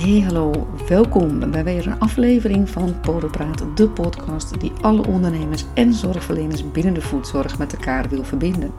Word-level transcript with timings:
Hey 0.00 0.20
hallo, 0.20 0.68
welkom 0.88 1.50
bij 1.50 1.64
weer 1.64 1.86
een 1.86 1.98
aflevering 1.98 2.70
van 2.70 3.00
Podopraat, 3.00 3.64
de 3.74 3.88
podcast 3.88 4.60
die 4.60 4.72
alle 4.80 5.06
ondernemers 5.06 5.64
en 5.74 5.92
zorgverleners 5.92 6.70
binnen 6.70 6.94
de 6.94 7.00
voedzorg 7.00 7.58
met 7.58 7.72
elkaar 7.72 8.08
wil 8.08 8.24
verbinden. 8.24 8.72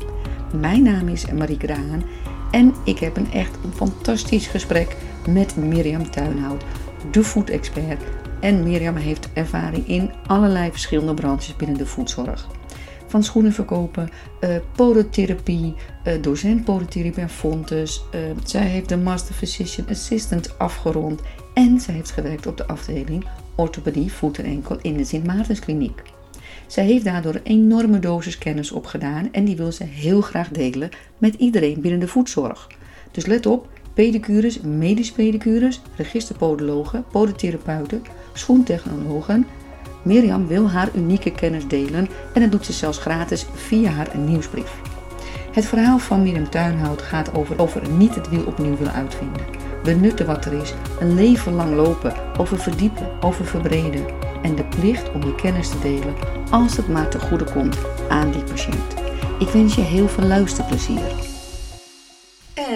Mijn 0.60 0.84
naam 0.84 1.08
is 1.08 1.32
Marieke 1.32 1.68
Daan 1.68 2.04
en 2.52 2.74
ik 2.84 3.00
heb 3.00 3.18
een 3.18 3.32
echt 3.32 3.58
fantastisch 3.74 4.48
gesprek 4.48 4.98
met 5.28 5.56
Mirjam 5.56 6.12
Tuinhout, 6.12 6.64
de 7.12 7.24
food-expert. 7.24 8.04
En 8.40 8.64
Mirjam 8.64 8.96
heeft 8.96 9.30
ervaring 9.34 9.88
in 9.88 10.12
allerlei 10.28 10.72
verschillende 10.72 11.14
branches 11.14 11.56
binnen 11.56 11.78
de 11.78 11.86
voedzorg 11.86 12.48
van 13.12 13.24
schoenen 13.24 13.54
verkopen, 13.54 14.10
uh, 14.42 14.56
podotherapie, 14.76 15.74
uh, 16.08 16.14
docent 16.22 16.64
podotherapie 16.64 17.16
bij 17.16 17.30
Fontes. 17.30 18.04
Uh, 18.16 18.20
zij 18.44 18.66
heeft 18.66 18.90
de 18.90 18.98
Master 18.98 19.36
Physician 19.36 19.88
Assistant 19.90 20.60
afgerond 20.60 21.22
en 21.54 21.80
zij 21.80 21.94
heeft 21.94 22.12
gewerkt 22.12 22.48
op 22.48 22.58
de 22.58 22.68
afdeling 22.68 23.26
orthopedie, 23.56 24.12
voet 24.12 24.40
en 24.40 24.46
enkel 24.46 24.78
in 24.82 24.98
de 24.98 25.04
Sint 25.04 25.26
Maartenskliniek. 25.26 26.02
Zij 26.68 26.86
heeft 26.86 27.04
daardoor 27.04 27.36
een 27.36 27.44
enorme 27.44 28.00
dosis 28.00 28.38
kennis 28.38 28.72
opgedaan 28.72 29.30
en 29.32 29.46
die 29.46 29.56
wil 29.56 29.72
ze 29.72 29.84
heel 29.84 30.22
graag 30.22 30.50
delen 30.50 30.90
met 31.18 31.34
iedereen 31.34 31.82
binnen 31.82 32.00
de 32.00 32.08
voedzorg. 32.08 32.68
Dus 33.12 33.26
let 33.26 33.46
op, 33.46 33.68
pedicures, 33.94 34.62
medisch 34.62 35.12
pedicures, 35.12 35.82
registerpodologen, 35.96 37.06
podotherapeuten, 37.12 38.02
schoentechnologen, 38.34 39.46
Mirjam 40.02 40.48
wil 40.48 40.70
haar 40.70 40.90
unieke 40.96 41.32
kennis 41.32 41.68
delen 41.68 42.08
en 42.34 42.42
dat 42.42 42.52
doet 42.52 42.66
ze 42.66 42.74
zelfs 42.74 42.98
gratis 42.98 43.46
via 43.54 43.90
haar 43.90 44.18
nieuwsbrief. 44.18 44.72
Het 45.52 45.66
verhaal 45.66 45.98
van 45.98 46.22
Mirjam 46.22 46.50
Tuinhout 46.50 47.02
gaat 47.02 47.34
over, 47.34 47.60
over 47.60 47.90
niet 47.90 48.16
het 48.16 48.30
wiel 48.30 48.44
opnieuw 48.44 48.78
willen 48.78 48.94
uitvinden. 48.94 49.42
Benutten 49.84 50.26
wat 50.26 50.46
er 50.46 50.54
is, 50.54 50.74
een 51.00 51.14
leven 51.14 51.54
lang 51.54 51.76
lopen, 51.76 52.14
over 52.38 52.58
verdiepen, 52.58 53.08
over 53.22 53.46
verbreden 53.46 54.06
en 54.42 54.56
de 54.56 54.64
plicht 54.64 55.12
om 55.12 55.24
je 55.24 55.36
kennis 55.36 55.70
te 55.70 55.80
delen 55.80 56.14
als 56.50 56.78
het 56.78 56.88
maar 56.88 57.10
te 57.10 57.20
goede 57.20 57.46
komt 57.54 57.78
aan 58.10 58.32
die 58.32 58.44
patiënt. 58.44 58.96
Ik 59.40 59.48
wens 59.48 59.76
je 59.76 59.82
heel 59.82 60.08
veel 60.08 60.26
luisterplezier. 60.28 61.31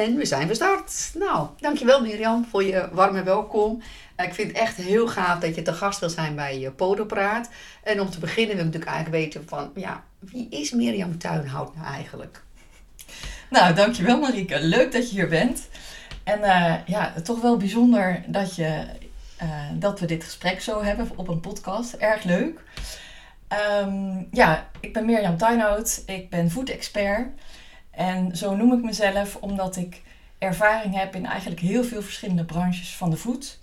En 0.05 0.15
we 0.15 0.25
zijn 0.25 0.47
gestart. 0.47 1.11
Nou, 1.13 1.47
dankjewel 1.59 2.01
Mirjam 2.01 2.45
voor 2.49 2.63
je 2.63 2.89
warme 2.91 3.23
welkom. 3.23 3.81
Ik 4.17 4.33
vind 4.33 4.47
het 4.47 4.57
echt 4.57 4.75
heel 4.75 5.07
gaaf 5.07 5.39
dat 5.39 5.55
je 5.55 5.61
te 5.61 5.73
gast 5.73 5.99
wil 5.99 6.09
zijn 6.09 6.35
bij 6.35 6.59
je 6.59 6.71
Podopraat. 6.71 7.49
En 7.83 8.01
om 8.01 8.09
te 8.09 8.19
beginnen 8.19 8.55
wil 8.55 8.65
ik 8.65 8.71
natuurlijk 8.71 8.91
eigenlijk 8.91 9.23
weten 9.23 9.47
van, 9.47 9.71
ja, 9.75 10.03
wie 10.19 10.47
is 10.49 10.71
Mirjam 10.71 11.17
Tuinhout 11.17 11.75
nou 11.75 11.87
eigenlijk? 11.87 12.41
Nou, 13.49 13.73
dankjewel 13.73 14.19
Marieke. 14.19 14.59
Leuk 14.61 14.91
dat 14.91 15.09
je 15.09 15.15
hier 15.15 15.27
bent. 15.27 15.67
En 16.23 16.39
uh, 16.39 16.75
ja, 16.85 17.13
toch 17.23 17.41
wel 17.41 17.57
bijzonder 17.57 18.23
dat, 18.27 18.55
je, 18.55 18.85
uh, 19.41 19.49
dat 19.73 19.99
we 19.99 20.05
dit 20.05 20.23
gesprek 20.23 20.61
zo 20.61 20.83
hebben 20.83 21.09
op 21.15 21.27
een 21.27 21.39
podcast. 21.39 21.93
Erg 21.93 22.23
leuk. 22.23 22.59
Um, 23.81 24.27
ja, 24.31 24.69
ik 24.79 24.93
ben 24.93 25.05
Mirjam 25.05 25.37
Tuinhout. 25.37 26.03
Ik 26.05 26.29
ben 26.29 26.51
food-expert. 26.51 27.27
En 27.95 28.38
zo 28.38 28.55
noem 28.55 28.73
ik 28.73 28.83
mezelf 28.83 29.35
omdat 29.35 29.75
ik 29.75 30.01
ervaring 30.38 30.95
heb 30.95 31.15
in 31.15 31.25
eigenlijk 31.25 31.61
heel 31.61 31.83
veel 31.83 32.01
verschillende 32.01 32.45
branches 32.45 32.95
van 32.95 33.09
de 33.09 33.17
voet. 33.17 33.59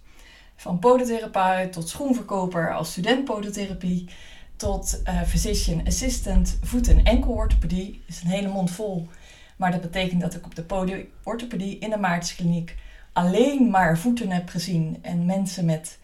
Van 0.56 0.78
podotherapeut 0.78 1.72
tot 1.72 1.88
schoenverkoper 1.88 2.74
als 2.74 2.90
student 2.90 3.24
podotherapie 3.24 4.08
tot 4.56 5.02
uh, 5.08 5.22
physician 5.22 5.86
assistant 5.86 6.58
voet- 6.62 6.88
en 6.88 7.04
enkelorthopedie. 7.04 8.02
is 8.06 8.22
een 8.22 8.30
hele 8.30 8.48
mond 8.48 8.70
vol. 8.70 9.08
Maar 9.56 9.70
dat 9.70 9.80
betekent 9.80 10.20
dat 10.20 10.34
ik 10.34 10.44
op 10.44 10.54
de 10.54 10.62
podiorthopedie 10.62 11.78
in 11.78 11.90
de 11.90 11.96
Maartenskliniek 11.96 12.76
alleen 13.12 13.70
maar 13.70 13.98
voeten 13.98 14.30
heb 14.30 14.48
gezien 14.48 14.98
en 15.02 15.26
mensen 15.26 15.64
met 15.64 15.98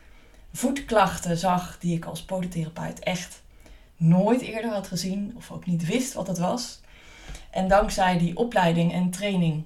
voetklachten 0.53 1.37
zag 1.37 1.79
die 1.79 1.97
ik 1.97 2.05
als 2.05 2.23
podotherapeut 2.23 2.99
echt 2.99 3.43
nooit 3.97 4.41
eerder 4.41 4.71
had 4.71 4.87
gezien 4.87 5.33
of 5.37 5.51
ook 5.51 5.67
niet 5.67 5.87
wist 5.87 6.13
wat 6.13 6.27
het 6.27 6.39
was. 6.39 6.81
En 7.51 7.69
dankzij 7.69 8.19
die 8.19 8.37
opleiding 8.37 8.93
en 8.93 9.11
training 9.11 9.65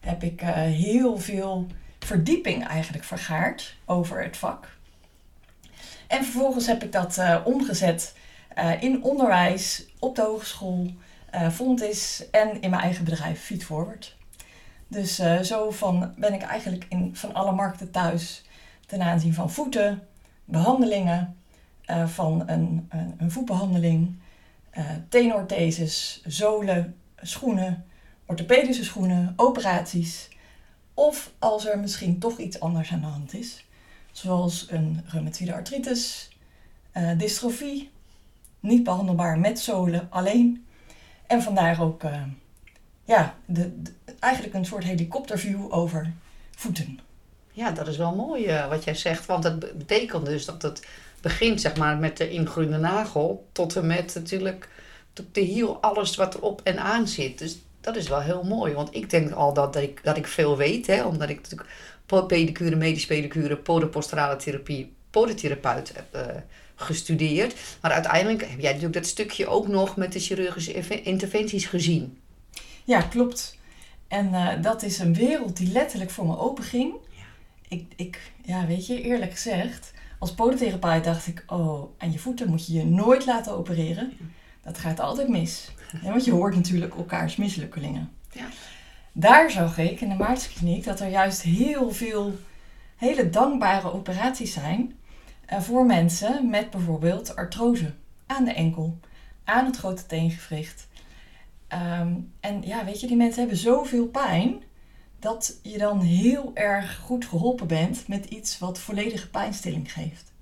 heb 0.00 0.22
ik 0.22 0.42
uh, 0.42 0.50
heel 0.54 1.18
veel 1.18 1.66
verdieping 1.98 2.66
eigenlijk 2.66 3.04
vergaard 3.04 3.76
over 3.84 4.22
het 4.22 4.36
vak. 4.36 4.76
En 6.06 6.24
vervolgens 6.24 6.66
heb 6.66 6.82
ik 6.82 6.92
dat 6.92 7.16
uh, 7.18 7.40
omgezet 7.44 8.16
uh, 8.58 8.82
in 8.82 9.02
onderwijs, 9.02 9.86
op 9.98 10.16
de 10.16 10.22
hogeschool, 10.22 10.90
uh, 11.34 11.50
Fontis 11.50 12.30
en 12.30 12.60
in 12.60 12.70
mijn 12.70 12.82
eigen 12.82 13.04
bedrijf 13.04 13.40
Feedforward. 13.40 14.16
Dus 14.86 15.14
zo 15.42 15.70
van 15.70 16.14
ben 16.16 16.32
ik 16.34 16.42
eigenlijk 16.42 16.86
in 16.88 17.16
van 17.16 17.34
alle 17.34 17.52
markten 17.52 17.90
thuis 17.90 18.44
ten 18.86 19.02
aanzien 19.02 19.34
van 19.34 19.50
voeten, 19.50 20.06
behandelingen, 20.44 21.36
van 22.06 22.42
een, 22.46 22.86
een, 22.88 23.14
een 23.18 23.30
voetbehandeling, 23.30 24.18
tenortheses, 25.08 26.22
zolen, 26.26 26.96
schoenen, 27.22 27.84
orthopedische 28.26 28.84
schoenen, 28.84 29.32
operaties. 29.36 30.28
Of 30.94 31.32
als 31.38 31.66
er 31.66 31.78
misschien 31.78 32.18
toch 32.18 32.38
iets 32.38 32.60
anders 32.60 32.92
aan 32.92 33.00
de 33.00 33.06
hand 33.06 33.34
is, 33.34 33.64
zoals 34.12 34.66
een 34.70 35.04
reumatoïde 35.06 35.54
artritis, 35.54 36.30
uh, 36.94 37.18
dystrofie, 37.18 37.90
niet 38.60 38.84
behandelbaar 38.84 39.38
met 39.38 39.58
zolen 39.58 40.06
alleen. 40.10 40.66
En 41.26 41.42
vandaar 41.42 41.82
ook 41.82 42.02
uh, 42.02 42.22
ja, 43.04 43.34
de, 43.44 43.82
eigenlijk 44.18 44.54
een 44.54 44.64
soort 44.64 44.84
helikopterview 44.84 45.72
over 45.72 46.12
voeten. 46.50 47.00
Ja, 47.52 47.70
dat 47.70 47.88
is 47.88 47.96
wel 47.96 48.14
mooi 48.14 48.46
uh, 48.46 48.68
wat 48.68 48.84
jij 48.84 48.94
zegt, 48.94 49.26
want 49.26 49.42
dat 49.42 49.58
betekent 49.78 50.26
dus 50.26 50.44
dat 50.44 50.62
het 50.62 50.86
begint 51.20 51.60
zeg 51.60 51.76
maar, 51.76 51.96
met 51.96 52.16
de 52.16 52.30
ingroeiende 52.30 52.78
nagel 52.78 53.48
tot 53.52 53.76
en 53.76 53.86
met 53.86 54.14
natuurlijk 54.14 54.68
de 55.32 55.40
hiel, 55.40 55.78
alles 55.80 56.16
wat 56.16 56.34
erop 56.34 56.60
en 56.64 56.78
aan 56.78 57.08
zit. 57.08 57.38
Dus 57.38 57.58
dat 57.80 57.96
is 57.96 58.08
wel 58.08 58.20
heel 58.20 58.42
mooi. 58.42 58.74
Want 58.74 58.94
ik 58.94 59.10
denk 59.10 59.30
al 59.30 59.52
dat, 59.52 59.72
dat, 59.72 59.82
ik, 59.82 60.00
dat 60.04 60.16
ik 60.16 60.26
veel 60.26 60.56
weet. 60.56 60.86
Hè, 60.86 61.04
omdat 61.04 61.28
ik 61.28 61.40
natuurlijk 61.42 61.70
pedicure, 62.26 62.76
medisch 62.76 63.06
pedicure, 63.06 63.56
podoposturale 63.56 64.36
therapie, 64.36 64.92
podotherapeut 65.10 65.92
heb 65.94 66.14
uh, 66.14 66.36
gestudeerd. 66.74 67.54
Maar 67.80 67.92
uiteindelijk 67.92 68.40
heb 68.40 68.60
jij 68.60 68.72
natuurlijk 68.72 68.98
dat 68.98 69.06
stukje 69.06 69.46
ook 69.46 69.68
nog 69.68 69.96
met 69.96 70.12
de 70.12 70.20
chirurgische 70.20 71.02
interventies 71.02 71.66
gezien. 71.66 72.18
Ja, 72.84 73.00
klopt. 73.00 73.58
En 74.08 74.28
uh, 74.28 74.62
dat 74.62 74.82
is 74.82 74.98
een 74.98 75.14
wereld 75.14 75.56
die 75.56 75.72
letterlijk 75.72 76.10
voor 76.10 76.26
me 76.26 76.38
open 76.38 76.64
ging. 76.64 76.94
Ja. 77.10 77.24
Ik, 77.68 77.84
ik, 77.96 78.32
ja, 78.44 78.66
weet 78.66 78.86
je, 78.86 79.02
eerlijk 79.02 79.32
gezegd, 79.32 79.92
als 80.18 80.34
podotherapeut 80.34 81.04
dacht 81.04 81.26
ik, 81.26 81.44
oh, 81.46 81.90
aan 81.98 82.12
je 82.12 82.18
voeten 82.18 82.48
moet 82.48 82.66
je 82.66 82.72
je 82.72 82.84
nooit 82.84 83.26
laten 83.26 83.52
opereren. 83.52 84.12
Ja. 84.18 84.26
Dat 84.68 84.78
gaat 84.78 85.00
altijd 85.00 85.28
mis. 85.28 85.70
Ja, 86.02 86.10
want 86.10 86.24
je 86.24 86.30
hoort 86.30 86.54
natuurlijk 86.54 86.94
elkaars 86.94 87.36
mislukkelingen. 87.36 88.10
Ja. 88.32 88.46
Daar 89.12 89.50
zag 89.50 89.78
ik 89.78 90.00
in 90.00 90.08
de 90.08 90.14
Maartenskliniek 90.14 90.84
dat 90.84 91.00
er 91.00 91.08
juist 91.08 91.42
heel 91.42 91.90
veel 91.90 92.38
hele 92.96 93.30
dankbare 93.30 93.92
operaties 93.92 94.52
zijn 94.52 94.94
uh, 95.52 95.60
voor 95.60 95.86
mensen 95.86 96.50
met 96.50 96.70
bijvoorbeeld 96.70 97.36
artrose 97.36 97.94
aan 98.26 98.44
de 98.44 98.52
enkel, 98.52 98.98
aan 99.44 99.64
het 99.64 99.76
grote 99.76 100.06
teengewricht. 100.06 100.88
Um, 101.72 102.32
en 102.40 102.62
ja, 102.62 102.84
weet 102.84 103.00
je, 103.00 103.06
die 103.06 103.16
mensen 103.16 103.40
hebben 103.40 103.58
zoveel 103.58 104.06
pijn 104.06 104.62
dat 105.18 105.58
je 105.62 105.78
dan 105.78 106.00
heel 106.00 106.50
erg 106.54 106.96
goed 106.96 107.24
geholpen 107.24 107.66
bent 107.66 108.08
met 108.08 108.24
iets 108.24 108.58
wat 108.58 108.78
volledige 108.78 109.30
pijnstilling 109.30 109.92
geeft. 109.92 110.32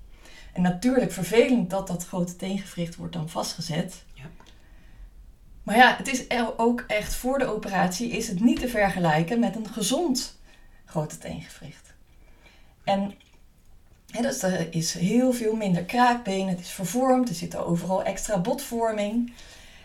En 0.53 0.61
natuurlijk 0.61 1.11
vervelend 1.11 1.69
dat 1.69 1.87
dat 1.87 2.07
grote 2.07 2.35
teengewricht 2.35 2.95
wordt 2.95 3.13
dan 3.13 3.29
vastgezet. 3.29 4.05
Maar 5.67 5.75
ja, 5.77 5.95
het 5.95 6.07
is 6.07 6.25
ook 6.57 6.83
echt 6.87 7.15
voor 7.15 7.39
de 7.39 7.45
operatie 7.45 8.09
is 8.09 8.27
het 8.27 8.39
niet 8.39 8.59
te 8.59 8.67
vergelijken 8.67 9.39
met 9.39 9.55
een 9.55 9.67
gezond 9.67 10.39
grote 10.85 11.17
teengewricht. 11.17 11.93
En 12.83 13.13
hè, 14.11 14.21
dus 14.21 14.41
er 14.41 14.73
is 14.73 14.93
heel 14.93 15.33
veel 15.33 15.55
minder 15.55 15.83
kraakbeen, 15.83 16.47
het 16.47 16.59
is 16.59 16.69
vervormd, 16.69 17.29
er 17.29 17.35
zit 17.35 17.55
overal 17.55 18.03
extra 18.03 18.39
botvorming. 18.39 19.33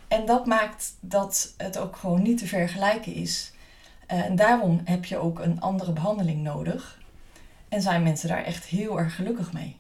En 0.09 0.27
dat 0.27 0.47
maakt 0.47 0.95
dat 1.01 1.55
het 1.57 1.79
ook 1.79 1.97
gewoon 1.97 2.23
niet 2.23 2.39
te 2.39 2.47
vergelijken 2.47 3.15
is. 3.15 3.53
Uh, 4.13 4.25
en 4.25 4.37
daarom 4.37 4.81
heb 4.85 5.05
je 5.05 5.17
ook 5.17 5.39
een 5.39 5.61
andere 5.61 5.93
behandeling 5.93 6.43
nodig. 6.43 7.01
En 7.69 7.83
zijn 7.83 8.03
mensen 8.03 8.29
daar 8.29 8.45
echt 8.45 8.65
heel 8.65 8.99
erg 8.99 9.15
gelukkig 9.15 9.53
mee. 9.53 9.77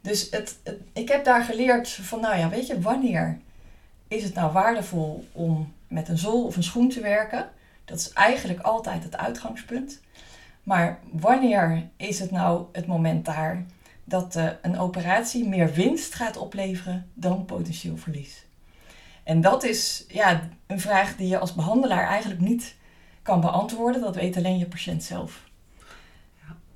Dus 0.00 0.30
het, 0.30 0.58
ik 0.92 1.08
heb 1.08 1.24
daar 1.24 1.44
geleerd 1.44 1.88
van, 1.88 2.20
nou 2.20 2.38
ja, 2.38 2.48
weet 2.48 2.66
je, 2.66 2.80
wanneer 2.80 3.38
is 4.08 4.22
het 4.22 4.34
nou 4.34 4.52
waardevol 4.52 5.28
om 5.32 5.72
met 5.88 6.08
een 6.08 6.18
zool 6.18 6.44
of 6.44 6.56
een 6.56 6.62
schoen 6.62 6.88
te 6.88 7.00
werken? 7.00 7.50
Dat 7.84 7.98
is 7.98 8.12
eigenlijk 8.12 8.60
altijd 8.60 9.02
het 9.02 9.16
uitgangspunt. 9.16 10.00
Maar 10.62 11.00
wanneer 11.12 11.88
is 11.96 12.18
het 12.18 12.30
nou 12.30 12.66
het 12.72 12.86
moment 12.86 13.24
daar 13.24 13.64
dat 14.04 14.36
uh, 14.36 14.48
een 14.62 14.78
operatie 14.78 15.48
meer 15.48 15.72
winst 15.72 16.14
gaat 16.14 16.36
opleveren 16.36 17.10
dan 17.14 17.44
potentieel 17.44 17.96
verlies? 17.96 18.44
En 19.22 19.40
dat 19.40 19.64
is 19.64 20.04
ja, 20.08 20.48
een 20.66 20.80
vraag 20.80 21.16
die 21.16 21.28
je 21.28 21.38
als 21.38 21.54
behandelaar 21.54 22.06
eigenlijk 22.06 22.40
niet 22.40 22.74
kan 23.22 23.40
beantwoorden. 23.40 24.00
Dat 24.00 24.14
weet 24.14 24.36
alleen 24.36 24.58
je 24.58 24.66
patiënt 24.66 25.02
zelf. 25.02 25.42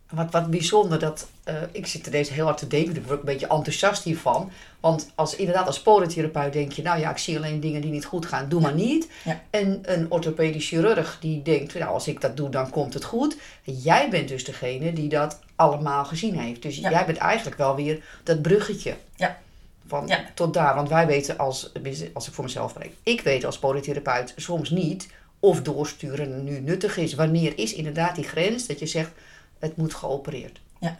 wat, 0.09 0.31
wat 0.31 0.51
bijzonder 0.51 0.99
dat 0.99 1.29
eh, 1.49 1.55
ik 1.73 1.87
zit 1.87 2.07
er 2.07 2.13
deze 2.13 2.33
heel 2.33 2.45
hard 2.45 2.59
te 2.59 2.67
denken, 2.67 2.97
ik 2.97 3.07
word 3.07 3.19
een 3.19 3.25
beetje 3.25 3.47
enthousiast 3.49 4.03
hiervan. 4.05 4.51
Want 4.81 5.11
als, 5.15 5.37
inderdaad, 5.37 5.67
als 5.67 5.83
podotherapeut 5.83 6.53
denk 6.53 6.73
je, 6.73 6.83
nou 6.83 7.01
ja, 7.01 7.11
ik 7.11 7.19
zie 7.19 7.37
alleen 7.37 7.61
dingen 7.61 7.81
die 7.81 7.91
niet 7.91 8.05
goed 8.05 8.27
gaan, 8.27 8.49
doe 8.49 8.61
maar 8.61 8.75
niet. 8.75 9.09
Ja. 9.25 9.41
En 9.51 9.79
een 9.83 10.11
orthopedisch 10.11 10.69
chirurg 10.69 11.19
die 11.21 11.43
denkt, 11.43 11.75
nou 11.75 11.93
als 11.93 12.09
ik 12.09 12.21
dat 12.21 12.37
doe, 12.37 12.51
dan 12.51 12.71
komt 12.71 12.95
het 12.95 13.05
goed. 13.05 13.37
jij 13.63 14.11
bent 14.11 14.29
dus 14.29 14.45
degene 14.45 14.93
die 14.93 15.09
dat 15.09 15.39
allemaal 15.57 16.05
gezien 16.05 16.39
heeft. 16.39 16.63
Dus 16.63 16.77
Ja. 16.77 16.91
jij 16.91 17.07
bent 17.07 17.19
eigenlijk 17.19 17.57
wel 17.57 17.75
weer 17.75 18.03
dat 18.23 18.43
bruggetje. 18.43 18.95
Ja. 19.17 19.39
Van 19.87 20.07
Ja. 20.07 20.25
tot 20.35 20.55
daar. 20.55 20.75
Want 20.75 20.89
wij 20.89 21.07
weten 21.07 21.39
als, 21.39 21.73
als 22.13 22.27
ik 22.29 22.33
voor 22.35 22.45
mezelf 22.45 22.71
spreek, 22.71 22.93
ik 23.03 23.21
weet 23.21 23.45
als 23.45 23.59
podotherapeut 23.59 24.33
soms 24.37 24.71
niet 24.71 25.09
of 25.41 25.63
doorsturen 25.63 26.45
nu 26.45 26.61
nuttig 26.61 26.97
is. 26.97 27.15
Wanneer 27.15 27.59
is 27.59 27.75
inderdaad 27.75 28.15
die 28.15 28.25
grens 28.25 28.67
dat 28.67 28.79
je 28.79 28.87
zegt, 28.87 29.11
het 29.59 29.77
moet 29.77 29.95
geopereerd. 29.95 30.61
Ja, 30.81 30.99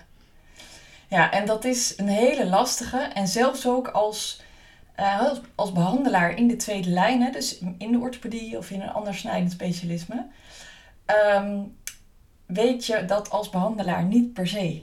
en 1.09 1.47
dat 1.47 1.65
is 1.65 1.95
een 1.97 2.09
hele 2.09 2.47
lastige. 2.47 2.99
En 2.99 3.29
zelfs 3.29 3.67
ook 3.67 3.89
als, 3.89 4.43
eh, 4.95 5.33
als, 5.55 5.73
behandelaar 5.73 6.37
in 6.37 6.49
de 6.49 6.57
tweede 6.57 6.91
lijn, 6.91 7.23
hè, 7.23 7.31
dus 7.31 7.59
in 7.79 7.93
de 7.93 7.99
orthopedie 7.99 8.59
of 8.59 8.71
in 8.71 8.81
een 8.81 8.93
ander 8.93 9.15
snijdend 9.15 9.53
specialisme, 9.53 10.27
ehm, 11.05 11.61
weet 12.47 12.87
je 12.87 13.05
dat 13.05 13.31
als 13.31 13.51
behandelaar 13.51 14.05
niet 14.05 14.33
per 14.33 14.47
se. 14.47 14.83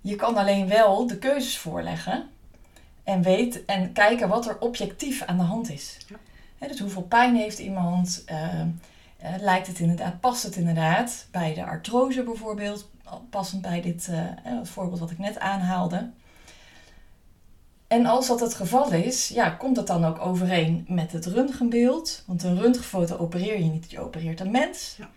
Je 0.00 0.16
kan 0.16 0.36
alleen 0.36 0.68
wel 0.68 1.06
de 1.06 1.18
keuzes 1.18 1.58
voorleggen 1.58 2.28
en, 3.04 3.22
weet, 3.22 3.64
en 3.64 3.92
kijken 3.92 4.28
wat 4.28 4.46
er 4.46 4.58
objectief 4.58 5.22
aan 5.22 5.36
de 5.36 5.42
hand 5.42 5.70
is. 5.70 5.96
Ja. 6.08 6.68
Dus 6.68 6.80
hoeveel 6.80 7.02
pijn 7.02 7.36
heeft 7.36 7.58
iemand? 7.58 8.22
ehm, 8.26 8.68
eh, 9.18 9.34
lijkt 9.38 9.66
het 9.66 9.78
inderdaad, 9.78 10.20
past 10.20 10.42
het 10.42 10.56
inderdaad 10.56 11.26
bij 11.30 11.54
de 11.54 11.64
artrose 11.64 12.22
bijvoorbeeld, 12.22 12.90
passend 13.30 13.62
bij 13.62 13.80
dit 13.80 14.08
eh, 14.08 14.18
het 14.42 14.68
voorbeeld 14.68 15.00
wat 15.00 15.10
ik 15.10 15.18
net 15.18 15.38
aanhaalde. 15.38 16.10
En 17.86 18.06
als 18.06 18.26
dat 18.26 18.40
het 18.40 18.54
geval 18.54 18.92
is, 18.92 19.28
ja, 19.28 19.50
komt 19.50 19.76
dat 19.76 19.86
dan 19.86 20.04
ook 20.04 20.20
overeen 20.20 20.84
met 20.88 21.12
het 21.12 21.26
röntgenbeeld? 21.26 22.22
Want 22.26 22.42
een 22.42 22.60
röntgenfoto 22.60 23.16
opereer 23.16 23.58
je 23.58 23.70
niet, 23.70 23.90
je 23.90 24.00
opereert 24.00 24.40
een 24.40 24.50
mens. 24.50 24.94
Ja. 24.98 25.08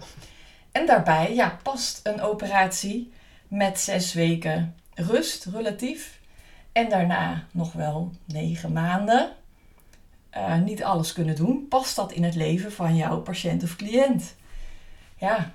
En 0.72 0.86
daarbij 0.86 1.36
ja, 1.36 1.60
past 1.64 2.00
een 2.04 2.22
operatie 2.22 3.12
met 3.48 3.80
zes 3.80 4.14
weken 4.14 4.76
rust 4.94 5.46
relatief. 5.46 6.20
En 6.72 6.90
daarna 6.90 7.44
nog 7.52 7.74
wel 7.74 8.12
negen 8.26 8.72
maanden. 8.72 9.32
eh, 10.30 10.58
niet 10.60 10.84
alles 10.84 11.14
kunnen 11.14 11.36
doen. 11.36 11.68
Past 11.70 11.96
dat 11.96 12.12
in 12.12 12.24
het 12.24 12.36
leven 12.36 12.72
van 12.72 12.96
jouw 12.96 13.22
patiënt 13.22 13.64
of 13.64 13.76
cliënt? 13.76 14.36
Ja, 15.18 15.52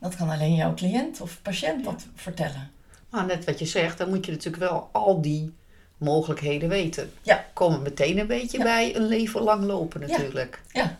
dat 0.00 0.16
kan 0.16 0.30
alleen 0.30 0.54
jouw 0.54 0.74
cliënt 0.74 1.20
of 1.20 1.42
patiënt 1.42 1.84
dat 1.84 2.06
vertellen. 2.14 2.70
Maar 3.10 3.26
net 3.26 3.44
wat 3.44 3.58
je 3.58 3.66
zegt, 3.66 3.98
dan 3.98 4.08
moet 4.08 4.26
je 4.26 4.32
natuurlijk 4.32 4.70
wel 4.70 4.88
al 4.92 5.20
die 5.20 5.54
mogelijkheden 5.96 6.68
weten. 6.68 7.12
Ja. 7.22 7.44
Komen 7.52 7.82
meteen 7.82 8.18
een 8.18 8.26
beetje 8.26 8.58
Ja. 8.58 8.64
bij 8.64 8.96
een 8.96 9.06
leven 9.06 9.42
lang 9.42 9.64
lopen 9.64 10.00
natuurlijk. 10.00 10.62
Ja, 10.72 10.98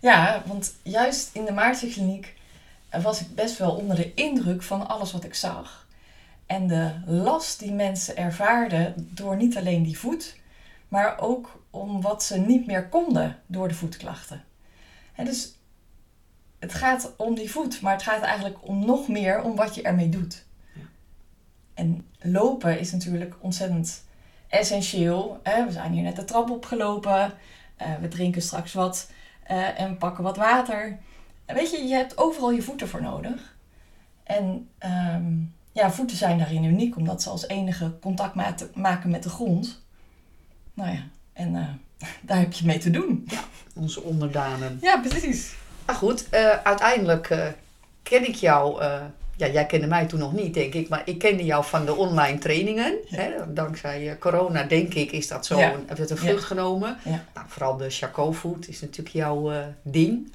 ja, 0.00 0.42
want 0.46 0.74
juist 0.82 1.30
in 1.32 1.44
de 1.44 1.52
Maartenkliniek 1.52 2.34
was 3.02 3.20
ik 3.20 3.34
best 3.34 3.58
wel 3.58 3.70
onder 3.70 3.96
de 3.96 4.14
indruk 4.14 4.62
van 4.62 4.88
alles 4.88 5.12
wat 5.12 5.24
ik 5.24 5.34
zag. 5.34 5.86
En 6.46 6.66
de 6.66 6.90
last 7.06 7.58
die 7.58 7.72
mensen 7.72 8.16
ervaarden 8.16 8.94
door 8.96 9.36
niet 9.36 9.56
alleen 9.56 9.82
die 9.82 9.98
voet, 9.98 10.36
maar 10.88 11.18
ook 11.20 11.62
om 11.70 12.00
wat 12.00 12.24
ze 12.24 12.38
niet 12.38 12.66
meer 12.66 12.88
konden 12.88 13.38
door 13.46 13.68
de 13.68 13.74
voetklachten. 13.74 14.44
En 15.14 15.24
dus 15.24 15.52
het 16.58 16.74
gaat 16.74 17.14
om 17.16 17.34
die 17.34 17.50
voet, 17.50 17.80
maar 17.80 17.92
het 17.92 18.02
gaat 18.02 18.22
eigenlijk 18.22 18.68
om 18.68 18.84
nog 18.86 19.08
meer 19.08 19.42
om 19.42 19.56
wat 19.56 19.74
je 19.74 19.82
ermee 19.82 20.08
doet. 20.08 20.44
Ja. 20.74 20.82
En 21.74 22.06
lopen 22.20 22.78
is 22.80 22.92
natuurlijk 22.92 23.34
ontzettend 23.40 24.04
essentieel. 24.48 25.40
Hè? 25.42 25.64
We 25.64 25.72
zijn 25.72 25.92
hier 25.92 26.02
net 26.02 26.16
de 26.16 26.24
trap 26.24 26.50
opgelopen. 26.50 27.32
Eh, 27.76 27.94
we 28.00 28.08
drinken 28.08 28.42
straks 28.42 28.72
wat 28.72 29.10
eh, 29.42 29.80
en 29.80 29.96
pakken 29.96 30.24
wat 30.24 30.36
water. 30.36 30.98
En 31.44 31.54
weet 31.54 31.70
je, 31.70 31.82
je 31.82 31.94
hebt 31.94 32.18
overal 32.18 32.50
je 32.50 32.62
voeten 32.62 32.88
voor 32.88 33.02
nodig. 33.02 33.56
En 34.22 34.68
ehm, 34.78 35.32
ja, 35.72 35.90
voeten 35.90 36.16
zijn 36.16 36.38
daarin 36.38 36.64
uniek, 36.64 36.96
omdat 36.96 37.22
ze 37.22 37.30
als 37.30 37.46
enige 37.48 37.98
contact 38.00 38.34
ma- 38.34 38.54
maken 38.74 39.10
met 39.10 39.22
de 39.22 39.28
grond. 39.28 39.82
Nou 40.74 40.90
ja, 40.90 41.02
en 41.32 41.56
eh, 41.56 41.68
daar 42.28 42.38
heb 42.38 42.52
je 42.52 42.66
mee 42.66 42.78
te 42.78 42.90
doen. 42.90 43.28
Onze 43.74 44.02
onderdanen. 44.02 44.78
Ja, 44.80 45.00
precies. 45.00 45.54
Maar 45.88 45.96
goed, 45.96 46.28
eh, 46.28 46.48
uiteindelijk 46.62 47.30
eh, 47.30 47.46
ken 48.02 48.26
ik 48.28 48.34
jou. 48.34 48.80
eh, 48.82 49.00
ja, 49.36 49.46
jij 49.46 49.66
kende 49.66 49.86
mij 49.86 50.06
toen 50.06 50.18
nog 50.18 50.32
niet, 50.32 50.54
denk 50.54 50.74
ik. 50.74 50.88
Maar 50.88 51.02
ik 51.04 51.18
kende 51.18 51.44
jou 51.44 51.64
van 51.64 51.84
de 51.86 51.94
online 51.94 52.38
trainingen. 52.38 52.94
Hè? 53.08 53.30
Dankzij 53.48 54.16
corona, 54.20 54.62
denk 54.62 54.94
ik, 54.94 55.12
is 55.12 55.28
dat 55.28 55.46
zo. 55.46 55.58
Ja. 55.58 55.72
Een, 55.72 55.84
heeft 55.86 55.98
het 56.00 56.10
een 56.10 56.16
vlucht 56.16 56.44
genomen. 56.44 56.96
Ja. 57.04 57.24
Nou, 57.34 57.46
vooral 57.48 57.76
de 57.76 57.90
Charcot 57.90 58.36
Food 58.36 58.68
is 58.68 58.80
natuurlijk 58.80 59.14
jouw 59.14 59.52
ding. 59.82 60.32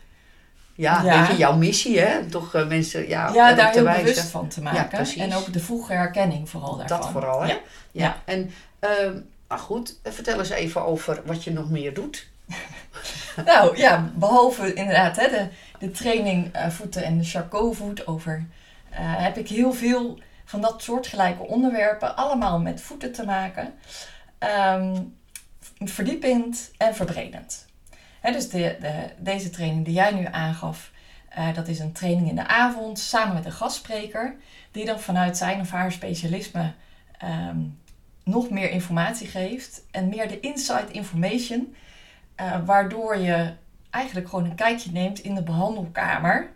Ja, 0.75 1.01
Ja. 1.03 1.27
je, 1.29 1.35
jouw 1.37 1.55
missie, 1.55 1.99
hè? 1.99 2.25
Toch 2.29 2.65
mensen 2.67 3.07
ja, 3.07 3.33
Ja, 3.33 3.53
daar 3.53 3.71
heel 3.71 3.83
wijzen. 3.83 4.03
bewust 4.03 4.27
van 4.29 4.47
te 4.47 4.61
maken. 4.61 4.87
precies. 4.87 5.21
en 5.21 5.33
ook 5.35 5.53
de 5.53 5.59
vroege 5.59 5.93
herkenning 5.93 6.49
vooral 6.49 6.77
daarvan. 6.77 6.99
Dat 6.99 7.09
vooral, 7.09 7.41
hè? 7.41 7.47
Ja. 7.47 7.53
Ja. 7.91 8.03
Ja. 8.03 8.21
En, 8.25 8.51
ehm 8.79 9.13
maar 9.47 9.61
goed, 9.61 9.99
vertel 10.03 10.39
eens 10.39 10.49
even 10.49 10.85
over 10.85 11.21
wat 11.25 11.43
je 11.43 11.51
nog 11.51 11.69
meer 11.69 11.93
doet. 11.93 12.27
Nou 13.45 13.77
ja, 13.77 14.11
behalve 14.15 14.73
inderdaad 14.73 15.15
hè, 15.15 15.29
de, 15.29 15.47
de 15.79 15.91
training 15.91 16.53
eh, 16.53 16.69
voeten 16.69 17.03
en 17.03 17.17
de 17.17 17.23
Charcot 17.23 17.75
voet 17.75 18.07
over, 18.07 18.45
eh, 18.89 18.99
heb 18.99 19.37
ik 19.37 19.47
heel 19.47 19.73
veel 19.73 20.19
van 20.45 20.61
dat 20.61 20.83
soortgelijke 20.83 21.43
onderwerpen, 21.43 22.15
allemaal 22.15 22.59
met 22.59 22.81
voeten 22.81 23.11
te 23.11 23.25
maken. 23.25 23.73
Ehm, 24.37 25.01
verdiepend 25.79 26.71
en 26.77 26.95
verbredend. 26.95 27.65
Dus 28.21 28.49
de, 28.49 28.77
de, 28.79 29.09
deze 29.17 29.49
training 29.49 29.85
die 29.85 29.93
jij 29.93 30.11
nu 30.11 30.27
aangaf, 30.31 30.91
eh, 31.29 31.53
dat 31.53 31.67
is 31.67 31.79
een 31.79 31.91
training 31.91 32.29
in 32.29 32.35
de 32.35 32.47
avond 32.47 32.99
samen 32.99 33.33
met 33.33 33.45
een 33.45 33.51
gastspreker, 33.51 34.35
die 34.71 34.85
dan 34.85 34.99
vanuit 34.99 35.37
zijn 35.37 35.59
of 35.59 35.71
haar 35.71 35.91
specialisme 35.91 36.73
ehm, 37.17 37.59
nog 38.23 38.49
meer 38.49 38.69
informatie 38.69 39.27
geeft 39.27 39.81
en 39.91 40.09
meer 40.09 40.27
de 40.27 40.39
inside 40.39 40.91
information 40.91 41.75
eh, 42.35 42.55
waardoor 42.65 43.17
je 43.17 43.53
eigenlijk 43.89 44.29
gewoon 44.29 44.45
een 44.45 44.55
kijkje 44.55 44.91
neemt 44.91 45.19
in 45.19 45.35
de 45.35 45.43
behandelkamer 45.43 46.49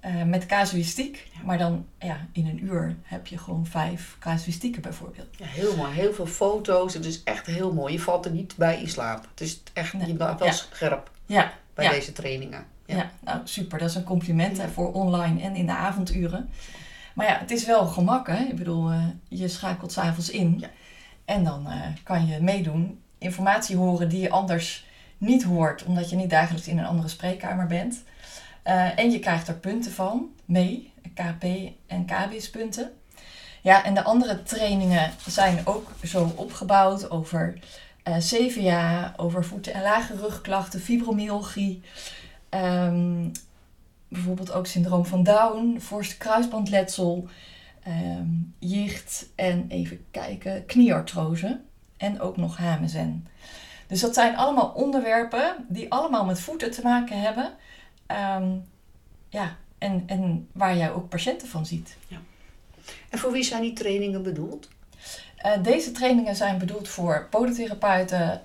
eh, 0.00 0.22
met 0.22 0.46
casuïstiek. 0.46 1.30
Maar 1.44 1.58
dan 1.58 1.86
ja, 1.98 2.16
in 2.32 2.46
een 2.46 2.64
uur 2.64 2.96
heb 3.02 3.26
je 3.26 3.38
gewoon 3.38 3.66
vijf 3.66 4.16
casuïstieken 4.20 4.82
bijvoorbeeld. 4.82 5.26
Ja, 5.36 5.46
heel 5.46 5.76
mooi. 5.76 5.92
Heel 5.92 6.12
veel 6.12 6.26
foto's. 6.26 6.94
Het 6.94 7.04
is 7.04 7.22
echt 7.22 7.46
heel 7.46 7.72
mooi. 7.72 7.92
Je 7.92 8.00
valt 8.00 8.24
er 8.24 8.30
niet 8.30 8.54
bij 8.56 8.80
in 8.80 8.88
slaap. 8.88 9.26
Het 9.30 9.40
is 9.40 9.62
echt, 9.72 9.92
Nee. 9.92 10.06
je 10.06 10.14
blijft 10.14 10.38
wel 10.38 10.48
Ja. 10.48 10.54
scherp 10.54 11.10
Ja, 11.26 11.52
bij 11.74 11.88
deze 11.88 12.12
trainingen. 12.12 12.66
ja. 12.86 13.10
Nou 13.20 13.40
super. 13.44 13.78
Dat 13.78 13.88
is 13.88 13.94
een 13.94 14.04
compliment 14.04 14.58
hè, 14.58 14.68
voor 14.68 14.92
online 14.92 15.40
en 15.42 15.56
in 15.56 15.66
de 15.66 15.72
avonduren. 15.76 16.48
Maar 17.14 17.26
ja, 17.26 17.38
het 17.38 17.50
is 17.50 17.66
wel 17.66 17.86
gemak 17.86 18.26
hè. 18.26 18.38
Ik 18.44 18.56
bedoel, 18.56 18.90
eh, 18.90 19.04
je 19.28 19.48
schakelt 19.48 19.92
s'avonds 19.92 20.30
in. 20.30 20.56
Ja. 20.58 20.68
En 21.24 21.44
dan 21.44 21.66
kan 22.02 22.26
je 22.26 22.40
meedoen. 22.40 23.00
Informatie 23.18 23.76
horen 23.76 24.08
die 24.08 24.20
je 24.20 24.30
anders 24.30 24.85
niet 25.18 25.42
hoort. 25.44 25.84
Omdat 25.84 26.10
je 26.10 26.16
niet 26.16 26.30
dagelijks 26.30 26.68
in 26.68 26.78
een 26.78 26.84
andere 26.84 27.08
spreekkamer 27.08 27.66
bent. 27.66 28.02
Eh, 28.62 28.98
en 28.98 29.10
je 29.10 29.18
krijgt 29.18 29.48
er 29.48 29.54
punten 29.54 29.92
van 29.92 30.28
mee. 30.44 30.92
KP 31.14 31.44
en 31.86 32.04
KBIS 32.04 32.50
punten. 32.50 32.92
Ja, 33.62 33.84
en 33.84 33.94
de 33.94 34.02
andere 34.02 34.42
trainingen 34.42 35.10
zijn 35.26 35.58
ook 35.64 35.90
zo 36.04 36.32
opgebouwd 36.36 37.10
over 37.10 37.58
eh 38.02 38.16
CVA, 38.16 39.14
over 39.16 39.44
voeten- 39.44 39.74
en 39.74 39.82
lage 39.82 40.16
rugklachten, 40.16 40.80
fibromyalgie. 40.80 41.82
ehm, 42.48 43.28
bijvoorbeeld 44.08 44.52
ook 44.52 44.66
syndroom 44.66 45.06
van 45.06 45.22
Down, 45.22 45.78
voorste 45.80 46.16
kruisbandletsel, 46.16 47.28
ehm, 47.82 48.28
jicht 48.58 49.26
en 49.34 49.64
even 49.68 50.04
kijken, 50.10 50.66
knieartrose 50.66 51.60
en 51.96 52.20
ook 52.20 52.36
nog 52.36 52.56
HMSN. 52.56 53.26
Dus 53.86 54.00
dat 54.00 54.14
zijn 54.14 54.36
allemaal 54.36 54.68
onderwerpen 54.68 55.54
die 55.68 55.92
allemaal 55.92 56.24
met 56.24 56.40
voeten 56.40 56.70
te 56.70 56.82
maken 56.82 57.20
hebben. 57.20 57.52
Ehm, 58.06 58.56
ja, 59.28 59.56
en, 59.78 60.02
en 60.06 60.48
waar 60.52 60.76
jij 60.76 60.92
ook 60.92 61.08
patiënten 61.08 61.48
van 61.48 61.66
ziet. 61.66 61.96
En 63.10 63.18
voor 63.18 63.32
wie 63.32 63.42
zijn 63.42 63.62
die 63.62 63.72
trainingen 63.72 64.22
bedoeld? 64.22 64.68
Eh, 65.36 65.62
deze 65.62 65.92
trainingen 65.92 66.36
zijn 66.36 66.58
bedoeld 66.58 66.88
voor 66.88 67.26
podotherapeuten, 67.30 68.42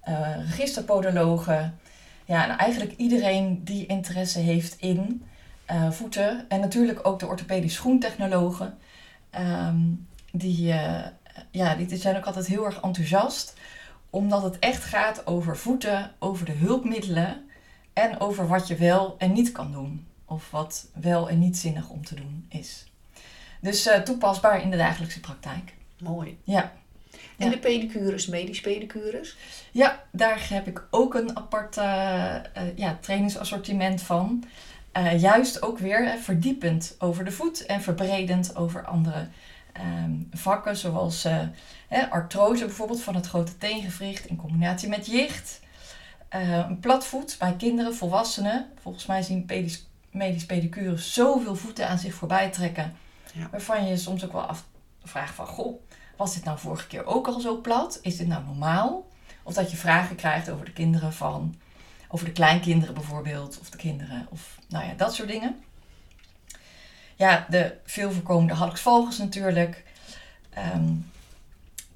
eh, 0.00 0.18
registerpodologen. 0.48 1.78
Ja, 2.24 2.48
en 2.48 2.58
eigenlijk 2.58 2.92
iedereen 2.96 3.64
die 3.64 3.86
interesse 3.86 4.38
heeft 4.38 4.76
in 4.78 5.24
eh, 5.64 5.90
voeten. 5.90 6.44
En 6.48 6.60
natuurlijk 6.60 7.06
ook 7.06 7.18
de 7.18 7.26
orthopedisch 7.26 7.74
schoentechnologen. 7.74 8.78
Ehm, 9.30 9.78
die, 10.32 10.74
ja, 11.50 11.74
die 11.74 11.96
zijn 11.96 12.16
ook 12.16 12.24
altijd 12.24 12.46
heel 12.46 12.64
erg 12.64 12.80
enthousiast. 12.80 13.54
Omdat 14.16 14.42
het 14.42 14.58
echt 14.58 14.84
gaat 14.84 15.26
over 15.26 15.56
voeten, 15.56 16.12
over 16.18 16.46
de 16.46 16.52
hulpmiddelen. 16.52 17.48
En 17.92 18.20
over 18.20 18.48
wat 18.48 18.68
je 18.68 18.74
wel 18.76 19.14
en 19.18 19.32
niet 19.32 19.52
kan 19.52 19.72
doen. 19.72 20.06
of 20.28 20.50
wat 20.50 20.86
wel 20.94 21.28
en 21.28 21.38
niet 21.38 21.56
zinnig 21.56 21.88
om 21.88 22.04
te 22.04 22.14
doen 22.14 22.46
is. 22.48 22.84
Dus 23.60 23.86
eh, 23.86 24.00
toepasbaar 24.00 24.62
in 24.62 24.70
de 24.70 24.76
dagelijkse 24.76 25.20
praktijk. 25.20 25.74
Mooi. 25.98 26.38
Ja. 26.44 26.72
En 27.36 27.46
Ja. 27.46 27.50
de 27.50 27.58
pedicures, 27.58 28.26
medisch 28.26 28.60
pedicures? 28.60 29.36
Ja, 29.70 30.04
daar 30.10 30.46
heb 30.48 30.66
ik 30.66 30.82
ook 30.90 31.14
een 31.14 31.36
apart 31.36 31.76
eh, 31.76 32.36
ja, 32.76 32.98
trainingsassortiment 33.00 34.02
van. 34.02 34.44
Juist 35.16 35.62
ook 35.62 35.78
weer 35.78 36.14
verdiepend 36.22 36.94
over 36.98 37.24
de 37.24 37.32
voet 37.32 37.66
en 37.66 37.80
verbredend 37.82 38.56
over 38.56 38.84
andere 38.84 39.28
ehm, 39.78 40.12
vakken, 40.32 40.76
zoals 40.76 41.22
hè, 41.88 42.10
artrose 42.10 42.64
bijvoorbeeld 42.64 43.02
van 43.02 43.14
het 43.14 43.26
grote 43.26 43.58
teengewricht 43.58 44.26
in 44.26 44.36
combinatie 44.36 44.88
met 44.88 45.06
jicht. 45.06 45.60
Eh, 46.28 46.56
een 46.56 46.80
platvoet 46.80 47.36
bij 47.38 47.54
kinderen, 47.56 47.94
volwassenen. 47.94 48.66
Volgens 48.80 49.06
mij 49.06 49.22
zien 49.22 49.44
pedis, 49.44 49.86
medisch 50.10 50.46
pedicures 50.46 51.12
zoveel 51.12 51.56
voeten 51.56 51.88
aan 51.88 51.98
zich 51.98 52.14
voorbij 52.14 52.50
trekken. 52.50 52.96
Ja. 53.32 53.48
Waarvan 53.50 53.84
je 53.84 53.90
je 53.90 53.96
soms 53.96 54.24
ook 54.24 54.32
wel 54.32 54.52
afvraagt 55.02 55.34
van, 55.34 55.46
goh, 55.46 55.82
was 56.16 56.34
dit 56.34 56.44
nou 56.44 56.58
vorige 56.58 56.86
keer 56.86 57.06
ook 57.06 57.26
al 57.26 57.40
zo 57.40 57.60
plat? 57.60 57.98
Is 58.02 58.16
dit 58.16 58.26
nou 58.26 58.44
normaal? 58.44 59.06
Of 59.42 59.54
dat 59.54 59.70
je 59.70 59.76
vragen 59.76 60.16
krijgt 60.16 60.50
over 60.50 60.64
de 60.64 60.72
kinderen 60.72 61.12
van, 61.12 61.54
over 62.08 62.26
de 62.26 62.32
kleinkinderen 62.32 62.94
bijvoorbeeld, 62.94 63.58
of 63.60 63.70
de 63.70 63.76
kinderen, 63.76 64.26
of 64.30 64.58
nou 64.68 64.84
ja, 64.84 64.94
dat 64.94 65.14
soort 65.14 65.28
dingen. 65.28 65.56
Ja, 67.16 67.46
de 67.48 67.76
veel 67.84 68.12
voorkomende 68.12 68.54
halksvogels 68.54 69.18
natuurlijk. 69.18 69.84
Ehm, 70.50 70.92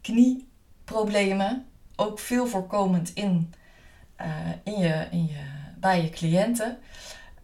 knieproblemen, 0.00 1.66
ook 1.96 2.18
veel 2.18 2.46
voorkomend 2.46 3.10
in, 3.14 3.54
eh, 4.16 4.28
in 4.62 4.78
je, 4.78 5.06
in 5.10 5.26
je, 5.26 5.42
bij 5.76 6.02
je 6.02 6.10
cliënten. 6.10 6.78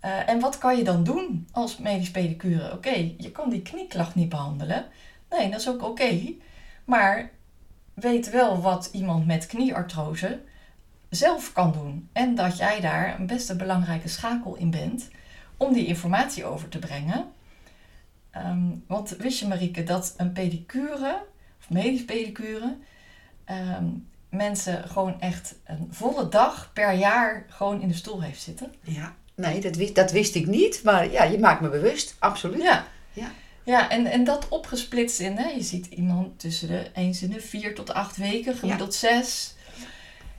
Eh, 0.01 0.29
en 0.29 0.41
wat 0.41 0.59
kan 0.59 0.77
je 0.77 0.85
dan 0.85 1.05
doen 1.05 1.49
als 1.53 1.79
medisch 1.79 2.11
pedicure? 2.11 2.73
Oké, 2.73 3.13
je 3.19 3.31
kan 3.33 3.51
die 3.51 3.63
knieklacht 3.63 4.15
niet 4.15 4.29
behandelen. 4.29 4.87
Nee, 5.31 5.51
dat 5.51 5.61
is 5.61 5.69
ook 5.69 5.83
oké. 5.83 6.35
Maar 6.85 7.31
weet 7.95 8.31
wel 8.31 8.61
wat 8.61 8.89
iemand 8.93 9.27
met 9.27 9.47
knieartrose 9.47 10.41
zelf 11.11 11.53
kan 11.53 11.73
doen. 11.73 12.09
En 12.13 12.35
dat 12.35 12.57
jij 12.57 12.81
daar 12.81 13.21
een 13.21 13.27
best 13.27 13.49
een 13.49 13.57
belangrijke 13.57 14.09
schakel 14.09 14.55
in 14.57 14.71
bent 14.71 15.09
om 15.57 15.73
die 15.73 15.87
informatie 15.87 16.45
over 16.45 16.69
te 16.69 16.79
brengen. 16.79 17.35
Ehm, 18.37 18.69
want 18.87 19.11
wist 19.11 19.39
je, 19.39 19.47
Marieke, 19.47 19.85
dat 19.85 20.15
een 20.17 20.33
pedicure, 20.33 21.23
of 21.59 21.71
medisch 21.71 22.05
pedicure, 22.05 22.77
ehm, 23.45 23.85
mensen 24.29 24.89
gewoon 24.89 25.21
echt 25.21 25.55
een 25.65 25.89
volle 25.91 26.29
dag 26.29 26.71
per 26.73 26.93
jaar 26.93 27.47
gewoon 27.49 27.81
in 27.81 27.89
de 27.89 27.95
stoel 27.95 28.23
heeft 28.23 28.43
zitten? 28.43 28.75
Ja. 28.81 29.15
Nee, 29.35 29.61
dat 29.61 29.77
wist, 29.77 29.95
dat 29.95 30.11
wist 30.11 30.35
ik 30.35 30.47
niet. 30.47 30.81
Maar 30.85 31.11
ja, 31.11 31.25
je 31.25 31.39
maakt 31.39 31.61
me 31.61 31.69
bewust. 31.69 32.17
Absoluut. 32.19 32.63
Ja. 32.63 32.87
Ja. 33.13 33.31
Ja, 33.65 33.91
en, 33.91 34.07
en 34.07 34.25
dat 34.25 34.49
opgesplitst 34.49 35.21
in, 35.21 35.37
hè, 35.37 35.49
je 35.49 35.63
ziet 35.63 35.87
iemand 35.87 36.39
tussen 36.41 36.69
de 36.69 36.91
eens 36.95 37.23
in 37.23 37.31
de 37.31 37.41
vier 37.41 37.75
tot 37.75 37.93
acht 37.93 38.17
weken, 38.17 38.57
gemiddeld 38.57 38.95
zes. 38.95 39.55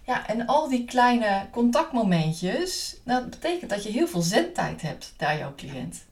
Ja, 0.06 0.27
en 0.27 0.46
al 0.46 0.70
die 0.70 0.86
kleine 0.86 1.48
contactmomentjes, 1.51 2.98
nou, 3.04 3.22
dat 3.22 3.30
betekent 3.30 3.70
dat 3.70 3.84
je 3.84 3.92
heel 3.92 4.08
veel 4.08 4.22
zendtijd 4.22 4.82
hebt 4.82 5.13
naar 5.18 5.38
jouw 5.38 5.56
cliënt. 5.56 6.06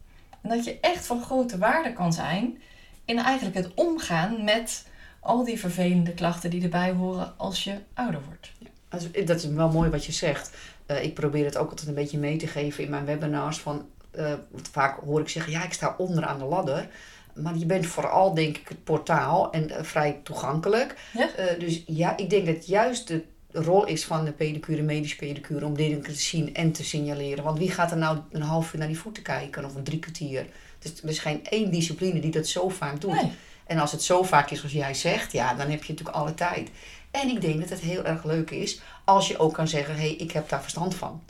En 0.45 0.51
dat 0.51 0.65
je 0.65 0.79
echt 0.79 1.05
van 1.05 1.21
grote 1.21 1.57
waarde 1.57 1.93
kan 1.93 2.13
zijn 2.13 2.61
in 3.05 3.17
eigenlijk 3.17 3.55
het 3.55 3.73
omgaan 3.73 4.43
met 4.43 4.85
al 5.19 5.43
die 5.43 5.59
vervelende 5.59 6.13
klachten 6.13 6.49
die 6.49 6.63
erbij 6.63 6.91
horen 6.91 7.33
als 7.37 7.63
je 7.63 7.75
ouder 7.93 8.21
wordt. 8.25 8.51
Dat 8.89 9.07
is, 9.11 9.25
dat 9.25 9.37
is 9.37 9.45
wel 9.45 9.71
mooi 9.71 9.89
wat 9.89 10.05
je 10.05 10.11
zegt. 10.11 10.51
Eh, 10.85 11.03
ik 11.03 11.13
probeer 11.13 11.45
het 11.45 11.57
ook 11.57 11.69
altijd 11.69 11.87
een 11.87 11.93
beetje 11.93 12.17
mee 12.17 12.37
te 12.37 12.47
geven 12.47 12.83
in 12.83 12.89
mijn 12.89 13.05
webinars. 13.05 13.59
Van, 13.59 13.89
eh, 14.11 14.33
vaak 14.71 14.99
hoor 14.99 15.19
ik 15.19 15.29
zeggen, 15.29 15.51
ja, 15.51 15.63
ik 15.63 15.73
sta 15.73 15.95
onderaan 15.97 16.39
de 16.39 16.45
ladder. 16.45 16.87
Maar 17.33 17.57
je 17.57 17.65
bent 17.65 17.85
vooral, 17.85 18.33
denk 18.33 18.57
ik, 18.57 18.67
het 18.67 18.83
portaal 18.83 19.51
en 19.51 19.69
eh, 19.69 19.83
vrij 19.83 20.19
toegankelijk. 20.23 20.95
Ja. 21.13 21.29
Dus 21.59 21.83
ja, 21.85 22.17
ik 22.17 22.29
denk 22.29 22.45
dat 22.45 22.67
juist 22.67 23.07
de 23.07 23.23
rol 23.55 23.85
is 23.85 24.05
van 24.05 24.25
de 24.25 24.31
pedicure, 24.31 24.81
medisch 24.81 25.15
pedicure, 25.15 25.65
om 25.65 25.75
dingen 25.75 26.01
te 26.01 26.13
zien 26.13 26.53
en 26.53 26.71
te 26.71 26.83
signaleren. 26.83 27.43
Want 27.43 27.57
wie 27.57 27.71
gaat 27.71 27.91
er 27.91 27.97
nou 27.97 28.17
een 28.31 28.41
half 28.41 28.73
uur 28.73 28.79
naar 28.79 28.87
die 28.87 28.99
voeten 28.99 29.23
kijken 29.23 29.65
of 29.65 29.75
een 29.75 29.83
drie 29.83 29.99
kwartier? 29.99 30.45
Dus 30.79 31.01
er 31.01 31.09
is 31.09 31.19
geen 31.19 31.45
één 31.45 31.71
discipline 31.71 32.19
die 32.19 32.31
dat 32.31 32.47
zo 32.47 32.69
vaak 32.69 33.01
doet. 33.01 33.11
Nee. 33.11 33.31
En 33.65 33.79
als 33.79 33.91
het 33.91 34.03
zo 34.03 34.23
vaak 34.23 34.51
is 34.51 34.63
als 34.63 34.71
jij 34.71 34.93
zegt, 34.93 35.31
ja, 35.31 35.53
dan 35.53 35.69
heb 35.69 35.83
je 35.83 35.91
natuurlijk 35.91 36.17
alle 36.17 36.33
tijd. 36.33 36.69
En 37.11 37.29
ik 37.29 37.41
denk 37.41 37.59
dat 37.59 37.69
het 37.69 37.79
heel 37.79 38.05
erg 38.05 38.23
leuk 38.23 38.51
is 38.51 38.79
als 39.03 39.27
je 39.27 39.37
ook 39.37 39.53
kan 39.53 39.67
zeggen, 39.67 39.95
hé, 39.95 40.01
hey, 40.01 40.15
ik 40.15 40.31
heb 40.31 40.49
daar 40.49 40.61
verstand 40.61 40.95
van. 40.95 41.23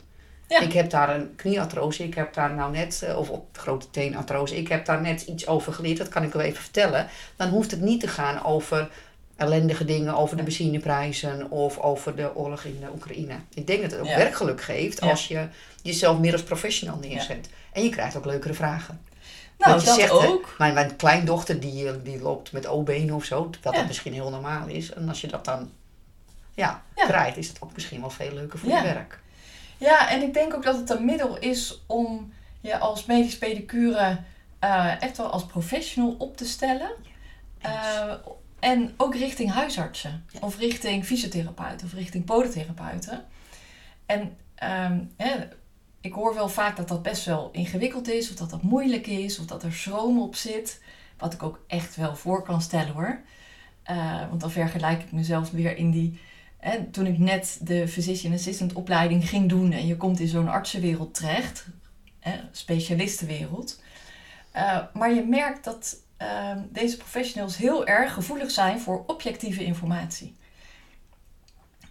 Ja. 0.48 0.60
Ik 0.60 0.72
heb 0.72 0.90
daar 0.90 1.14
een 1.14 1.34
knieartrose, 1.36 2.04
ik 2.04 2.14
heb 2.14 2.34
daar 2.34 2.54
nou 2.54 2.72
net, 2.72 3.02
eh, 3.02 3.18
of 3.18 3.30
op 3.30 3.58
grote 3.58 3.90
teenartrose, 3.90 4.56
ik 4.56 4.68
heb 4.68 4.84
daar 4.84 5.00
net 5.00 5.22
iets 5.22 5.46
over 5.46 5.72
geleerd, 5.72 5.98
dat 5.98 6.08
kan 6.08 6.22
ik 6.22 6.32
wel 6.32 6.42
even 6.42 6.62
vertellen. 6.62 7.08
Dan 7.36 7.48
hoeft 7.48 7.70
het 7.70 7.80
niet 7.80 8.00
te 8.00 8.08
gaan 8.08 8.44
over 8.44 8.90
ellendige 9.36 9.84
dingen, 9.84 10.16
over 10.16 10.36
de 10.36 10.42
benzineprijzen 10.42 11.50
of 11.50 11.78
over 11.78 12.16
de 12.16 12.34
oorlog 12.36 12.64
in 12.64 12.80
de 12.80 12.90
Oekraïne. 12.94 13.34
Ik 13.54 13.66
denk 13.66 13.82
dat 13.82 13.90
het 13.90 14.00
ook 14.00 14.06
Ja. 14.06 14.16
werkgeluk 14.16 14.60
geeft 14.60 15.00
als 15.00 15.28
je 15.28 15.48
jezelf 15.82 16.18
meer 16.18 16.32
als 16.32 16.42
professional 16.42 16.98
neerzet. 16.98 17.48
En 17.72 17.82
je 17.82 17.88
krijgt 17.88 18.16
ook 18.16 18.24
leukere 18.24 18.54
vragen. 18.54 19.00
Nou, 19.58 19.78
je 19.78 19.84
dat 19.84 19.94
zegt, 19.94 20.10
hè, 20.20 20.26
ook. 20.26 20.54
Mijn, 20.58 20.74
mijn 20.74 20.96
kleindochter 20.96 21.60
die, 21.60 21.88
eh, 21.88 21.94
die 22.02 22.20
loopt 22.20 22.52
met 22.52 22.66
O-benen 22.66 23.14
of 23.14 23.24
zo, 23.24 23.50
dat 23.60 23.74
dat 23.74 23.86
misschien 23.86 24.12
heel 24.12 24.30
normaal 24.30 24.66
is. 24.66 24.92
En 24.92 25.08
als 25.08 25.20
je 25.20 25.26
dat 25.26 25.44
dan 25.44 25.70
ja, 26.54 26.82
krijgt, 26.94 27.36
is 27.36 27.48
het 27.48 27.58
ook 27.60 27.74
misschien 27.74 28.00
wel 28.00 28.10
veel 28.10 28.32
leuker 28.32 28.58
voor 28.58 28.68
je 28.68 28.82
werk. 28.82 29.20
Ja, 29.78 30.10
en 30.10 30.22
ik 30.22 30.34
denk 30.34 30.54
ook 30.54 30.64
dat 30.64 30.76
het 30.76 30.90
een 30.90 31.04
middel 31.04 31.38
is 31.38 31.82
om 31.86 32.32
je 32.60 32.78
als 32.78 33.04
medisch 33.04 33.38
pedicure 33.38 34.18
eh, 34.58 35.02
echt 35.02 35.16
wel 35.16 35.30
als 35.30 35.46
professional 35.46 36.14
op 36.18 36.36
te 36.36 36.44
stellen. 36.44 36.90
En 38.58 38.94
ook 38.96 39.14
richting 39.14 39.50
huisartsen, 39.50 40.24
Ja. 40.32 40.38
of 40.40 40.58
richting 40.58 41.04
fysiotherapeuten, 41.04 41.86
of 41.86 41.92
richting 41.92 42.24
podotherapeuten. 42.24 43.24
En 44.06 44.36
ehm, 44.54 44.98
hè, 45.16 45.34
ik 46.00 46.12
hoor 46.12 46.34
wel 46.34 46.48
vaak 46.48 46.76
dat 46.76 46.88
dat 46.88 47.02
best 47.02 47.24
wel 47.24 47.48
ingewikkeld 47.52 48.08
is, 48.08 48.30
of 48.30 48.36
dat 48.36 48.50
dat 48.50 48.62
moeilijk 48.62 49.06
is, 49.06 49.38
of 49.38 49.46
dat 49.46 49.62
er 49.62 49.72
schroom 49.72 50.20
op 50.20 50.34
zit. 50.34 50.82
Wat 51.18 51.32
ik 51.32 51.42
ook 51.42 51.64
echt 51.66 51.96
wel 51.96 52.16
voor 52.16 52.42
kan 52.42 52.62
stellen 52.62 52.92
hoor. 52.92 53.20
Eh, 53.82 54.28
want 54.28 54.40
dan 54.40 54.50
vergelijk 54.50 55.02
ik 55.02 55.12
mezelf 55.12 55.50
weer 55.50 55.76
in 55.76 55.90
die 55.90 56.20
en 56.58 56.90
toen 56.90 57.06
ik 57.06 57.18
net 57.18 57.58
de 57.62 57.88
physician 57.88 58.32
assistant 58.32 58.72
opleiding 58.72 59.28
ging 59.28 59.48
doen 59.48 59.72
en 59.72 59.86
je 59.86 59.96
komt 59.96 60.20
in 60.20 60.28
zo'n 60.28 60.48
artsenwereld 60.48 61.14
terecht, 61.14 61.66
hè, 62.20 62.38
specialistenwereld. 62.52 63.80
Eh, 64.50 64.78
maar 64.94 65.14
je 65.14 65.22
merkt 65.24 65.64
dat 65.64 65.96
eh, 66.16 66.56
deze 66.68 66.96
professionals 66.96 67.56
heel 67.56 67.86
erg 67.86 68.12
gevoelig 68.12 68.50
zijn 68.50 68.80
voor 68.80 69.04
objectieve 69.06 69.64
informatie. 69.64 70.36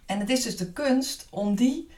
En 0.06 0.18
het 0.18 0.30
is 0.30 0.42
dus 0.42 0.56
de 0.56 0.72
kunst 0.72 1.26
om 1.30 1.54
die, 1.54 1.90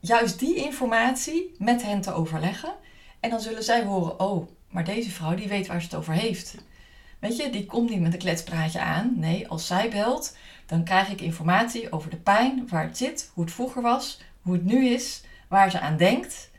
juist 0.00 0.38
die 0.38 0.56
informatie 0.56 1.54
met 1.58 1.82
hen 1.82 2.00
te 2.00 2.12
overleggen. 2.12 2.74
En 3.20 3.30
dan 3.30 3.40
zullen 3.40 3.64
zij 3.64 3.84
horen, 3.84 4.20
oh, 4.20 4.48
maar 4.68 4.84
deze 4.84 5.10
vrouw 5.10 5.34
die 5.34 5.48
weet 5.48 5.66
waar 5.66 5.80
ze 5.80 5.86
het 5.86 5.96
over 5.96 6.12
heeft. 6.12 6.54
Weet 7.18 7.36
je, 7.36 7.50
die 7.50 7.66
komt 7.66 7.90
niet 7.90 8.00
met 8.00 8.12
een 8.12 8.18
kletspraatje 8.18 8.80
aan. 8.80 9.12
Nee, 9.16 9.48
als 9.48 9.66
zij 9.66 9.90
belt, 9.90 10.36
dan 10.66 10.84
krijg 10.84 11.08
ik 11.08 11.20
informatie 11.20 11.92
over 11.92 12.10
de 12.10 12.16
pijn, 12.16 12.68
waar 12.68 12.84
het 12.84 12.96
zit, 12.96 13.30
hoe 13.34 13.44
het 13.44 13.52
vroeger 13.52 13.82
was, 13.82 14.20
hoe 14.42 14.52
het 14.52 14.64
nu 14.64 14.86
is, 14.86 15.22
waar 15.48 15.70
ze 15.70 15.80
aan 15.80 15.96
denkt 15.96 16.50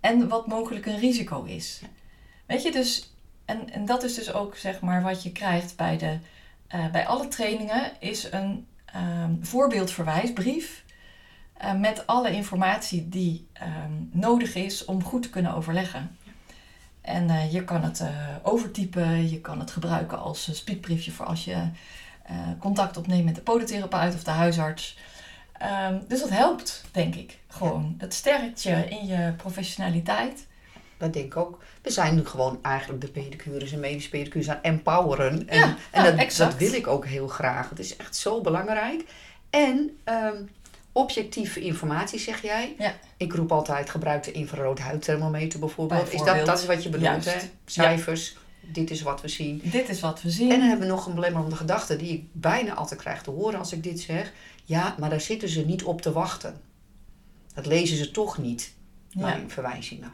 en 0.00 0.28
wat 0.28 0.46
mogelijk 0.46 0.86
een 0.86 0.98
risico 0.98 1.42
is. 1.42 1.80
Weet 2.46 2.62
je, 2.62 2.72
dus, 2.72 3.09
en, 3.50 3.72
en 3.72 3.84
dat 3.84 4.02
is 4.02 4.14
dus 4.14 4.32
ook 4.32 4.56
zeg 4.56 4.80
maar 4.80 5.02
wat 5.02 5.22
je 5.22 5.32
krijgt 5.32 5.76
bij, 5.76 5.98
de, 5.98 6.18
eh, 6.66 6.90
bij 6.90 7.06
alle 7.06 7.28
trainingen, 7.28 7.92
is 7.98 8.32
een 8.32 8.66
ehm, 8.84 9.34
voorbeeldverwijsbrief 9.40 10.84
eh, 11.60 11.74
met 11.74 12.06
alle 12.06 12.30
informatie 12.30 13.08
die 13.08 13.48
ehm, 13.52 13.92
nodig 14.10 14.54
is 14.54 14.84
om 14.84 15.04
goed 15.04 15.22
te 15.22 15.30
kunnen 15.30 15.54
overleggen. 15.54 16.16
En 17.00 17.30
eh, 17.30 17.52
je 17.52 17.64
kan 17.64 17.82
het 17.82 18.02
overtypen, 18.42 19.30
je 19.30 19.40
kan 19.40 19.60
het 19.60 19.70
gebruiken 19.70 20.20
als 20.20 20.48
eh, 20.48 20.54
speakbriefje 20.54 21.10
voor 21.10 21.26
als 21.26 21.44
je 21.44 21.68
contact 22.58 22.96
opneemt 22.96 23.24
met 23.24 23.34
de 23.34 23.40
podotherapeut 23.40 24.14
of 24.14 24.24
de 24.24 24.30
huisarts. 24.30 24.98
Ehm, 25.52 25.98
dus 26.08 26.20
dat 26.20 26.30
helpt, 26.30 26.84
denk 26.92 27.14
ik, 27.14 27.38
gewoon. 27.48 27.94
Het 27.98 28.14
sterkt 28.14 28.62
je 28.62 28.88
in 28.88 29.06
je 29.06 29.32
professionaliteit. 29.36 30.46
Dat 31.00 31.12
denk 31.12 31.24
ik 31.24 31.36
ook. 31.36 31.58
We 31.82 31.90
zijn 31.90 32.14
nu 32.14 32.26
gewoon 32.26 32.58
eigenlijk 32.62 33.00
de 33.00 33.08
pedicures 33.08 33.72
en 33.72 33.80
medische 33.80 34.10
pedicures 34.10 34.48
aan 34.48 34.62
empoweren. 34.62 35.48
En, 35.48 35.58
Ja, 35.58 35.76
en 35.90 36.04
ja, 36.04 36.10
dat, 36.10 36.36
dat 36.36 36.56
wil 36.56 36.72
ik 36.72 36.86
ook 36.86 37.06
heel 37.06 37.28
graag. 37.28 37.68
Het 37.68 37.78
is 37.78 37.96
echt 37.96 38.16
zo 38.16 38.40
belangrijk. 38.40 39.04
En 39.50 39.98
ehm, 40.04 40.42
objectieve 40.92 41.60
informatie, 41.60 42.18
zeg 42.18 42.42
jij. 42.42 42.74
Ja. 42.78 42.94
Ik 43.16 43.32
roep 43.32 43.52
altijd, 43.52 43.90
gebruik 43.90 44.22
de 44.22 44.32
infrarood 44.32 44.78
huidthermometer 44.78 45.58
bijvoorbeeld. 45.58 46.12
Is 46.12 46.22
dat, 46.22 46.46
dat 46.46 46.58
is 46.58 46.66
wat 46.66 46.82
je 46.82 46.88
bedoelt, 46.88 47.24
Juist. 47.24 47.42
hè? 47.42 47.48
Cijfers, 47.64 48.36
dit 48.60 48.90
is 48.90 49.02
wat 49.02 49.20
we 49.20 49.28
zien. 49.28 49.60
Dit 49.64 49.88
is 49.88 50.00
wat 50.00 50.22
we 50.22 50.30
zien. 50.30 50.50
En 50.50 50.58
dan 50.58 50.68
hebben 50.68 50.86
we 50.86 50.92
nog 50.92 51.06
een 51.06 51.14
belemmerende 51.14 51.56
gedachte 51.56 51.96
die 51.96 52.12
ik 52.12 52.24
bijna 52.32 52.74
altijd 52.74 53.00
krijg 53.00 53.22
te 53.22 53.30
horen 53.30 53.58
als 53.58 53.72
ik 53.72 53.82
dit 53.82 54.00
zeg. 54.00 54.32
Ja, 54.64 54.94
maar 54.98 55.10
daar 55.10 55.20
zitten 55.20 55.48
ze 55.48 55.64
niet 55.64 55.82
op 55.82 56.02
te 56.02 56.12
wachten. 56.12 56.60
Dat 57.54 57.66
lezen 57.66 57.96
ze 57.96 58.10
toch 58.10 58.38
niet, 58.38 58.72
mijn 59.12 59.50
verwijzingen. 59.50 60.12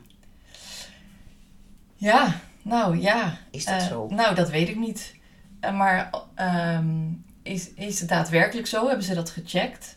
Ja, 1.97 2.41
nou 2.62 3.00
ja. 3.00 3.38
Is 3.50 3.65
dat 3.65 3.81
Eh, 3.81 3.87
zo? 3.87 4.07
Nou, 4.09 4.35
dat 4.35 4.50
weet 4.50 4.69
ik 4.69 4.76
niet. 4.76 5.15
Eh, 5.61 5.76
maar 5.76 6.11
ehm, 6.35 7.09
is, 7.43 7.71
is 7.75 8.00
het 8.00 8.09
daadwerkelijk 8.09 8.67
zo? 8.67 8.87
Hebben 8.87 9.05
ze 9.05 9.15
dat 9.15 9.31
gecheckt? 9.31 9.97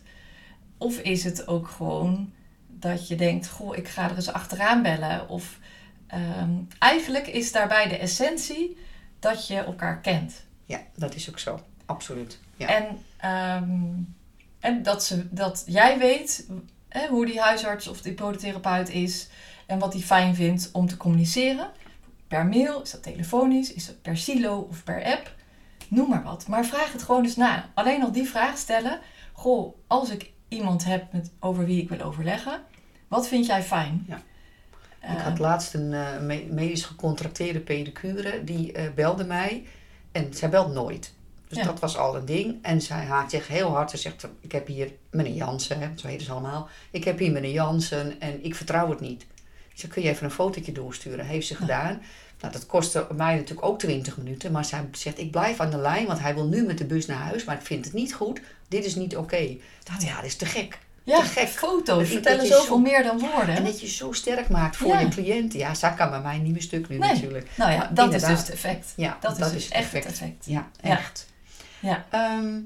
Of 0.78 0.98
is 0.98 1.24
het 1.24 1.46
ook 1.48 1.68
gewoon 1.68 2.32
dat 2.66 3.08
je 3.08 3.14
denkt, 3.16 3.48
goh, 3.48 3.76
ik 3.76 3.88
ga 3.88 4.10
er 4.10 4.16
eens 4.16 4.32
achteraan 4.32 4.82
bellen? 4.82 5.28
Of 5.28 5.58
ehm, 6.06 6.50
eigenlijk 6.78 7.26
is 7.26 7.52
daarbij 7.52 7.88
de 7.88 7.96
essentie 7.98 8.76
dat 9.18 9.46
je 9.46 9.56
elkaar 9.56 10.00
kent. 10.00 10.44
Ja, 10.64 10.80
dat 10.96 11.14
is 11.14 11.28
ook 11.28 11.38
zo. 11.38 11.60
Absoluut. 11.86 12.38
Ja. 12.56 12.66
En, 12.68 12.98
ehm, 13.16 13.88
en 14.60 14.82
dat, 14.82 15.04
ze, 15.04 15.26
dat 15.34 15.62
jij 15.66 15.98
weet 15.98 16.46
hè, 16.88 17.06
hoe 17.08 17.26
die 17.26 17.40
huisarts 17.40 17.88
of 17.88 18.00
die 18.00 18.12
podotherapeut 18.12 18.88
is 18.88 19.28
en 19.66 19.78
wat 19.78 19.92
hij 19.92 20.02
fijn 20.02 20.34
vindt 20.34 20.68
om 20.72 20.86
te 20.86 20.96
communiceren. 20.96 21.70
Per 22.30 22.46
mail, 22.46 22.82
is 22.82 22.90
dat 22.90 23.02
telefonisch, 23.02 23.72
is 23.72 23.86
dat 23.86 24.02
per 24.02 24.16
silo 24.16 24.58
of 24.70 24.84
per 24.84 25.04
app, 25.04 25.34
noem 25.88 26.08
maar 26.08 26.22
wat. 26.22 26.46
Maar 26.48 26.64
vraag 26.64 26.92
het 26.92 27.02
gewoon 27.02 27.24
eens 27.24 27.36
na. 27.36 27.70
Alleen 27.74 28.02
al 28.02 28.12
die 28.12 28.28
vraag 28.28 28.58
stellen. 28.58 28.98
Goh, 29.32 29.74
als 29.86 30.10
ik 30.10 30.30
iemand 30.48 30.84
heb 30.84 31.12
met, 31.12 31.30
over 31.40 31.64
wie 31.64 31.82
ik 31.82 31.88
wil 31.88 32.00
overleggen, 32.00 32.60
wat 33.08 33.28
vind 33.28 33.46
jij 33.46 33.62
fijn? 33.62 34.04
Ja. 34.08 34.20
Eh, 35.00 35.12
Ik 35.12 35.18
had 35.18 35.38
laatst 35.38 35.74
een 35.74 35.92
eh, 35.92 36.18
me- 36.20 36.46
medisch 36.50 36.84
gecontracteerde 36.84 37.60
pedicure, 37.60 38.44
die 38.44 38.72
eh, 38.72 38.92
belde 38.94 39.24
mij 39.24 39.66
en 40.12 40.34
zij 40.34 40.48
belt 40.50 40.72
nooit. 40.72 41.14
Dus 41.48 41.58
Ja. 41.58 41.64
dat 41.64 41.80
was 41.80 41.96
al 41.96 42.16
een 42.16 42.24
ding. 42.24 42.58
En 42.62 42.80
zij 42.82 43.04
haakt 43.04 43.30
zich 43.30 43.48
heel 43.48 43.68
hard. 43.74 43.90
Ze 43.90 43.96
zegt, 43.96 44.28
ik 44.40 44.52
heb 44.52 44.66
hier 44.66 44.92
meneer 45.10 45.34
Jansen, 45.34 45.80
hè, 45.80 45.88
zo 45.96 46.06
heten 46.06 46.26
ze 46.26 46.32
allemaal. 46.32 46.68
Ik 46.90 47.04
heb 47.04 47.18
hier 47.18 47.32
meneer 47.32 47.52
Jansen 47.52 48.20
en 48.20 48.44
ik 48.44 48.54
vertrouw 48.54 48.90
het 48.90 49.00
niet. 49.00 49.26
Zeg, 49.80 49.90
kun 49.90 50.02
je 50.02 50.08
even 50.08 50.24
een 50.24 50.30
fotootje 50.30 50.72
doorsturen? 50.72 51.26
Heeft 51.26 51.46
ze 51.46 51.54
gedaan. 51.54 52.02
Nou, 52.40 52.52
dat 52.52 52.66
kostte 52.66 53.06
mij 53.16 53.34
natuurlijk 53.34 53.66
ook 53.66 53.78
20 53.78 54.16
minuten. 54.16 54.52
Maar 54.52 54.64
zij 54.64 54.88
zegt, 54.92 55.18
ik 55.18 55.30
blijf 55.30 55.60
aan 55.60 55.70
de 55.70 55.76
lijn, 55.78 56.06
want 56.06 56.20
hij 56.20 56.34
wil 56.34 56.46
nu 56.46 56.62
met 56.66 56.78
de 56.78 56.84
bus 56.84 57.06
naar 57.06 57.18
huis. 57.18 57.44
Maar 57.44 57.56
ik 57.56 57.62
vind 57.66 57.84
het 57.84 57.94
niet 57.94 58.14
goed. 58.14 58.40
Dit 58.68 58.84
is 58.84 58.94
niet 58.94 59.16
oké. 59.16 59.56
Dacht, 59.84 60.02
ja, 60.02 60.16
dit 60.16 60.24
is 60.24 60.36
te 60.36 60.46
gek. 60.46 60.78
ja, 61.04 61.20
te 61.20 61.24
gek. 61.26 61.48
foto's 61.48 61.98
Dat- 61.98 62.06
vertellen 62.08 62.38
dat 62.38 62.46
zoveel 62.48 62.64
zo- 62.66 62.78
meer 62.78 63.02
dan 63.02 63.18
woorden. 63.18 63.54
En 63.56 63.64
dat 63.64 63.80
je 63.80 63.86
zo 63.88 64.12
sterk 64.12 64.48
maakt 64.48 64.76
voor 64.76 64.88
Ja. 64.88 65.00
je 65.00 65.08
cliënt. 65.08 65.52
Ja, 65.52 65.74
zij 65.74 65.94
kan 65.94 66.10
bij 66.10 66.20
mij 66.20 66.38
niet 66.38 66.52
meer 66.52 66.62
stuk 66.62 66.88
nu 66.88 66.98
Nee. 66.98 67.12
natuurlijk. 67.12 67.48
nou 67.56 67.70
ja, 67.72 67.78
Maar 67.78 67.94
dat 67.94 68.14
is 68.14 68.22
dus 68.24 68.38
het 68.38 68.50
effect. 68.50 68.92
Ja, 68.96 69.16
Dat, 69.20 69.38
is 69.38 69.50
dus 69.52 69.64
het 69.64 69.72
echt 69.72 69.92
het 69.92 70.04
effect. 70.06 70.44
Ja, 70.46 70.70
echt. 70.80 71.26
Ja. 71.80 72.04
Ehm, 72.10 72.58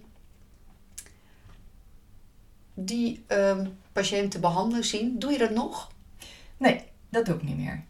die 2.74 3.24
ehm, 3.26 3.66
patiënten 3.92 4.40
behandelen 4.40 4.84
zien, 4.84 5.18
doe 5.18 5.32
je 5.32 5.38
dat 5.38 5.50
nog? 5.50 5.92
Nee, 6.56 6.80
dat 7.14 7.26
doe 7.26 7.34
ik 7.34 7.42
niet 7.42 7.56
meer. 7.58 7.82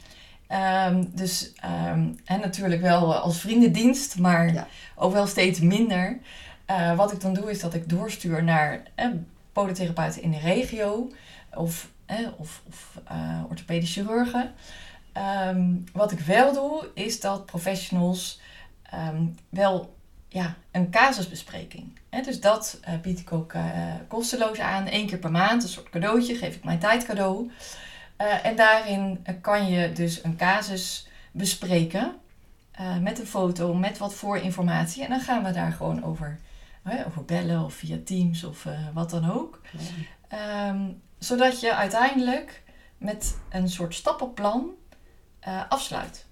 Ehm, 0.47 1.05
dus, 1.13 1.53
ehm, 1.57 2.13
en 2.25 2.41
natuurlijk 2.41 2.81
wel 2.81 3.15
als 3.15 3.41
vriendendienst, 3.41 4.19
maar 4.19 4.53
Ja. 4.53 4.67
ook 4.97 5.13
wel 5.13 5.27
steeds 5.27 5.61
minder. 5.61 6.19
Eh, 6.67 6.97
wat 6.97 7.13
ik 7.13 7.21
dan 7.21 7.35
doe 7.35 7.51
is 7.51 7.61
dat 7.61 7.75
ik 7.75 7.89
doorstuur 7.89 8.45
naar 8.45 8.83
eh, 8.95 9.09
podotherapeuten 9.53 10.23
in 10.23 10.31
de 10.31 10.39
regio 10.39 11.11
of, 11.55 11.89
eh, 12.07 12.17
of, 12.37 12.63
of 12.69 13.01
eh, 13.09 13.41
orthopedische 13.49 14.01
chirurgen. 14.03 14.53
Ehm, 15.13 15.65
wat 15.93 16.13
ik 16.13 16.21
wel 16.21 16.53
doe 16.53 16.91
is 16.95 17.21
dat 17.21 17.47
professionals 17.47 18.41
ehm, 18.91 19.25
wel 19.49 19.95
ja, 20.29 20.55
een 20.71 20.91
casusbespreking. 20.91 21.99
Hè, 22.11 22.21
dus 22.23 22.41
dat 22.41 22.79
eh, 22.83 22.95
bied 23.03 23.19
ik 23.19 23.33
ook 23.33 23.53
eh, 23.53 23.63
kosteloos 24.09 24.59
aan. 24.59 24.87
Eén 24.91 25.07
keer 25.07 25.19
per 25.19 25.31
maand, 25.31 25.63
een 25.63 25.69
soort 25.69 25.91
cadeautje, 25.91 26.35
geef 26.35 26.55
ik 26.55 26.65
mijn 26.65 26.79
tijd 26.79 27.05
cadeau. 27.05 27.51
Eh, 28.17 28.47
en 28.47 28.57
daarin 28.57 29.27
kan 29.41 29.67
je 29.67 29.93
dus 29.93 30.25
een 30.25 30.37
casus 30.37 31.09
bespreken 31.33 32.15
eh, 32.71 32.99
met 32.99 33.19
een 33.19 33.27
foto, 33.27 33.75
met 33.75 33.99
wat 33.99 34.15
voorinformatie. 34.15 35.03
En 35.03 35.11
dan 35.11 35.21
gaan 35.21 35.45
we 35.45 35.51
daar 35.51 35.73
gewoon 35.73 36.05
over, 36.05 36.39
hè, 36.83 37.07
over 37.07 37.25
bellen 37.25 37.65
of 37.65 37.75
via 37.75 37.97
Teams 38.05 38.45
of 38.45 38.67
eh, 38.67 38.79
wat 38.93 39.11
dan 39.11 39.31
ook. 39.31 39.61
Ehm, 40.29 40.91
zodat 41.19 41.61
je 41.61 41.75
uiteindelijk 41.75 42.63
met 42.99 43.39
een 43.51 43.69
soort 43.69 43.95
stappenplan 43.95 44.71
afsluit. 45.69 46.27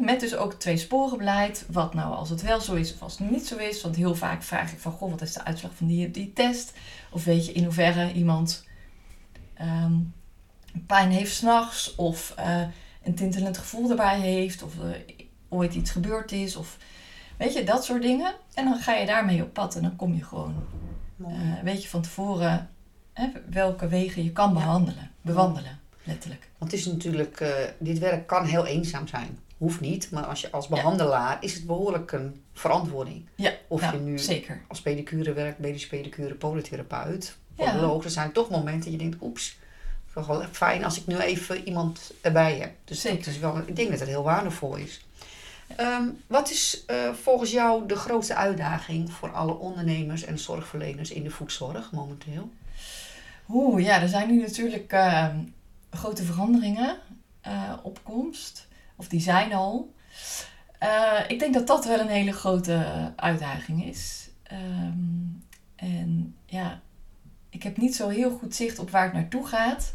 Met 0.00 0.20
dus 0.20 0.34
ook 0.36 0.54
twee 0.54 0.76
sporen 0.76 1.18
beleid. 1.18 1.64
Wat 1.68 1.94
nou 1.94 2.14
als 2.14 2.30
het 2.30 2.42
wel 2.42 2.60
zo 2.60 2.74
is 2.74 2.94
of 2.94 3.02
als 3.02 3.18
het 3.18 3.30
niet 3.30 3.46
zo 3.46 3.56
is. 3.56 3.82
Want 3.82 3.96
heel 3.96 4.14
vaak 4.14 4.42
vraag 4.42 4.72
ik 4.72 4.78
van, 4.78 4.92
goh, 4.92 5.10
wat 5.10 5.22
is 5.22 5.32
de 5.32 5.44
uitslag 5.44 5.74
van 5.74 5.86
die, 5.86 6.10
die 6.10 6.32
test? 6.32 6.72
Of 7.10 7.24
weet 7.24 7.46
je 7.46 7.52
in 7.52 7.64
hoeverre 7.64 8.12
iemand 8.12 8.64
ehm, 9.54 9.94
pijn 10.86 11.10
heeft 11.10 11.34
s'nachts 11.34 11.94
of 11.94 12.32
eh, 12.36 12.60
een 13.04 13.14
tintelend 13.14 13.58
gevoel 13.58 13.90
erbij 13.90 14.20
heeft 14.20 14.62
of 14.62 14.78
er 14.78 15.04
ooit 15.48 15.74
iets 15.74 15.90
gebeurd 15.90 16.32
is 16.32 16.56
of 16.56 16.76
weet 17.36 17.52
je, 17.54 17.64
dat 17.64 17.84
soort 17.84 18.02
dingen. 18.02 18.34
En 18.54 18.64
dan 18.64 18.78
ga 18.78 18.94
je 18.94 19.06
daarmee 19.06 19.42
op 19.42 19.52
pad 19.52 19.76
en 19.76 19.82
dan 19.82 19.96
kom 19.96 20.14
je 20.14 20.24
gewoon, 20.24 20.54
eh, 21.24 21.30
weet 21.62 21.82
je 21.82 21.88
van 21.88 22.02
tevoren 22.02 22.70
hè, 23.12 23.28
welke 23.50 23.88
wegen 23.88 24.24
je 24.24 24.32
kan 24.32 24.52
behandelen, 24.52 25.10
bewandelen, 25.22 25.80
letterlijk. 26.04 26.48
Want 26.58 26.70
het 26.70 26.80
is 26.80 26.86
natuurlijk, 26.86 27.40
eh, 27.40 27.50
dit 27.78 27.98
werk 27.98 28.26
kan 28.26 28.44
heel 28.44 28.66
eenzaam 28.66 29.06
zijn. 29.06 29.38
Hoeft 29.58 29.80
niet, 29.80 30.10
maar 30.10 30.24
als 30.24 30.40
je 30.40 30.50
als 30.50 30.68
behandelaar 30.68 31.36
is 31.40 31.54
het 31.54 31.66
behoorlijk 31.66 32.12
een 32.12 32.42
verantwoording. 32.52 33.28
Ja, 33.34 33.52
Of 33.68 33.92
je 33.92 33.98
nu 33.98 34.18
zeker. 34.18 34.60
als 34.68 34.82
pedicure 34.82 35.32
werkt, 35.32 35.58
medisch 35.58 35.86
pedicure, 35.86 36.34
podotherapeut, 36.34 37.36
Ja. 37.54 37.64
podoloog. 37.72 38.04
Er 38.04 38.10
zijn 38.10 38.32
toch 38.32 38.50
momenten 38.50 38.80
dat 38.90 39.00
je 39.00 39.08
denkt, 39.08 39.22
oeps, 39.22 39.58
wel 40.26 40.44
fijn 40.50 40.84
als 40.84 40.98
ik 40.98 41.06
nu 41.06 41.18
even 41.18 41.68
iemand 41.68 42.12
erbij 42.20 42.58
heb. 42.58 42.72
Dus 42.84 43.00
Zeker. 43.00 43.24
dat 43.24 43.26
is 43.26 43.38
wel, 43.38 43.58
ik 43.58 43.76
denk 43.76 43.90
dat 43.90 43.98
het 43.98 44.08
heel 44.08 44.22
waardevol 44.22 44.76
is. 44.76 45.06
Ehm, 45.76 46.08
wat 46.26 46.50
is 46.50 46.84
eh, 46.86 47.12
volgens 47.22 47.50
jou 47.50 47.86
de 47.86 47.96
grootste 47.96 48.34
uitdaging 48.34 49.12
voor 49.12 49.32
alle 49.32 49.54
ondernemers 49.54 50.24
en 50.24 50.38
zorgverleners 50.38 51.10
in 51.10 51.22
de 51.22 51.30
voedzorg 51.30 51.92
momenteel? 51.92 52.50
Oeh, 53.48 53.84
ja, 53.84 54.00
er 54.00 54.08
zijn 54.08 54.30
nu 54.30 54.40
natuurlijk 54.40 54.92
eh, 54.92 55.28
grote 55.90 56.22
veranderingen 56.22 56.96
eh, 57.40 57.72
op 57.82 58.00
komst. 58.02 58.68
Of 58.96 59.08
die 59.08 59.20
zijn 59.20 59.52
al. 59.52 59.94
Eh, 60.78 61.20
ik 61.28 61.38
denk 61.38 61.54
dat 61.54 61.66
dat 61.66 61.84
wel 61.84 62.00
een 62.00 62.08
hele 62.08 62.32
grote 62.32 62.86
uitdaging 63.16 63.84
is. 63.84 64.28
Ehm, 64.42 64.98
en 65.76 66.34
ja, 66.46 66.80
ik 67.50 67.62
heb 67.62 67.76
niet 67.76 67.96
zo 67.96 68.08
heel 68.08 68.30
goed 68.30 68.54
zicht 68.54 68.78
op 68.78 68.90
waar 68.90 69.04
het 69.04 69.12
naartoe 69.12 69.46
gaat. 69.46 69.94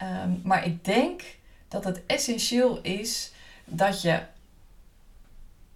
Ehm, 0.00 0.30
maar 0.42 0.66
ik 0.66 0.84
denk 0.84 1.22
dat 1.68 1.84
het 1.84 2.00
essentieel 2.06 2.80
is 2.82 3.32
dat 3.64 4.02
je 4.02 4.20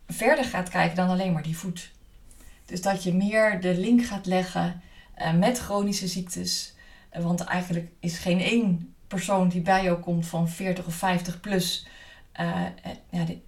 verder 0.08 0.44
gaat 0.44 0.68
kijken 0.68 0.96
dan 0.96 1.08
alleen 1.08 1.32
maar 1.32 1.42
die 1.42 1.56
voet. 1.58 1.90
Dus 2.66 2.82
dat 2.82 3.02
je 3.02 3.14
meer 3.14 3.60
de 3.60 3.78
link 3.78 4.04
gaat 4.04 4.26
leggen 4.26 4.80
eh, 5.14 5.32
met 5.32 5.58
chronische 5.58 6.06
ziektes. 6.08 6.74
Eh, 7.08 7.22
want 7.22 7.40
eigenlijk 7.40 7.88
is 8.00 8.18
geen 8.18 8.40
één 8.40 8.94
persoon 9.08 9.48
die 9.48 9.60
bij 9.60 9.82
jou 9.82 9.98
komt 10.00 10.26
van 10.26 10.48
40 10.48 10.86
of 10.86 10.94
50 10.94 11.40
plus. 11.40 11.86
eh, 12.32 12.60
ja, 13.10 13.24
de- 13.24 13.38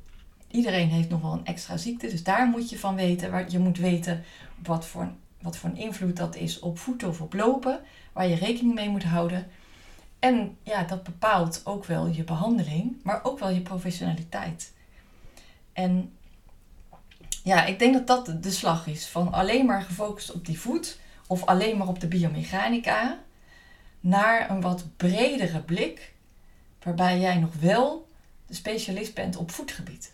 iedereen 0.50 0.88
heeft 0.88 1.08
nog 1.08 1.20
wel 1.20 1.32
een 1.32 1.44
extra 1.46 1.76
ziekte. 1.76 2.08
Dus 2.08 2.22
daar 2.22 2.46
moet 2.46 2.70
je 2.70 2.78
van 2.78 2.94
weten. 2.94 3.30
Waar, 3.30 3.50
je 3.50 3.58
moet 3.58 3.78
weten 3.78 4.24
wat 4.64 4.86
voor, 4.86 5.12
wat 5.40 5.56
voor 5.56 5.70
een 5.70 5.76
invloed 5.76 6.16
dat 6.16 6.36
is 6.36 6.58
op 6.58 6.78
voeten 6.78 7.08
of 7.08 7.20
op 7.20 7.32
lopen. 7.34 7.80
Waar 8.12 8.26
je 8.28 8.34
rekening 8.34 8.74
mee 8.74 8.88
moet 8.88 9.04
houden. 9.04 9.46
En 10.26 10.58
ja, 10.62 10.82
dat 10.82 11.02
bepaalt 11.02 11.60
ook 11.64 11.84
wel 11.84 12.06
je 12.06 12.24
behandeling, 12.24 12.96
maar 13.02 13.24
ook 13.24 13.38
wel 13.38 13.48
je 13.50 13.60
professionaliteit. 13.60 14.72
En 15.72 16.12
ja, 17.44 17.64
ik 17.64 17.78
denk 17.78 17.94
dat 17.94 18.06
dat 18.06 18.42
de- 18.42 18.50
slag 18.50 18.86
is. 18.86 19.08
Van 19.08 19.32
alleen 19.32 19.66
maar 19.66 19.82
gefocust 19.82 20.32
op 20.32 20.46
die 20.46 20.60
voet 20.60 20.98
of 21.26 21.44
alleen 21.44 21.76
maar 21.76 21.88
op 21.88 22.00
de 22.00 22.06
biomechanica. 22.06 23.18
Naar 24.00 24.50
een 24.50 24.60
wat 24.60 24.84
bredere 24.96 25.60
blik. 25.60 26.14
Waarbij 26.82 27.20
jij 27.20 27.38
nog 27.38 27.54
wel 27.54 28.08
de 28.46 28.54
specialist 28.54 29.14
bent 29.14 29.36
op 29.36 29.50
voetgebied. 29.50 30.12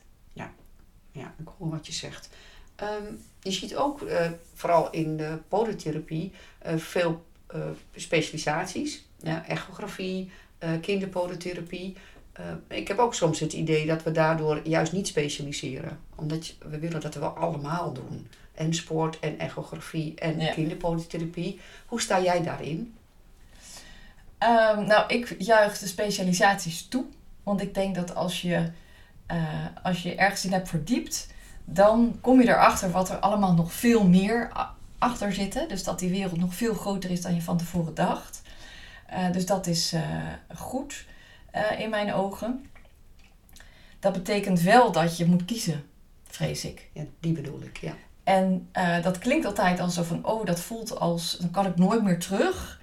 Ja, 1.13 1.35
ik 1.39 1.49
hoor 1.59 1.71
wat 1.71 1.87
je 1.87 1.93
zegt. 1.93 2.29
Ehm, 2.75 3.13
je 3.41 3.51
ziet 3.51 3.77
ook, 3.77 4.03
eh, 4.03 4.31
vooral 4.55 4.91
in 4.91 5.17
de 5.17 5.39
podotherapie, 5.49 6.33
eh, 6.59 6.77
veel 6.77 7.25
eh, 7.47 7.61
specialisaties. 7.97 9.05
Ja, 9.23 9.47
echografie, 9.47 10.31
eh 10.59 10.71
kinderpodotherapie. 10.81 11.97
Eh, 12.33 12.45
ik 12.69 12.89
heb 12.89 12.99
ook 12.99 13.15
soms 13.15 13.41
het 13.41 13.53
idee 13.53 13.87
dat 13.87 14.03
we 14.03 14.11
daardoor 14.13 14.61
juist 14.69 14.93
niet 14.93 15.07
specialiseren. 15.07 15.99
Omdat 16.15 16.47
je- 16.47 16.55
we 16.69 16.79
willen 16.79 17.01
dat 17.01 17.15
we 17.15 17.25
allemaal 17.25 17.93
doen. 17.93 18.29
En 18.55 18.75
sport 18.75 19.19
en 19.21 19.39
echografie 19.39 20.15
en 20.15 20.41
Ja. 20.41 20.53
kinderpodotherapie. 20.53 21.61
Hoe 21.87 22.01
sta 22.01 22.21
jij 22.23 22.43
daarin? 22.43 22.95
Ehm, 24.39 24.87
nou, 24.87 25.05
ik 25.09 25.35
juich 25.39 25.79
de 25.79 25.87
specialisaties 25.87 26.87
toe. 26.89 27.05
Want 27.43 27.61
ik 27.63 27.75
denk 27.75 27.95
dat 27.95 28.15
als 28.15 28.43
je, 28.43 28.71
eh, 29.27 29.37
als 29.83 30.03
je 30.03 30.15
ergens 30.15 30.45
in 30.45 30.53
hebt 30.53 30.69
verdiept, 30.69 31.27
dan 31.65 32.19
kom 32.21 32.41
je 32.41 32.49
erachter 32.49 32.91
wat 32.91 33.09
er 33.11 33.17
allemaal 33.17 33.55
nog 33.55 33.73
veel 33.73 34.09
meer 34.09 34.51
achter 34.99 35.33
zit. 35.33 35.65
Dus 35.69 35.85
dat 35.85 35.99
die 35.99 36.11
wereld 36.11 36.37
nog 36.39 36.55
veel 36.55 36.75
groter 36.75 37.11
is 37.11 37.21
dan 37.23 37.35
je 37.35 37.43
van 37.43 37.57
tevoren 37.59 37.95
dacht. 37.95 38.43
Eh, 39.13 39.31
dus 39.33 39.47
dat 39.47 39.67
is 39.67 39.93
eh, 39.93 40.03
goed 40.55 41.05
eh, 41.51 41.81
in 41.81 41.91
mijn 41.91 42.13
ogen. 42.13 42.67
dat 44.01 44.13
betekent 44.13 44.61
wel 44.61 44.93
dat 44.93 45.17
je 45.17 45.27
moet 45.27 45.45
kiezen, 45.45 45.85
vrees 46.25 46.65
ik. 46.65 46.89
Ja, 46.93 47.03
die 47.21 47.33
bedoel 47.33 47.63
ik, 47.63 47.77
ja. 47.77 47.93
En 48.25 48.69
dat 49.03 49.19
klinkt 49.19 49.47
altijd 49.47 49.81
alsof 49.81 50.07
van, 50.07 50.27
oh, 50.27 50.47
dat 50.47 50.61
voelt 50.61 50.99
als, 50.99 51.37
dan 51.39 51.51
kan 51.51 51.67
ik 51.67 51.77
nooit 51.77 52.03
meer 52.03 52.19
terug. 52.19 52.81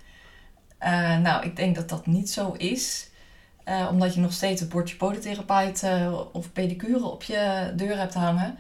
Nou, 1.22 1.46
ik 1.46 1.56
denk 1.56 1.76
dat 1.76 1.90
dat 1.90 2.06
niet 2.06 2.30
zo 2.30 2.52
is. 2.52 3.10
Omdat 3.90 4.14
je 4.14 4.20
nog 4.20 4.34
steeds 4.34 4.62
het 4.62 4.70
bordje 4.70 4.96
podotherapeut 4.96 5.84
of 6.32 6.52
pedicure 6.52 7.06
op 7.06 7.24
je 7.24 7.74
deur 7.76 7.98
hebt 7.98 8.14
hangen. 8.14 8.58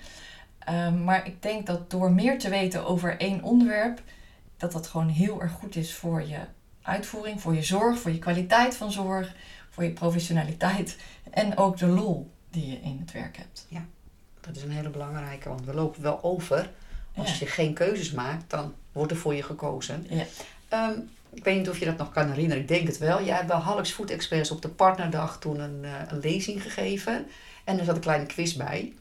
Ehm, 0.59 1.03
maar 1.03 1.27
ik 1.27 1.41
denk 1.41 1.65
dat 1.65 1.91
door 1.91 2.11
meer 2.11 2.39
te 2.39 2.49
weten 2.49 2.85
over 2.85 3.19
één 3.19 3.43
onderwerp, 3.43 4.01
dat 4.57 4.71
dat 4.71 4.87
gewoon 4.87 5.09
heel 5.09 5.41
erg 5.41 5.51
goed 5.51 5.75
is 5.75 5.93
voor 5.93 6.27
je 6.27 6.39
uitvoering, 6.81 7.41
voor 7.41 7.55
je 7.55 7.63
zorg, 7.63 7.99
voor 7.99 8.11
je 8.11 8.19
kwaliteit 8.19 8.75
van 8.75 8.91
zorg, 8.91 9.35
voor 9.69 9.83
je 9.83 9.91
professionaliteit 9.91 10.97
en 11.31 11.57
ook 11.57 11.77
de 11.77 11.87
lol 11.87 12.31
die 12.49 12.69
je 12.69 12.79
in 12.81 12.97
het 12.99 13.11
werk 13.11 13.37
hebt. 13.37 13.65
Ja, 13.69 13.85
dat 14.41 14.55
is 14.55 14.63
een 14.63 14.71
hele 14.71 14.89
belangrijke, 14.89 15.49
want 15.49 15.65
we 15.65 15.73
lopen 15.73 16.01
wel 16.01 16.23
over. 16.23 16.69
Als 17.15 17.39
je 17.39 17.45
geen 17.45 17.73
keuzes 17.73 18.11
maakt, 18.11 18.49
dan 18.49 18.73
wordt 18.91 19.11
er 19.11 19.17
voor 19.17 19.35
je 19.35 19.43
gekozen. 19.43 20.05
Ja. 20.09 20.25
Ehm, 20.67 20.99
ik 21.33 21.43
weet 21.43 21.57
niet 21.57 21.69
of 21.69 21.79
je 21.79 21.85
dat 21.85 21.97
nog 21.97 22.11
kan 22.11 22.29
herinneren, 22.29 22.61
ik 22.61 22.67
denk 22.67 22.87
het 22.87 22.97
wel. 22.97 23.23
Jij 23.23 23.35
hebt 23.35 23.47
bij 23.47 23.57
Hallex 23.57 23.91
Food 23.91 24.09
Express 24.09 24.51
op 24.51 24.61
de 24.61 24.69
partnerdag 24.69 25.39
toen 25.39 25.59
een, 25.59 25.79
uh, 25.83 25.91
een 26.07 26.19
lezing 26.19 26.61
gegeven. 26.61 27.27
En 27.63 27.79
er 27.79 27.85
zat 27.85 27.95
een 27.95 28.01
kleine 28.01 28.25
quiz 28.25 28.53
bij. 28.53 28.93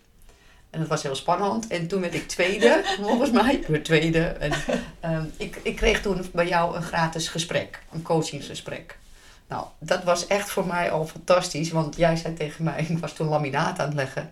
En 0.71 0.81
dat 0.81 0.89
was 0.89 1.03
heel 1.03 1.15
spannend. 1.15 1.67
En 1.67 1.87
toen 1.87 2.01
werd 2.01 2.15
ik 2.15 2.29
tweede, 2.29 2.83
volgens 3.03 3.31
mij. 3.31 3.55
Ik 3.55 3.67
werd 3.67 3.85
tweede. 3.85 4.21
En, 4.21 4.53
ehm, 5.01 5.25
ik, 5.37 5.61
ik 5.63 5.77
kreeg 5.77 6.03
toen 6.03 6.25
bij 6.33 6.49
jou 6.49 6.77
een 6.77 6.83
gratis 6.83 7.29
gesprek, 7.29 7.83
een 7.93 8.03
coachingsgesprek. 8.03 8.99
Nou, 9.49 9.67
dat 9.79 10.05
was 10.05 10.27
echt 10.27 10.51
voor 10.51 10.67
mij 10.67 10.91
al 10.91 11.07
fantastisch, 11.07 11.71
want 11.71 11.97
jij 11.97 12.17
zei 12.17 12.35
tegen 12.35 12.65
mij, 12.65 12.81
ik 12.89 12.99
was 12.99 13.13
toen 13.13 13.29
laminaat 13.29 13.79
aan 13.79 13.87
het 13.87 13.95
leggen 13.95 14.31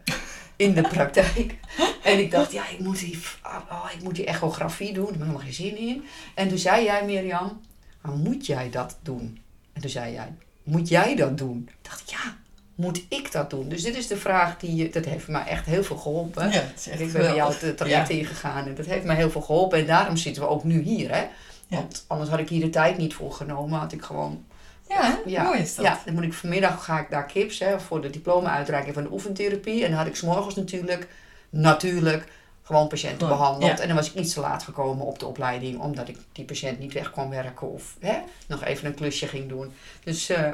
in 0.56 0.74
de 0.74 0.82
praktijk. 0.82 1.54
En 2.02 2.18
ik 2.18 2.30
dacht, 2.30 2.52
ja, 2.52 2.68
ik 2.68 2.78
moet 2.78 2.98
die, 2.98 3.18
oh, 3.44 3.90
ik 3.94 4.02
moet 4.02 4.14
die 4.14 4.26
echografie 4.26 4.92
doen, 4.92 5.04
ik 5.04 5.10
heb 5.10 5.20
er 5.20 5.26
helemaal 5.26 5.44
geen 5.44 5.52
zin 5.52 5.76
in. 5.76 6.04
En 6.34 6.48
toen 6.48 6.58
zei 6.58 6.84
jij, 6.84 7.04
Mirjam, 7.04 7.60
maar 8.00 8.14
moet 8.14 8.46
jij 8.46 8.70
dat 8.70 8.98
doen? 9.02 9.40
En 9.72 9.80
toen 9.80 9.90
zei 9.90 10.12
jij, 10.12 10.34
moet 10.62 10.88
jij 10.88 11.16
dat 11.16 11.38
doen? 11.38 11.68
Ik 11.68 11.90
dacht, 11.90 12.10
ja, 12.10 12.36
moet 12.76 13.04
ik 13.08 13.32
dat 13.32 13.50
doen? 13.50 13.68
Dus 13.68 13.82
dit 13.82 13.96
is 13.96 14.06
de 14.06 14.16
vraag 14.16 14.58
die 14.58 14.74
je, 14.74 14.90
dat 14.90 15.04
heeft 15.04 15.28
me 15.28 15.38
echt 15.38 15.66
heel 15.66 15.84
veel 15.84 15.96
geholpen. 15.96 16.50
Ja, 16.50 16.62
ik 16.98 17.12
ben 17.12 17.22
bij 17.22 17.34
jou 17.34 17.54
het 17.54 17.76
traject 17.76 18.08
ja. 18.08 18.14
ingegaan 18.14 18.66
en 18.66 18.74
dat 18.74 18.86
heeft 18.86 19.04
me 19.04 19.14
heel 19.14 19.30
veel 19.30 19.40
geholpen. 19.40 19.78
En 19.78 19.86
daarom 19.86 20.16
zitten 20.16 20.42
we 20.42 20.48
ook 20.48 20.64
nu 20.64 20.82
hier, 20.82 21.14
hè? 21.14 21.26
Want 21.68 22.04
anders 22.06 22.30
had 22.30 22.38
ik 22.38 22.48
hier 22.48 22.60
de 22.60 22.70
tijd 22.70 22.98
niet 22.98 23.14
voor 23.14 23.32
genomen. 23.32 23.78
Had 23.78 23.92
ik 23.92 24.02
gewoon 24.02 24.44
ja, 24.88 25.20
ja, 25.26 25.42
mooi 25.42 25.58
is 25.58 25.74
dat. 25.74 25.84
Ja, 25.84 26.00
dan 26.04 26.14
moet 26.14 26.22
ik 26.22 26.32
vanmiddag 26.32 26.84
ga 26.84 27.00
ik 27.00 27.10
daar 27.10 27.26
kips 27.26 27.58
hè, 27.58 27.80
voor 27.80 28.00
de 28.00 28.10
diploma-uitreiking 28.10 28.94
van 28.94 29.02
de 29.02 29.12
oefentherapie. 29.12 29.84
En 29.84 29.88
dan 29.88 29.98
had 29.98 30.06
ik 30.06 30.16
s'morgens 30.16 30.54
natuurlijk, 30.54 31.08
natuurlijk, 31.50 32.28
gewoon 32.62 32.88
patiënten 32.88 33.28
behandeld. 33.28 33.80
En 33.80 33.86
dan 33.86 33.96
was 33.96 34.12
ik 34.12 34.14
iets 34.14 34.34
te 34.34 34.40
laat 34.40 34.62
gekomen 34.62 35.06
op 35.06 35.18
de 35.18 35.26
opleiding, 35.26 35.80
omdat 35.80 36.08
ik 36.08 36.18
die 36.32 36.44
patiënt 36.44 36.78
niet 36.78 36.92
weg 36.92 37.10
kon 37.10 37.30
werken 37.30 37.72
of 37.72 37.96
hè, 38.00 38.18
nog 38.46 38.64
even 38.64 38.86
een 38.86 38.94
klusje 38.94 39.26
ging 39.26 39.48
doen. 39.48 39.72
Dus 40.04 40.30
uh, 40.30 40.50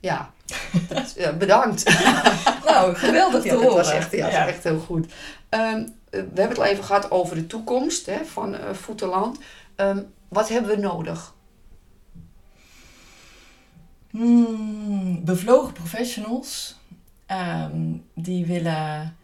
ja, 0.00 0.32
bedankt. 1.38 1.84
nou, 2.66 2.94
geweldig 2.94 3.42
te 3.42 3.48
ja, 3.48 3.54
horen. 3.54 3.68
Dat 3.68 3.76
was 3.76 3.90
echt, 3.90 4.12
ja, 4.12 4.46
echt 4.46 4.64
heel 4.64 4.78
goed. 4.78 5.12
Um, 5.50 5.96
we 6.10 6.16
hebben 6.16 6.48
het 6.48 6.58
al 6.58 6.64
even 6.64 6.84
gehad 6.84 7.10
over 7.10 7.36
de 7.36 7.46
toekomst 7.46 8.06
hè, 8.06 8.24
van 8.24 8.54
uh, 8.54 8.70
Voeterland. 8.72 9.38
Um, 9.76 10.12
wat 10.28 10.48
hebben 10.48 10.70
we 10.70 10.80
nodig? 10.80 11.34
Hmm, 14.10 15.24
bevlogen 15.24 15.72
professionals 15.72 16.76
um, 17.26 18.04
die 18.14 18.46
willen 18.46 19.16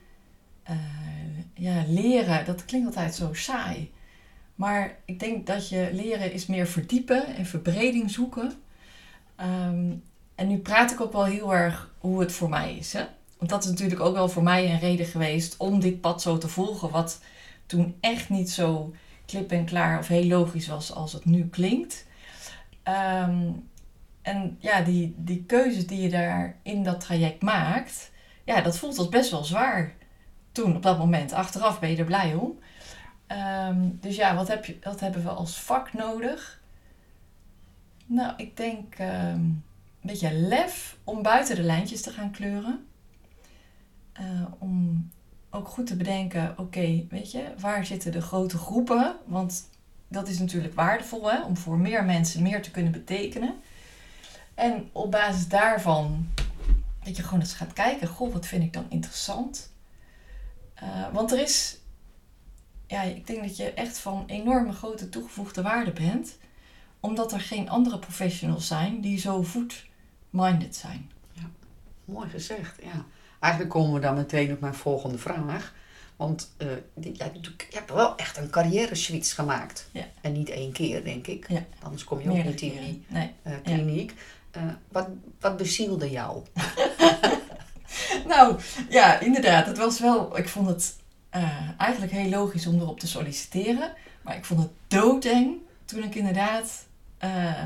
uh, 0.70 0.76
ja, 1.54 1.84
leren. 1.86 2.44
Dat 2.44 2.64
klinkt 2.64 2.86
altijd 2.86 3.14
zo 3.14 3.28
saai. 3.32 3.92
Maar 4.54 4.96
ik 5.04 5.18
denk 5.20 5.46
dat 5.46 5.68
je 5.68 5.90
leren 5.92 6.32
is 6.32 6.46
meer 6.46 6.66
verdiepen 6.66 7.26
en 7.36 7.46
verbreding 7.46 8.10
zoeken. 8.10 8.52
Um, 9.40 10.02
en 10.34 10.48
nu 10.48 10.58
praat 10.58 10.92
ik 10.92 11.00
ook 11.00 11.12
wel 11.12 11.24
heel 11.24 11.54
erg 11.54 11.90
hoe 11.98 12.20
het 12.20 12.32
voor 12.32 12.48
mij 12.48 12.76
is. 12.76 12.92
Hè? 12.92 13.04
Want 13.38 13.50
dat 13.50 13.64
is 13.64 13.70
natuurlijk 13.70 14.00
ook 14.00 14.14
wel 14.14 14.28
voor 14.28 14.42
mij 14.42 14.70
een 14.70 14.78
reden 14.78 15.06
geweest 15.06 15.56
om 15.56 15.80
dit 15.80 16.00
pad 16.00 16.22
zo 16.22 16.38
te 16.38 16.48
volgen. 16.48 16.90
Wat 16.90 17.20
toen 17.66 17.96
echt 18.00 18.28
niet 18.28 18.50
zo 18.50 18.94
klip 19.26 19.50
en 19.50 19.64
klaar 19.64 19.98
of 19.98 20.08
heel 20.08 20.26
logisch 20.26 20.66
was 20.66 20.92
als 20.92 21.12
het 21.12 21.24
nu 21.24 21.48
klinkt. 21.48 22.06
Um, 22.84 23.68
en 24.22 24.56
ja, 24.60 24.80
die, 24.80 25.14
die 25.16 25.44
keuzes 25.44 25.86
die 25.86 26.00
je 26.00 26.08
daar 26.08 26.56
in 26.62 26.82
dat 26.82 27.00
traject 27.00 27.42
maakt, 27.42 28.10
ja, 28.44 28.60
dat 28.60 28.78
voelt 28.78 28.98
als 28.98 29.08
best 29.08 29.30
wel 29.30 29.44
zwaar. 29.44 29.94
Toen, 30.52 30.76
op 30.76 30.82
dat 30.82 30.98
moment. 30.98 31.32
Achteraf 31.32 31.80
ben 31.80 31.90
je 31.90 31.96
er 31.96 32.04
blij 32.04 32.34
om. 32.34 32.58
Um, 33.68 33.98
dus 34.00 34.16
ja, 34.16 34.34
wat, 34.34 34.48
heb 34.48 34.64
je, 34.64 34.78
wat 34.82 35.00
hebben 35.00 35.22
we 35.22 35.28
als 35.28 35.60
vak 35.60 35.92
nodig? 35.92 36.60
Nou, 38.06 38.32
ik 38.36 38.56
denk 38.56 38.98
een 38.98 39.64
beetje 40.10 40.32
lef 40.32 40.96
om 41.04 41.22
buiten 41.22 41.56
de 41.56 41.62
lijntjes 41.62 42.02
te 42.02 42.10
gaan 42.10 42.30
kleuren. 42.30 42.86
Uh, 44.20 44.44
om 44.58 45.10
ook 45.50 45.68
goed 45.68 45.86
te 45.86 45.96
bedenken, 45.96 46.58
oké, 46.58 47.06
weet 47.08 47.30
je, 47.30 47.52
waar 47.58 47.86
zitten 47.86 48.12
de 48.12 48.20
grote 48.20 48.58
groepen? 48.58 49.16
Want 49.26 49.68
dat 50.08 50.28
is 50.28 50.38
natuurlijk 50.38 50.74
waardevol, 50.74 51.30
hè, 51.30 51.42
om 51.42 51.56
voor 51.56 51.78
meer 51.78 52.04
mensen 52.04 52.42
meer 52.42 52.62
te 52.62 52.70
kunnen 52.70 52.92
betekenen. 52.92 53.54
En 54.54 54.88
op 54.92 55.10
basis 55.10 55.48
daarvan 55.48 56.28
dat 57.02 57.16
je 57.16 57.22
gewoon 57.22 57.40
eens 57.40 57.54
gaat 57.54 57.72
kijken, 57.72 58.08
goh, 58.08 58.32
wat 58.32 58.46
vind 58.46 58.62
ik 58.62 58.72
dan 58.72 58.86
interessant? 58.88 59.72
Uh, 60.82 61.12
want 61.12 61.32
er 61.32 61.40
is, 61.40 61.78
ja, 62.86 63.02
ik 63.02 63.26
denk 63.26 63.42
dat 63.42 63.56
je 63.56 63.72
echt 63.72 63.98
van 63.98 64.24
enorme 64.26 64.72
grote 64.72 65.08
toegevoegde 65.08 65.62
waarde 65.62 65.92
bent, 65.92 66.38
omdat 67.00 67.32
er 67.32 67.40
geen 67.40 67.70
andere 67.70 67.98
professionals 67.98 68.66
zijn 68.66 69.00
die 69.00 69.18
zo 69.18 69.42
food-minded 70.34 70.76
zijn. 70.76 71.10
Ja, 71.32 71.50
mooi 72.04 72.28
gezegd, 72.28 72.82
ja. 72.82 73.04
Eigenlijk 73.40 73.72
komen 73.72 73.94
we 73.94 74.00
dan 74.00 74.14
meteen 74.14 74.52
op 74.52 74.60
mijn 74.60 74.74
volgende 74.74 75.18
vraag. 75.18 75.74
Want 76.16 76.54
uh, 76.58 76.68
ja, 77.14 77.30
je 77.34 77.66
hebt 77.70 77.92
wel 77.92 78.16
echt 78.16 78.36
een 78.36 78.50
carrière 78.50 78.94
switch 78.94 79.34
gemaakt. 79.34 79.88
Ja. 79.92 80.04
En 80.20 80.32
niet 80.32 80.50
één 80.50 80.72
keer, 80.72 81.04
denk 81.04 81.26
ik. 81.26 81.48
Ja. 81.48 81.64
Anders 81.82 82.04
kom 82.04 82.20
je 82.20 82.30
ook 82.30 82.44
niet 82.44 82.60
in 82.60 82.70
die 82.70 83.04
nee. 83.08 83.32
uh, 83.46 83.52
kliniek. 83.62 84.14
Ja. 84.52 84.60
Uh, 84.62 84.72
wat, 84.88 85.08
wat 85.40 85.56
bezielde 85.56 86.10
jou? 86.10 86.42
nou, 88.26 88.60
ja, 88.88 89.18
inderdaad. 89.20 89.66
Het 89.66 89.78
was 89.78 90.00
wel... 90.00 90.38
Ik 90.38 90.48
vond 90.48 90.68
het 90.68 90.96
eigenlijk 91.78 92.12
heel 92.12 92.28
logisch 92.28 92.66
om 92.66 92.80
erop 92.80 93.00
te 93.00 93.06
solliciteren. 93.06 93.92
Maar 94.22 94.36
ik 94.36 94.44
vond 94.44 94.60
het 94.60 94.70
doodeng 94.88 95.56
toen 95.84 96.02
ik 96.02 96.14
inderdaad 96.14 96.86
uh, 97.24 97.62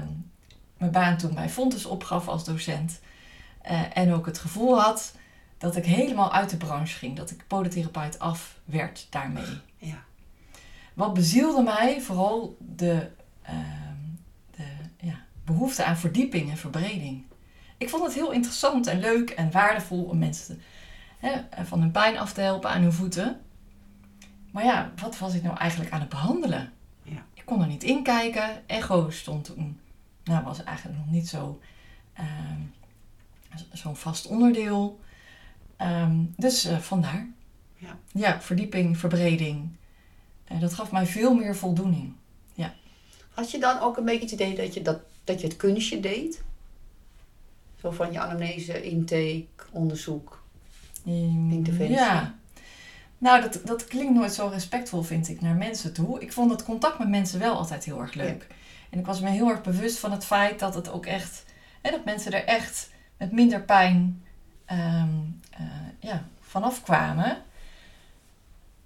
mijn 0.79 0.93
baan 0.93 1.17
toen 1.17 1.35
bij 1.35 1.49
Fontes 1.49 1.87
opgaf 1.87 2.29
als 2.29 2.45
docent. 2.45 3.01
en 3.93 4.13
ook 4.13 4.27
het 4.27 4.39
gevoel 4.39 4.81
had 4.81 5.13
dat 5.59 5.77
ik 5.77 5.85
helemaal 5.85 6.33
uit 6.33 6.51
de 6.51 6.57
branche 6.57 6.99
ging. 6.99 7.17
Dat 7.17 7.31
ik 7.31 7.45
podotherapeut 7.47 8.19
af 8.19 8.59
werd 8.65 9.07
daarmee. 9.11 9.61
Ja. 9.79 10.05
Wat 10.95 11.15
bezielde 11.15 11.63
mij 11.63 12.01
vooral 12.01 12.57
de, 12.59 13.09
de 14.51 14.67
ja, 15.01 15.15
behoefte 15.45 15.85
aan 15.85 15.97
verdieping 15.97 16.51
en 16.51 16.57
verbreding. 16.57 17.25
Ik 17.77 17.89
vond 17.89 18.05
het 18.05 18.15
heel 18.15 18.33
interessant 18.33 18.87
en 18.87 19.01
leuk 19.01 19.31
en 19.31 19.51
waardevol 19.51 20.03
om 20.03 20.19
mensen 20.19 20.61
hè, 21.19 21.41
van 21.65 21.81
hun 21.81 21.91
pijn 21.91 22.19
af 22.19 22.33
te 22.33 22.41
helpen 22.41 22.71
aan 22.71 22.83
hun 22.83 22.93
voeten. 22.93 23.41
Maar 24.51 24.65
ja, 24.65 24.93
wat 25.01 25.19
was 25.19 25.35
ik 25.35 25.43
nou 25.43 25.57
eigenlijk 25.57 25.93
aan 25.93 26.01
het 26.01 26.09
behandelen? 26.09 26.73
Ja. 27.03 27.25
Ik 27.35 27.45
kon 27.45 27.61
er 27.61 27.67
niet 27.67 27.83
in 27.83 28.03
kijken. 28.03 28.69
Echo 28.69 29.11
stond 29.11 29.45
toen, 29.45 29.81
nou 30.29 30.45
was 30.45 30.65
eigenlijk 30.65 30.99
nog 30.99 31.11
niet 31.11 31.29
zo 31.29 31.61
uh, 32.21 32.25
zo'n 33.73 33.97
vast 33.97 34.27
onderdeel. 34.27 35.01
Um, 35.79 36.35
dus 36.37 36.67
uh, 36.67 36.79
vandaar. 36.79 37.27
Ja. 37.77 37.99
ja, 38.13 38.41
verdieping, 38.41 38.99
verbreding. 38.99 39.69
Uh, 40.53 40.61
dat 40.61 40.75
gaf 40.75 40.93
mij 40.93 41.07
veel 41.07 41.35
meer 41.35 41.57
voldoening. 41.57 42.13
Ja. 42.55 42.75
Had 43.31 43.51
je 43.51 43.59
dan 43.59 43.81
ook 43.81 43.97
een 43.97 44.05
beetje 44.05 44.21
het 44.21 44.31
idee 44.31 44.57
dat 44.57 44.75
je, 44.75 44.83
dat, 44.83 45.01
dat 45.25 45.41
je 45.41 45.47
het 45.47 45.57
kunstje 45.57 46.01
deed? 46.01 46.43
Zo 47.81 47.91
van 47.91 48.13
je 48.13 48.21
anamnese, 48.21 48.83
intake, 48.83 49.47
onderzoek, 49.71 50.43
um, 51.07 51.51
interventie? 51.51 51.97
Ja. 51.97 52.35
Nou, 53.19 53.41
dat, 53.41 53.61
dat 53.65 53.85
klinkt 53.85 54.15
nooit 54.15 54.33
zo 54.33 54.47
respectvol, 54.47 55.03
vind 55.03 55.29
ik, 55.29 55.41
naar 55.41 55.55
mensen 55.55 55.93
toe. 55.93 56.21
Ik 56.21 56.33
vond 56.33 56.51
het 56.51 56.65
contact 56.65 56.99
met 56.99 57.09
mensen 57.09 57.39
wel 57.39 57.57
altijd 57.57 57.85
heel 57.85 58.01
erg 58.01 58.15
leuk. 58.15 58.47
Ja. 58.49 58.55
En 58.91 58.99
ik 58.99 59.07
was 59.07 59.21
me 59.21 59.29
heel 59.29 59.49
erg 59.51 59.63
bewust 59.63 59.99
van 59.99 60.13
het 60.13 60.25
feit 60.25 60.59
dat 60.59 60.75
het 60.75 60.91
ook 60.91 61.07
echt... 61.07 61.45
Hè, 61.81 61.91
dat 61.91 62.05
mensen 62.05 62.33
er 62.33 62.45
echt 62.45 62.91
met 63.17 63.33
minder 63.33 63.61
pijn 63.63 64.25
um, 64.73 65.41
uh, 65.61 65.67
ja, 66.01 66.25
vanaf 66.41 66.83
kwamen. 66.83 67.43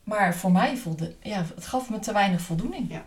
Maar 0.04 0.34
voor 0.36 0.52
mij 0.52 0.76
voelde... 0.76 1.14
Ja, 1.22 1.44
het 1.54 1.66
gaf 1.66 1.90
me 1.90 1.98
te 1.98 2.12
weinig 2.12 2.40
voldoening. 2.40 2.90
Ja. 2.90 3.04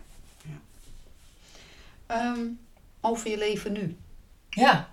ja. 2.08 2.26
Um, 2.32 2.58
over 3.00 3.30
je 3.30 3.38
leven 3.38 3.72
nu. 3.72 3.96
Ja. 4.50 4.88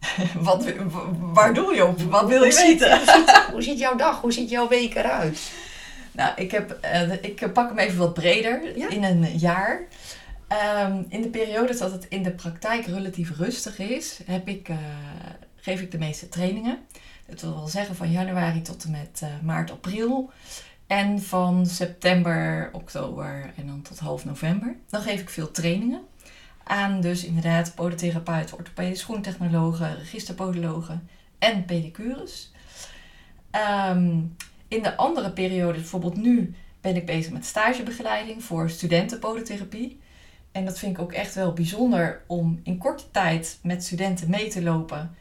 Wat, 0.38 0.72
waar 1.18 1.54
doe 1.54 1.74
je 1.74 1.86
op? 1.86 2.00
Wat 2.00 2.28
wil 2.28 2.44
je 2.44 2.52
Hoe 2.52 2.66
ziet- 2.66 2.80
weten? 2.80 2.96
Hoe 2.98 3.06
ziet, 3.06 3.30
hoe 3.50 3.62
ziet 3.62 3.78
jouw 3.78 3.96
dag, 3.96 4.20
hoe 4.20 4.32
ziet 4.32 4.50
jouw 4.50 4.68
week 4.68 4.94
eruit? 4.94 5.50
Nou, 6.12 6.32
ik, 6.36 6.50
heb, 6.50 6.70
eh, 6.70 7.12
ik 7.12 7.52
pak 7.52 7.68
hem 7.68 7.78
even 7.78 7.98
wat 7.98 8.14
breder 8.14 8.78
Ja. 8.78 8.88
in 8.88 9.04
een 9.04 9.38
jaar. 9.38 9.80
Ehm, 10.52 11.02
in 11.08 11.22
de 11.22 11.28
periode 11.28 11.78
dat 11.78 11.92
het 11.92 12.06
in 12.08 12.22
de 12.22 12.30
praktijk 12.30 12.86
relatief 12.86 13.36
rustig 13.36 13.78
is, 13.78 14.20
heb 14.24 14.48
ik, 14.48 14.68
eh, 14.68 14.76
geef 15.56 15.80
ik 15.80 15.90
de 15.90 15.98
meeste 15.98 16.28
trainingen. 16.28 16.78
Dat 17.26 17.40
wil 17.40 17.54
wel 17.54 17.68
zeggen 17.68 17.96
van 17.96 18.10
januari 18.10 18.62
tot 18.62 18.84
en 18.84 18.90
met 18.90 19.20
eh, 19.22 19.28
maart, 19.42 19.70
april. 19.70 20.30
En 20.86 21.22
van 21.22 21.66
september, 21.66 22.70
oktober 22.72 23.52
en 23.56 23.66
dan 23.66 23.82
tot 23.82 23.98
half 23.98 24.24
november. 24.24 24.76
Dan 24.88 25.02
geef 25.02 25.20
ik 25.20 25.30
veel 25.30 25.50
trainingen 25.50 26.00
aan 26.64 27.00
dus 27.00 27.24
inderdaad 27.24 27.74
podotherapeuten, 27.74 28.56
orthopedisch 28.56 29.00
schoentechnologen, 29.00 29.96
registerpodologen 29.98 31.08
en 31.38 31.64
pedicures. 31.64 32.52
Ehm, 33.50 34.20
in 34.68 34.82
de 34.82 34.96
andere 34.96 35.30
periode, 35.30 35.78
bijvoorbeeld 35.78 36.16
nu, 36.16 36.54
ben 36.80 36.96
ik 36.96 37.06
bezig 37.06 37.32
met 37.32 37.44
stagebegeleiding 37.44 38.44
voor 38.44 38.70
studentenpodotherapie. 38.70 40.00
En 40.52 40.64
dat 40.64 40.78
vind 40.78 40.96
ik 40.96 41.02
ook 41.02 41.12
echt 41.12 41.34
wel 41.34 41.52
bijzonder 41.52 42.22
om 42.26 42.60
in 42.62 42.78
korte 42.78 43.10
tijd 43.10 43.58
met 43.62 43.84
studenten 43.84 44.30
mee 44.30 44.48
te 44.48 44.62
lopen 44.62 45.16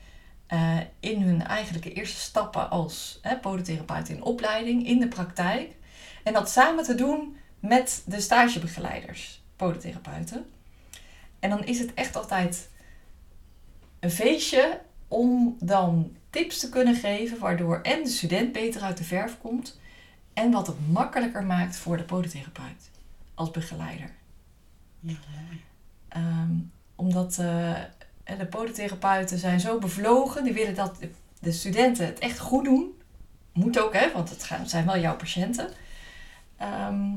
eh, 0.47 0.77
in 0.99 1.21
hun 1.21 1.43
eigenlijke 1.43 1.93
eerste 1.93 2.19
stappen 2.19 2.69
als 2.69 3.19
hè, 3.21 3.37
podotherapeut 3.37 4.09
in 4.09 4.23
opleiding, 4.23 4.87
in 4.87 4.99
de 4.99 5.07
praktijk. 5.07 5.75
En 6.23 6.33
dat 6.33 6.49
samen 6.49 6.83
te 6.83 6.95
doen 6.95 7.37
met 7.59 8.03
de 8.05 8.21
stagebegeleiders, 8.21 9.41
podotherapeuten. 9.55 10.45
En 11.39 11.49
dan 11.49 11.65
is 11.65 11.79
het 11.79 11.93
echt 11.93 12.15
altijd 12.15 12.69
een 13.99 14.11
feestje 14.11 14.81
om 15.07 15.55
dan 15.59 16.15
tips 16.29 16.59
te 16.59 16.69
kunnen 16.69 16.95
geven, 16.95 17.39
waardoor 17.39 17.81
en 17.81 18.03
de 18.03 18.09
student 18.09 18.51
beter 18.51 18.81
uit 18.81 18.97
de 18.97 19.03
verf 19.03 19.37
komt 19.41 19.79
en 20.33 20.51
wat 20.51 20.67
het 20.67 20.89
makkelijker 20.91 21.43
maakt 21.43 21.75
voor 21.75 21.97
de 21.97 22.03
podotherapeut 22.03 22.89
als 23.33 23.51
begeleider. 23.51 24.19
Ehm, 26.07 26.51
omdat 26.95 27.37
eh, 27.37 27.75
de 28.37 28.45
podotherapeuten 28.49 29.37
zijn 29.37 29.59
zo 29.59 29.79
bevlogen, 29.79 30.43
die 30.43 30.53
willen 30.53 30.75
dat 30.75 30.95
de- 30.99 31.11
de 31.39 31.51
studenten 31.51 32.05
het 32.05 32.19
echt 32.19 32.39
goed 32.39 32.63
doen. 32.63 33.01
Moet 33.53 33.79
ook, 33.79 33.93
hè, 33.93 34.11
want 34.11 34.29
het 34.29 34.69
zijn 34.69 34.85
wel 34.85 34.99
jouw 34.99 35.15
patiënten. 35.15 35.69
Ehm, 36.57 37.09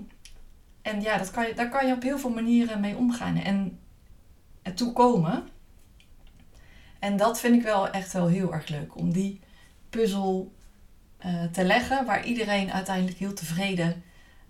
en 0.83 1.01
ja, 1.01 1.19
dat 1.19 1.31
kan 1.31 1.47
je, 1.47 1.55
daar 1.55 1.69
kan 1.69 1.87
je 1.87 1.93
op 1.95 2.03
heel 2.03 2.19
veel 2.19 2.31
manieren 2.31 2.81
mee 2.81 2.97
omgaan 2.97 3.37
en 3.37 3.79
ertoe 4.63 4.93
komen. 4.93 5.49
En 6.99 7.17
dat 7.17 7.41
vind 7.41 7.55
ik 7.55 7.63
wel 7.63 7.91
echt 7.91 8.13
wel 8.13 8.27
heel 8.27 8.53
erg 8.53 8.69
leuk, 8.69 8.97
om 8.97 9.13
die 9.13 9.41
puzzel 9.91 10.53
eh, 11.19 11.45
te 11.45 11.65
leggen 11.65 12.07
waar 12.07 12.25
iedereen 12.25 12.73
uiteindelijk 12.73 13.19
heel 13.19 13.35
tevreden 13.35 14.03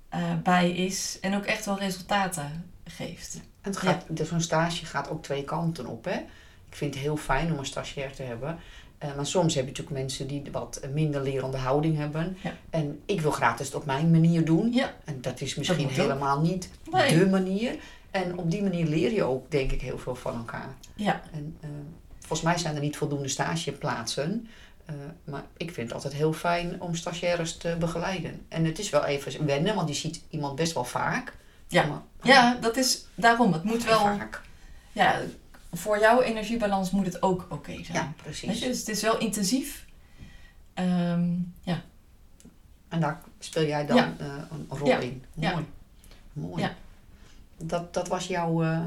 eh, 0.08 0.34
bij 0.42 0.70
is 0.70 1.18
en 1.20 1.34
ook 1.34 1.44
echt 1.44 1.64
wel 1.64 1.78
resultaten 1.78 2.70
geeft. 2.84 3.34
En 3.34 3.70
het 3.70 3.76
gaat, 3.76 4.04
dus 4.08 4.28
Zo'n 4.28 4.40
stage 4.40 4.86
gaat 4.86 5.08
ook 5.10 5.22
twee 5.22 5.44
kanten 5.44 5.86
op. 5.86 6.04
Hè? 6.04 6.14
Ik 6.68 6.76
vind 6.80 6.94
het 6.94 7.02
heel 7.02 7.16
fijn 7.16 7.52
om 7.52 7.58
een 7.58 7.66
stagiair 7.66 8.12
te 8.12 8.22
hebben. 8.22 8.58
Eh, 8.98 9.14
maar 9.16 9.26
soms 9.26 9.54
heb 9.54 9.64
je 9.64 9.70
natuurlijk 9.70 9.96
mensen 9.98 10.26
die 10.26 10.42
wat 10.52 10.80
minder 10.92 11.22
lerende 11.22 11.56
houding 11.56 11.96
hebben. 11.96 12.36
Ja. 12.42 12.52
En 12.70 13.00
ik 13.06 13.20
wil 13.20 13.30
gratis 13.30 13.66
het 13.66 13.74
op 13.74 13.84
mijn 13.84 14.10
manier 14.10 14.44
doen. 14.44 14.72
Ja. 14.72 14.94
En 15.04 15.20
dat 15.20 15.40
is 15.40 15.54
misschien 15.54 15.86
ook. 15.86 15.92
helemaal 15.92 16.40
niet 16.40 16.68
Nee. 16.90 17.18
de 17.18 17.26
manier. 17.26 17.76
En 18.10 18.38
op 18.38 18.50
die 18.50 18.62
manier 18.62 18.86
leer 18.86 19.12
je 19.12 19.22
ook, 19.24 19.50
denk 19.50 19.72
ik, 19.72 19.80
heel 19.80 19.98
veel 19.98 20.14
van 20.14 20.36
elkaar. 20.36 20.68
Ja, 20.94 21.22
En, 21.32 21.56
eh, 21.60 21.68
volgens 22.18 22.42
mij 22.42 22.58
zijn 22.58 22.74
er 22.74 22.80
niet 22.80 22.96
voldoende 22.96 23.28
stageplaatsen. 23.28 24.48
Eh, 24.84 24.94
maar 25.24 25.44
ik 25.56 25.70
vind 25.72 25.86
het 25.86 25.94
altijd 25.94 26.14
heel 26.14 26.32
fijn 26.32 26.80
om 26.80 26.94
stagiaires 26.94 27.56
te 27.56 27.76
begeleiden. 27.78 28.40
En 28.48 28.64
het 28.64 28.78
is 28.78 28.90
wel 28.90 29.04
even 29.04 29.46
wennen, 29.46 29.74
want 29.74 29.88
je 29.88 29.94
ziet 29.94 30.22
iemand 30.30 30.56
best 30.56 30.72
wel 30.74 30.84
vaak. 30.84 31.32
Ja. 31.74 32.02
Ja 32.22 32.56
dat 32.60 32.76
is 32.76 33.04
daarom. 33.14 33.52
Het 33.52 33.64
moet 33.64 33.84
wel, 33.84 33.98
Vaak. 34.00 34.40
ja, 34.92 35.20
voor 35.72 35.98
jouw 35.98 36.20
energiebalans 36.22 36.90
moet 36.90 37.06
het 37.06 37.22
ook 37.22 37.46
oké 37.50 37.72
zijn. 37.72 37.92
Ja, 37.98 38.12
precies. 38.22 38.58
je, 38.60 38.66
dus 38.66 38.78
het 38.78 38.88
is 38.88 39.02
wel 39.02 39.18
intensief. 39.18 39.84
Ehm, 40.74 41.30
ja. 41.62 41.82
En 42.88 43.00
daar 43.00 43.20
speel 43.38 43.64
jij 43.66 43.86
dan 43.86 43.96
Ja. 43.96 44.12
eh, 44.18 44.26
een 44.50 44.66
rol 44.68 44.88
Ja. 44.88 44.98
in. 44.98 45.24
Ja. 45.34 45.50
Mooi. 45.52 45.64
Mooi. 46.32 46.70
Dat, 47.58 47.94
dat 47.94 48.08
was 48.08 48.26
jouw... 48.26 48.62
eh, 48.62 48.80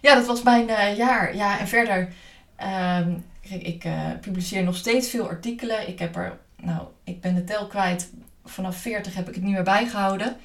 ja, 0.00 0.14
dat 0.14 0.26
was 0.26 0.42
mijn 0.42 0.68
eh, 0.68 0.96
jaar. 0.96 1.36
Ja, 1.36 1.58
en 1.58 1.68
verder, 1.68 2.12
ehm, 2.56 3.14
ik 3.40 3.86
publiceer 4.20 4.62
nog 4.62 4.76
steeds 4.76 5.08
veel 5.10 5.28
artikelen. 5.28 5.88
Ik 5.88 5.98
heb 5.98 6.16
er, 6.16 6.38
nou, 6.56 6.86
ik 7.04 7.20
ben 7.20 7.34
de 7.34 7.44
tel 7.44 7.66
kwijt. 7.66 8.10
Vanaf 8.44 8.76
40 8.76 9.14
heb 9.14 9.28
ik 9.28 9.34
het 9.34 9.44
niet 9.44 9.52
meer 9.52 9.62
bijgehouden. 9.62 10.36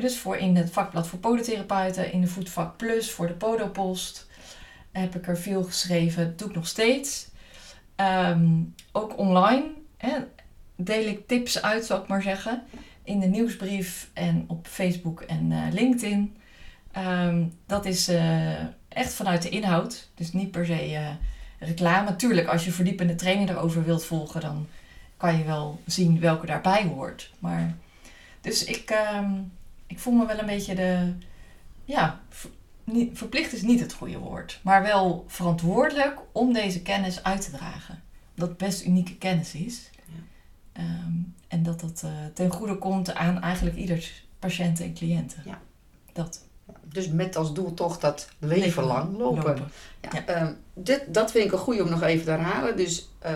Dus 0.00 0.18
voor 0.18 0.36
in 0.36 0.56
het 0.56 0.70
vakblad 0.70 1.08
voor 1.08 1.18
podotherapeuten, 1.18 2.12
in 2.12 2.20
de 2.20 2.26
Voetvak 2.26 2.76
Plus, 2.76 3.10
voor 3.10 3.26
de 3.26 3.32
Podopost, 3.32 4.26
heb 4.92 5.14
ik 5.14 5.26
er 5.26 5.38
veel 5.38 5.62
geschreven. 5.62 6.36
Doe 6.36 6.48
ik 6.48 6.54
nog 6.54 6.66
steeds. 6.66 7.28
Ehm, 7.96 8.62
ook 8.92 9.18
online 9.18 9.64
deel 10.76 11.06
ik 11.06 11.28
tips 11.28 11.62
uit, 11.62 11.84
zal 11.84 12.02
ik 12.02 12.06
maar 12.06 12.22
zeggen. 12.22 12.62
In 13.02 13.20
de 13.20 13.26
nieuwsbrief 13.26 14.10
en 14.12 14.44
op 14.46 14.66
Facebook 14.66 15.20
en 15.20 15.52
eh, 15.52 15.72
LinkedIn. 15.72 16.36
Ehm, 16.92 17.44
dat 17.66 17.84
is 17.84 18.08
eh, 18.08 18.60
echt 18.88 19.12
vanuit 19.12 19.42
de 19.42 19.48
inhoud. 19.48 20.10
Dus 20.14 20.32
niet 20.32 20.50
per 20.50 20.66
se 20.66 20.94
eh, 20.94 21.08
reclame. 21.58 22.16
Tuurlijk, 22.16 22.48
als 22.48 22.64
je 22.64 22.70
verdiepende 22.72 23.14
training 23.14 23.50
erover 23.50 23.84
wilt 23.84 24.04
volgen, 24.04 24.40
dan 24.40 24.66
kan 25.16 25.38
je 25.38 25.44
wel 25.44 25.80
zien 25.86 26.20
welke 26.20 26.46
daarbij 26.46 26.84
hoort. 26.84 27.32
Maar, 27.38 27.76
dus 28.40 28.64
ik, 28.64 28.90
ehm, 28.90 29.32
ik 29.86 29.98
voel 29.98 30.14
me 30.14 30.26
wel 30.26 30.38
een 30.38 30.46
beetje 30.46 30.74
de. 30.74 31.12
Ja, 31.84 32.20
ver- 32.28 32.50
niet, 32.84 33.18
verplicht 33.18 33.52
is 33.52 33.62
niet 33.62 33.80
het 33.80 33.92
goede 33.92 34.18
woord. 34.18 34.60
Maar 34.62 34.82
wel 34.82 35.24
verantwoordelijk 35.28 36.18
om 36.32 36.52
deze 36.52 36.82
kennis 36.82 37.22
uit 37.22 37.40
te 37.44 37.50
dragen. 37.50 38.02
Dat 38.34 38.48
het 38.48 38.56
best 38.58 38.84
unieke 38.84 39.16
kennis 39.16 39.54
is. 39.54 39.90
Ja. 40.06 40.12
Ehm, 40.72 41.12
en 41.48 41.62
dat 41.62 41.80
dat 41.80 42.02
eh, 42.04 42.10
ten 42.34 42.50
goede 42.50 42.78
komt 42.78 43.14
aan 43.14 43.40
eigenlijk 43.42 43.76
ieders 43.76 44.26
patiënten 44.38 44.84
en 44.84 44.94
cliënten. 44.94 45.42
Ja. 45.44 45.58
Dat. 46.12 46.42
dus 46.84 47.08
met 47.08 47.36
als 47.36 47.54
doel 47.54 47.74
toch 47.74 47.98
dat 47.98 48.28
leven 48.38 48.82
lang 48.84 49.16
lopen. 49.16 49.56
Ja, 50.00 50.08
Ja. 50.12 50.26
ehm, 50.26 50.52
dit, 50.74 51.04
dat 51.08 51.30
vind 51.30 51.44
ik 51.44 51.52
een 51.52 51.58
goede 51.58 51.82
om 51.82 51.90
nog 51.90 52.02
even 52.02 52.24
te 52.24 52.30
herhalen. 52.30 52.76
Dus 52.76 53.08
eh, 53.18 53.32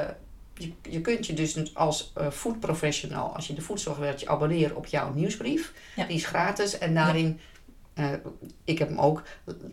je, 0.58 0.72
je 0.90 1.00
kunt 1.00 1.26
je 1.26 1.34
dus 1.34 1.74
als 1.74 2.12
eh 2.14 2.30
food 2.30 2.60
professional, 2.60 3.34
als 3.34 3.46
je 3.46 3.54
de 3.54 3.60
voedzorg 3.60 3.98
werkt, 3.98 4.20
je 4.20 4.28
abonneren 4.28 4.76
op 4.76 4.86
jouw 4.86 5.12
nieuwsbrief. 5.12 5.72
Ja. 5.96 6.04
Die 6.04 6.16
is 6.16 6.26
gratis 6.26 6.78
en 6.78 6.94
daarin, 6.94 7.40
eh, 7.94 8.12
ik 8.64 8.78
heb 8.78 8.88
hem 8.88 8.98
ook, 8.98 9.22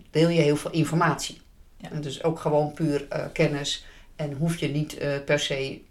deel 0.10 0.30
je 0.30 0.42
heel 0.42 0.56
veel 0.56 0.72
informatie. 0.72 1.42
Ja. 1.78 1.90
Dus 1.90 2.24
ook 2.24 2.40
gewoon 2.40 2.74
puur 2.74 3.08
eh, 3.10 3.26
kennis 3.34 3.86
en 4.16 4.34
hoef 4.34 4.58
je 4.58 4.68
niet 4.68 4.98
per 5.26 5.40
se 5.40 5.82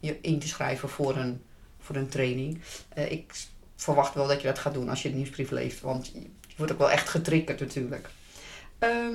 je 0.00 0.18
in 0.20 0.38
te 0.38 0.48
schrijven 0.48 0.88
voor 0.88 1.16
een, 1.16 1.42
voor 1.80 1.96
een 1.96 2.08
training. 2.08 2.60
Ik 2.94 3.32
verwacht 3.76 4.14
wel 4.14 4.26
dat 4.26 4.40
je 4.40 4.46
dat 4.46 4.58
gaat 4.58 4.74
doen 4.74 4.88
als 4.88 5.02
je 5.02 5.10
de 5.10 5.16
nieuwsbrief 5.16 5.50
leest, 5.50 5.80
want 5.80 6.06
je 6.46 6.54
wordt 6.56 6.72
ook 6.72 6.78
wel 6.78 6.90
echt 6.90 7.08
getriggerd 7.08 7.60
natuurlijk. 7.60 8.10
Ehm, 8.78 9.14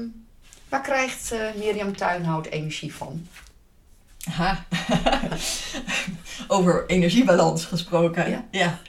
waar 0.70 0.82
krijgt 0.82 1.34
Mirjam 1.56 1.96
Tuinhout 1.96 2.46
energie 2.46 2.94
van? 2.94 3.28
Ha. 4.24 4.66
Over 6.48 6.86
energiebalans 6.88 7.66
gesproken. 7.66 8.48
Ja. 8.52 8.80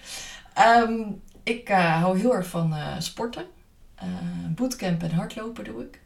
Ehm, 0.55 1.03
ik 1.43 1.69
eh, 1.69 2.01
hou 2.01 2.19
heel 2.19 2.35
erg 2.35 2.47
van 2.47 2.75
eh, 2.75 2.95
sporten. 2.99 3.47
Eh 3.95 4.07
bootcamp 4.55 5.03
en 5.03 5.11
hardlopen 5.11 5.65
doe 5.65 5.83
ik. 5.83 6.01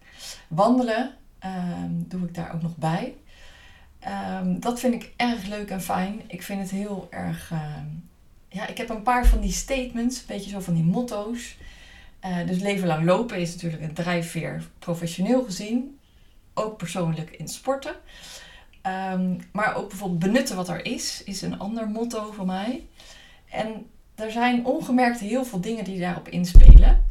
Wandelen 0.49 1.15
ehm, 1.39 1.91
doe 1.91 2.23
ik 2.23 2.35
daar 2.35 2.55
ook 2.55 2.63
nog 2.63 2.77
bij. 2.77 3.15
Ehm, 3.99 4.61
dat 4.61 4.81
vind 4.81 4.95
ik 4.95 5.13
erg 5.17 5.45
leuk 5.47 5.71
en 5.71 5.83
fijn. 5.83 6.21
Ik 6.27 6.43
vind 6.43 6.61
het 6.61 6.71
heel 6.71 7.07
erg. 7.11 7.53
ja, 8.49 8.67
ik 8.67 8.79
heb 8.79 8.89
een 8.89 9.03
paar 9.03 9.27
van 9.27 9.41
die 9.41 9.53
statements, 9.53 10.19
een 10.19 10.27
beetje 10.27 10.51
zo 10.51 10.61
van 10.61 10.75
die 10.75 10.85
motto's. 10.85 11.57
Dus 12.47 12.61
leven 12.61 12.87
lang 12.87 13.05
lopen 13.05 13.39
is 13.39 13.53
natuurlijk 13.53 13.83
een 13.83 13.95
drijfveer, 13.95 14.63
professioneel 14.79 15.45
gezien. 15.45 15.99
Ook 16.55 16.77
persoonlijk 16.77 17.31
in 17.31 17.49
sporten. 17.49 17.95
Ehm, 18.85 19.39
maar 19.53 19.75
ook 19.75 19.89
bijvoorbeeld 19.89 20.21
benutten 20.21 20.57
wat 20.57 20.69
er 20.69 20.85
is, 20.85 21.23
is 21.25 21.43
een 21.43 21.59
ander 21.59 21.89
motto 21.89 22.33
van 22.33 22.47
mij. 22.47 22.87
En 23.51 23.87
er 24.15 24.31
zijn 24.31 24.65
ongemerkt 24.65 25.21
heel 25.21 25.45
veel 25.45 25.61
dingen 25.61 25.85
die 25.85 26.01
daarop 26.01 26.29
inspelen. 26.29 27.05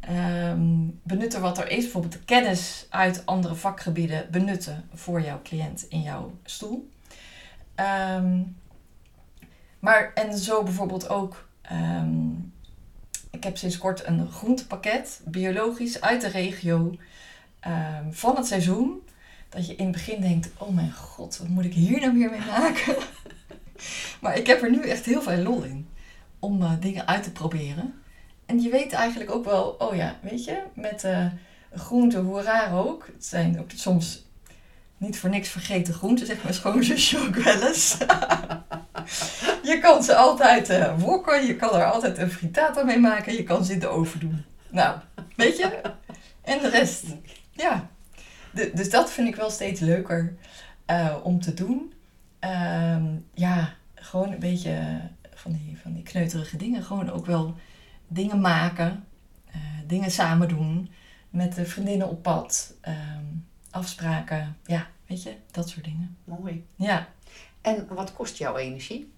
Ehm, 0.00 0.88
benutten 1.02 1.40
wat 1.40 1.58
er 1.58 1.70
is, 1.70 1.82
bijvoorbeeld 1.82 2.12
de 2.12 2.24
kennis 2.24 2.86
uit 2.90 3.26
andere 3.26 3.54
vakgebieden 3.54 4.28
benutten 4.30 4.88
voor 4.94 5.20
jouw 5.20 5.40
cliënt 5.42 5.86
in 5.88 6.02
jouw 6.02 6.38
stoel. 6.44 6.90
Ehm, 7.74 8.42
maar 9.78 10.12
en 10.14 10.38
zo 10.38 10.62
bijvoorbeeld 10.62 11.08
ook, 11.08 11.48
ik 13.30 13.44
heb 13.44 13.56
sinds 13.56 13.78
kort 13.78 14.06
een 14.06 14.30
groentepakket, 14.30 15.20
biologisch, 15.24 16.00
uit 16.00 16.20
de 16.20 16.28
regio, 16.28 16.96
van 18.10 18.36
het 18.36 18.46
seizoen. 18.46 19.02
Dat 19.56 19.66
je 19.66 19.74
in 19.74 19.84
het 19.84 19.92
begin 19.92 20.20
denkt: 20.20 20.48
oh 20.56 20.74
mijn 20.74 20.92
god, 20.92 21.38
wat 21.38 21.48
moet 21.48 21.64
ik 21.64 21.72
hier 21.72 22.00
nou 22.00 22.18
weer 22.18 22.30
mee 22.30 22.46
maken? 22.46 22.96
maar 24.20 24.38
ik 24.38 24.46
heb 24.46 24.62
er 24.62 24.70
nu 24.70 24.82
echt 24.82 25.04
heel 25.04 25.22
veel 25.22 25.42
lol 25.42 25.62
in 25.62 25.88
om 26.38 26.62
eh, 26.62 26.72
dingen 26.80 27.06
uit 27.06 27.22
te 27.22 27.32
proberen. 27.32 27.94
En 28.46 28.62
je 28.62 28.70
weet 28.70 28.92
eigenlijk 28.92 29.30
ook 29.30 29.44
wel, 29.44 29.76
oh 29.78 29.94
ja, 29.94 30.16
weet 30.22 30.44
je, 30.44 30.62
met 30.74 31.04
uh, 31.04 31.26
groenten, 31.74 32.24
hoe 32.24 32.42
raar 32.42 32.78
ook. 32.78 33.06
Het 33.06 33.24
zijn 33.24 33.60
ook 33.60 33.70
soms 33.74 34.24
niet 34.96 35.18
voor 35.18 35.30
niks 35.30 35.48
vergeten 35.48 35.94
groenten, 35.94 36.26
zegt 36.26 36.42
mijn 36.42 36.54
schoonzusje 36.54 37.18
ook 37.18 37.34
wel 37.34 37.62
eens. 37.62 37.96
je 39.70 39.78
kan 39.82 40.02
ze 40.02 40.16
altijd 40.16 40.70
uh, 40.70 41.00
wokken, 41.00 41.46
je 41.46 41.56
kan 41.56 41.74
er 41.74 41.90
altijd 41.90 42.18
een 42.18 42.30
frittata 42.30 42.84
mee 42.84 42.98
maken, 42.98 43.32
je 43.32 43.42
kan 43.42 43.64
ze 43.64 43.72
in 43.72 43.78
de 43.78 43.88
oven 43.88 44.20
doen. 44.20 44.44
Nou, 44.68 44.98
weet 45.36 45.56
je? 45.56 45.80
En 46.42 46.58
de 46.58 46.68
rest, 46.68 47.04
ja. 47.50 47.88
Dus 48.74 48.90
dat 48.90 49.12
vind 49.12 49.28
ik 49.28 49.36
wel 49.36 49.50
steeds 49.50 49.80
leuker 49.80 50.36
uh, 50.90 51.16
om 51.22 51.40
te 51.40 51.54
doen. 51.54 51.92
Uh, 52.44 53.04
ja, 53.34 53.74
gewoon 53.94 54.32
een 54.32 54.38
beetje 54.38 55.00
van 55.34 55.52
die, 55.52 55.78
van 55.82 55.92
die 55.92 56.02
kneuterige 56.02 56.56
dingen. 56.56 56.82
Gewoon 56.82 57.10
ook 57.10 57.26
wel 57.26 57.56
dingen 58.08 58.40
maken, 58.40 59.04
uh, 59.48 59.56
dingen 59.86 60.10
samen 60.10 60.48
doen, 60.48 60.90
met 61.30 61.54
de 61.54 61.66
vriendinnen 61.66 62.08
op 62.08 62.22
pad, 62.22 62.74
ehm, 62.80 63.24
afspraken, 63.70 64.56
ja, 64.64 64.86
weet 65.06 65.22
je, 65.22 65.34
dat 65.50 65.68
soort 65.68 65.84
dingen. 65.84 66.16
Mooi. 66.24 66.64
Ja. 66.76 67.08
En 67.60 67.86
wat 67.88 68.12
kost 68.12 68.36
jouw 68.36 68.56
energie? 68.56 69.12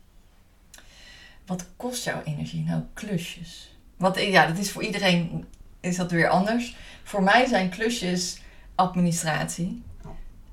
Wat 1.46 1.66
kost 1.76 2.04
jouw 2.04 2.22
energie? 2.22 2.64
Nou, 2.64 2.82
klusjes. 2.92 3.76
Wat, 3.96 4.20
ja, 4.20 4.46
dat 4.46 4.58
is 4.58 4.70
voor 4.70 4.82
iedereen 4.82 5.44
is 5.80 5.96
dat 5.96 6.10
weer 6.10 6.28
anders. 6.28 6.76
Voor 7.02 7.22
mij 7.22 7.46
zijn 7.46 7.70
klusjes 7.70 8.40
administratie. 8.78 9.82
Oh. 10.04 10.10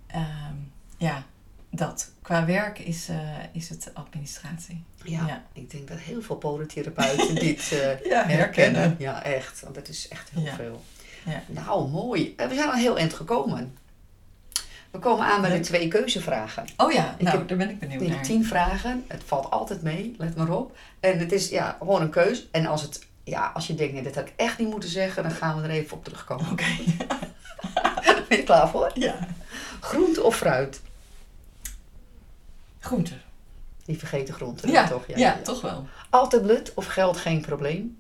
Ehm, 0.07 0.55
ja, 0.97 1.23
dat. 1.69 2.11
Qua 2.21 2.45
werk 2.45 2.79
is, 2.79 3.09
uh, 3.09 3.17
is 3.51 3.69
het 3.69 3.91
administratie. 3.93 4.83
Ja, 5.03 5.27
Ja. 5.27 5.43
ik 5.53 5.71
denk 5.71 5.87
dat 5.87 5.97
heel 5.99 6.21
veel 6.21 6.35
podotherapeuten 6.35 7.35
dit 7.45 7.71
eh, 7.71 8.03
Ja, 8.05 8.25
herkennen. 8.27 8.95
Ja, 8.99 9.23
echt. 9.23 9.61
Want 9.61 9.75
dat 9.75 9.87
is 9.87 10.07
echt 10.07 10.29
heel 10.29 10.43
Ja. 10.43 10.55
veel. 10.55 10.83
Ja. 11.25 11.41
Nou, 11.47 11.89
mooi. 11.89 12.33
Eh, 12.37 12.47
We 12.47 12.55
zijn 12.55 12.69
al 12.69 12.75
heel 12.75 12.97
eind 12.97 13.13
gekomen. 13.13 13.77
We 14.91 14.99
komen 15.01 15.25
aan 15.25 15.41
bij 15.41 15.49
de 15.57 15.59
twee 15.59 15.87
keuzevragen. 15.87 16.65
Oh 16.77 16.91
ja, 16.91 17.15
nou, 17.19 17.37
heb- 17.37 17.47
daar 17.47 17.57
ben 17.57 17.69
ik 17.69 17.79
benieuwd 17.79 18.07
naar. 18.07 18.23
tien 18.23 18.45
vragen. 18.45 19.03
Het 19.07 19.23
valt 19.25 19.51
altijd 19.51 19.81
mee, 19.81 20.15
let 20.17 20.35
maar 20.35 20.49
op. 20.49 20.77
En 20.99 21.19
het 21.19 21.31
is 21.31 21.49
ja, 21.49 21.75
gewoon 21.79 22.01
een 22.01 22.09
keus. 22.09 22.47
En 22.51 22.65
als, 22.65 22.81
het, 22.81 23.05
ja, 23.23 23.51
als 23.53 23.67
je 23.67 23.75
denkt, 23.75 23.93
nee, 23.93 24.03
dat 24.03 24.15
had 24.15 24.27
ik 24.27 24.33
echt 24.35 24.57
niet 24.59 24.69
moeten 24.69 24.89
zeggen, 24.89 25.23
dan 25.23 25.31
gaan 25.31 25.57
we 25.57 25.63
er 25.63 25.69
even 25.73 25.97
op 25.97 26.03
terugkomen. 26.03 26.51
Oké. 26.51 26.63
Ben 28.29 28.37
je 28.37 28.43
klaar 28.43 28.69
voor? 28.69 28.91
Ja. 28.93 29.27
Groente 29.79 30.23
of 30.23 30.35
fruit? 30.35 30.81
Groente. 32.79 33.13
Die 33.85 33.97
vergeten 33.97 34.33
groenten 34.33 34.71
Ja, 34.71 34.87
toch? 34.87 35.05
ja, 35.15 35.37
toch 35.43 35.61
wel. 35.61 35.87
Altijd 36.09 36.41
blut 36.41 36.73
of 36.73 36.85
geld 36.85 37.17
geen 37.17 37.41
probleem? 37.41 37.97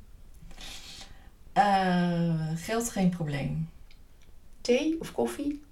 Eh, 1.53 2.49
geld 2.55 2.89
geen 2.89 3.09
probleem. 3.09 3.69
Thee 4.61 4.95
of 4.99 5.11
koffie? 5.11 5.63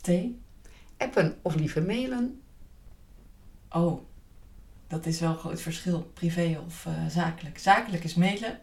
Thee? 0.00 0.40
Appen 0.98 1.38
of 1.42 1.54
liever 1.54 1.82
mailen? 1.82 2.42
Oh, 3.70 4.00
dat 4.88 5.06
is 5.06 5.20
wel 5.20 5.30
een 5.30 5.38
groot 5.38 5.60
verschil. 5.60 6.10
Privé 6.14 6.60
of 6.66 6.86
eh, 6.86 6.92
zakelijk. 7.08 7.58
Zakelijk 7.58 8.04
is 8.04 8.14
mailen, 8.14 8.60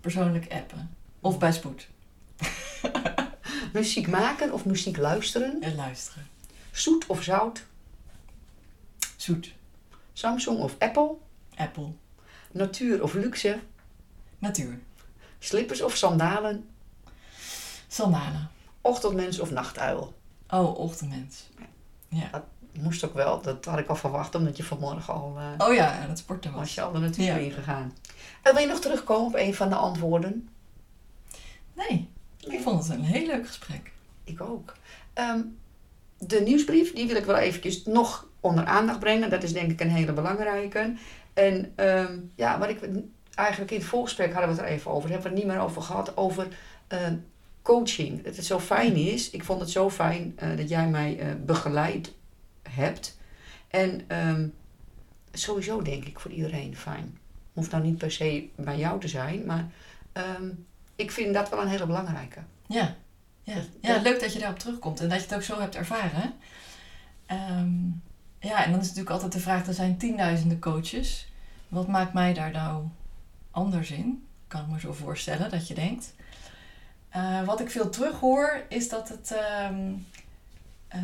persoonlijk 0.00 0.52
appen. 0.52 0.94
Of 1.20 1.38
bij 1.38 1.52
spoed. 1.52 1.88
Muziek 3.72 4.08
maken 4.08 4.52
of 4.52 4.64
muziek 4.64 4.96
luisteren? 4.96 5.62
En 5.62 5.74
luisteren. 5.74 6.26
Zoet 6.70 7.06
of 7.06 7.22
zout? 7.22 7.64
Zoet. 9.16 9.52
Samsung 10.12 10.58
of 10.58 10.74
Apple? 10.78 11.14
Apple. 11.56 11.88
Natuur 12.52 13.02
of 13.02 13.14
luxe? 13.14 13.60
Natuur. 14.38 14.78
Slippers 15.38 15.82
of 15.82 15.96
sandalen? 15.96 16.68
Sandalen. 17.88 18.50
Ochtendmens 18.80 19.38
of 19.40 19.50
nachtuil? 19.50 20.14
Oh, 20.48 20.78
ochtendmens. 20.78 21.48
Ja. 22.08 22.44
Moest 22.72 23.04
ook 23.04 23.14
wel, 23.14 23.40
dat 23.42 23.64
had 23.64 23.78
ik 23.78 23.88
al 23.88 23.96
verwacht, 23.96 24.34
omdat 24.34 24.56
je 24.56 24.64
vanmorgen 24.64 25.14
al, 25.14 25.36
eh, 25.38 25.66
Oh 25.68 25.74
ja, 25.74 26.06
dat 26.06 26.18
sporten 26.18 26.50
was 26.52 26.60
was. 26.60 26.74
je 26.74 26.80
al 26.82 26.92
de 26.92 26.98
natuur 26.98 27.24
Ja. 27.24 27.36
ingegaan. 27.36 27.92
En 28.42 28.52
wil 28.54 28.62
je 28.62 28.68
nog 28.68 28.80
terugkomen 28.80 29.26
op 29.26 29.34
een 29.34 29.54
van 29.54 29.68
de 29.68 29.74
antwoorden? 29.74 30.48
Nee, 31.72 32.09
ik 32.52 32.60
vond 32.60 32.82
het 32.82 32.96
een 32.96 33.04
heel 33.04 33.26
leuk 33.26 33.46
gesprek. 33.46 33.92
Ik 34.24 34.40
ook. 34.40 34.72
Ehm, 35.12 35.40
de 36.18 36.40
nieuwsbrief, 36.40 36.92
die 36.92 37.06
wil 37.06 37.16
ik 37.16 37.24
wel 37.24 37.36
eventjes 37.36 37.84
nog 37.84 38.28
onder 38.40 38.64
aandacht 38.64 38.98
brengen. 38.98 39.30
Dat 39.30 39.42
is 39.42 39.52
denk 39.52 39.70
ik 39.70 39.80
een 39.80 39.90
hele 39.90 40.12
belangrijke. 40.12 40.94
En 41.34 41.72
ehm, 41.74 42.18
ja, 42.34 42.58
wat 42.58 42.68
ik 42.68 42.88
eigenlijk 43.34 43.70
in 43.70 43.78
het 43.78 43.86
voorgesprek 43.86 44.32
hadden 44.32 44.50
we 44.50 44.56
het 44.56 44.64
er 44.64 44.76
even 44.76 44.90
over. 44.90 45.10
Hebben 45.10 45.30
we 45.30 45.36
het 45.36 45.44
niet 45.46 45.54
meer 45.54 45.64
over 45.64 45.82
gehad. 45.82 46.16
Over 46.16 46.48
eh, 46.86 47.06
coaching. 47.62 48.22
Dat 48.22 48.36
het 48.36 48.44
zo 48.44 48.58
fijn 48.58 48.96
is. 48.96 49.30
Ik 49.30 49.44
vond 49.44 49.60
het 49.60 49.70
zo 49.70 49.90
fijn 49.90 50.32
eh, 50.36 50.56
dat 50.56 50.68
jij 50.68 50.88
mij 50.88 51.18
eh, 51.18 51.28
begeleid 51.44 52.14
hebt. 52.62 53.18
En 53.68 54.00
ehm, 54.06 54.48
sowieso 55.32 55.82
denk 55.82 56.04
ik 56.04 56.20
voor 56.20 56.30
iedereen 56.30 56.76
fijn. 56.76 57.18
Hoeft 57.52 57.70
nou 57.70 57.82
niet 57.82 57.98
per 57.98 58.10
se 58.10 58.48
bij 58.56 58.78
jou 58.78 59.00
te 59.00 59.08
zijn. 59.08 59.46
Maar 59.46 59.68
ehm, 60.12 60.50
ik 61.00 61.10
vind 61.10 61.34
dat 61.34 61.48
wel 61.48 61.60
een 61.60 61.68
hele 61.68 61.86
belangrijke. 61.86 62.40
Ja. 62.66 62.94
Ja. 63.42 63.56
ja, 63.80 64.00
leuk 64.00 64.20
dat 64.20 64.32
je 64.32 64.38
daarop 64.38 64.58
terugkomt 64.58 65.00
en 65.00 65.08
dat 65.08 65.18
je 65.18 65.24
het 65.24 65.34
ook 65.34 65.42
zo 65.42 65.60
hebt 65.60 65.74
ervaren. 65.74 66.32
Ehm, 67.26 67.72
ja, 68.38 68.64
en 68.64 68.70
dan 68.70 68.80
is 68.80 68.86
natuurlijk 68.86 69.10
altijd 69.10 69.32
de 69.32 69.40
vraag, 69.40 69.66
er 69.66 69.74
zijn 69.74 69.96
tienduizenden 69.96 70.58
coaches. 70.58 71.28
Wat 71.68 71.88
maakt 71.88 72.12
mij 72.12 72.34
daar 72.34 72.50
nou 72.50 72.84
anders 73.50 73.90
in? 73.90 74.26
Kan 74.46 74.60
ik 74.60 74.66
me 74.66 74.80
zo 74.80 74.92
voorstellen 74.92 75.50
dat 75.50 75.68
je 75.68 75.74
denkt. 75.74 76.14
Eh, 77.08 77.42
wat 77.44 77.60
ik 77.60 77.70
veel 77.70 77.90
terug 77.90 78.20
hoor, 78.20 78.64
is 78.68 78.88
dat 78.88 79.08
het, 79.08 79.32
ehm, 79.32 79.92
eh, 80.88 81.00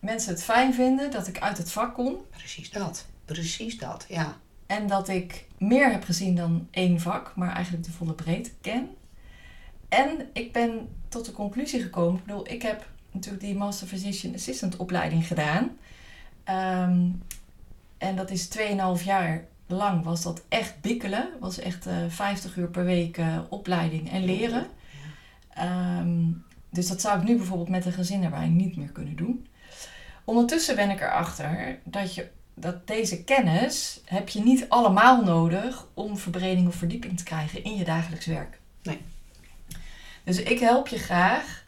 mensen 0.00 0.32
het 0.32 0.42
fijn 0.42 0.74
vinden 0.74 1.10
dat 1.10 1.26
ik 1.26 1.40
uit 1.40 1.58
het 1.58 1.72
vak 1.72 1.94
kom. 1.94 2.16
Precies 2.30 2.70
dat. 2.70 3.06
Precies 3.24 3.78
dat, 3.78 4.04
ja. 4.08 4.36
En 4.66 4.86
dat 4.86 5.08
ik 5.08 5.46
meer 5.58 5.90
heb 5.90 6.04
gezien 6.04 6.36
dan 6.36 6.68
één 6.70 7.00
vak, 7.00 7.32
maar 7.36 7.54
eigenlijk 7.54 7.84
de 7.84 7.92
volle 7.92 8.12
breedte 8.12 8.50
ken. 8.60 8.96
En 9.96 10.28
ik 10.32 10.52
ben 10.52 10.88
tot 11.08 11.24
de 11.24 11.32
conclusie 11.32 11.82
gekomen. 11.82 12.18
Ik 12.18 12.26
bedoel, 12.26 12.48
ik 12.50 12.62
heb 12.62 12.88
natuurlijk 13.10 13.44
die 13.44 13.54
Master 13.54 13.86
Physician 13.86 14.34
Assistant 14.34 14.76
opleiding 14.76 15.26
gedaan. 15.26 15.76
Ehm, 16.44 17.08
en 17.98 18.16
dat 18.16 18.30
is 18.30 18.48
2,5 18.48 19.04
jaar 19.04 19.44
lang 19.66 20.04
was 20.04 20.22
dat 20.22 20.42
echt 20.48 20.80
bikkelen. 20.80 21.28
Was 21.40 21.58
echt 21.58 21.86
eh 21.86 21.96
50 22.08 22.56
uur 22.56 22.68
per 22.68 22.84
week 22.84 23.18
eh, 23.18 23.38
opleiding 23.48 24.10
en 24.10 24.24
leren. 24.24 24.66
Ehm, 25.54 26.30
dus 26.70 26.88
dat 26.88 27.00
zou 27.00 27.18
ik 27.18 27.28
nu 27.28 27.36
bijvoorbeeld 27.36 27.68
met 27.68 27.86
een 27.86 27.92
gezin 27.92 28.24
erbij 28.24 28.48
niet 28.48 28.76
meer 28.76 28.92
kunnen 28.92 29.16
doen. 29.16 29.46
Ondertussen 30.24 30.76
ben 30.76 30.90
ik 30.90 31.00
erachter 31.00 31.78
dat, 31.84 32.14
je, 32.14 32.28
dat 32.54 32.86
deze 32.86 33.24
kennis 33.24 34.00
heb 34.04 34.28
je 34.28 34.40
niet 34.40 34.68
allemaal 34.68 35.24
nodig 35.24 35.86
om 35.94 36.16
verbreding 36.16 36.68
of 36.68 36.74
verdieping 36.74 37.18
te 37.18 37.24
krijgen 37.24 37.64
in 37.64 37.76
je 37.76 37.84
dagelijks 37.84 38.26
werk. 38.26 38.58
Nee. 38.82 38.98
Dus 40.26 40.42
ik 40.42 40.58
help 40.58 40.88
je 40.88 40.98
graag 40.98 41.64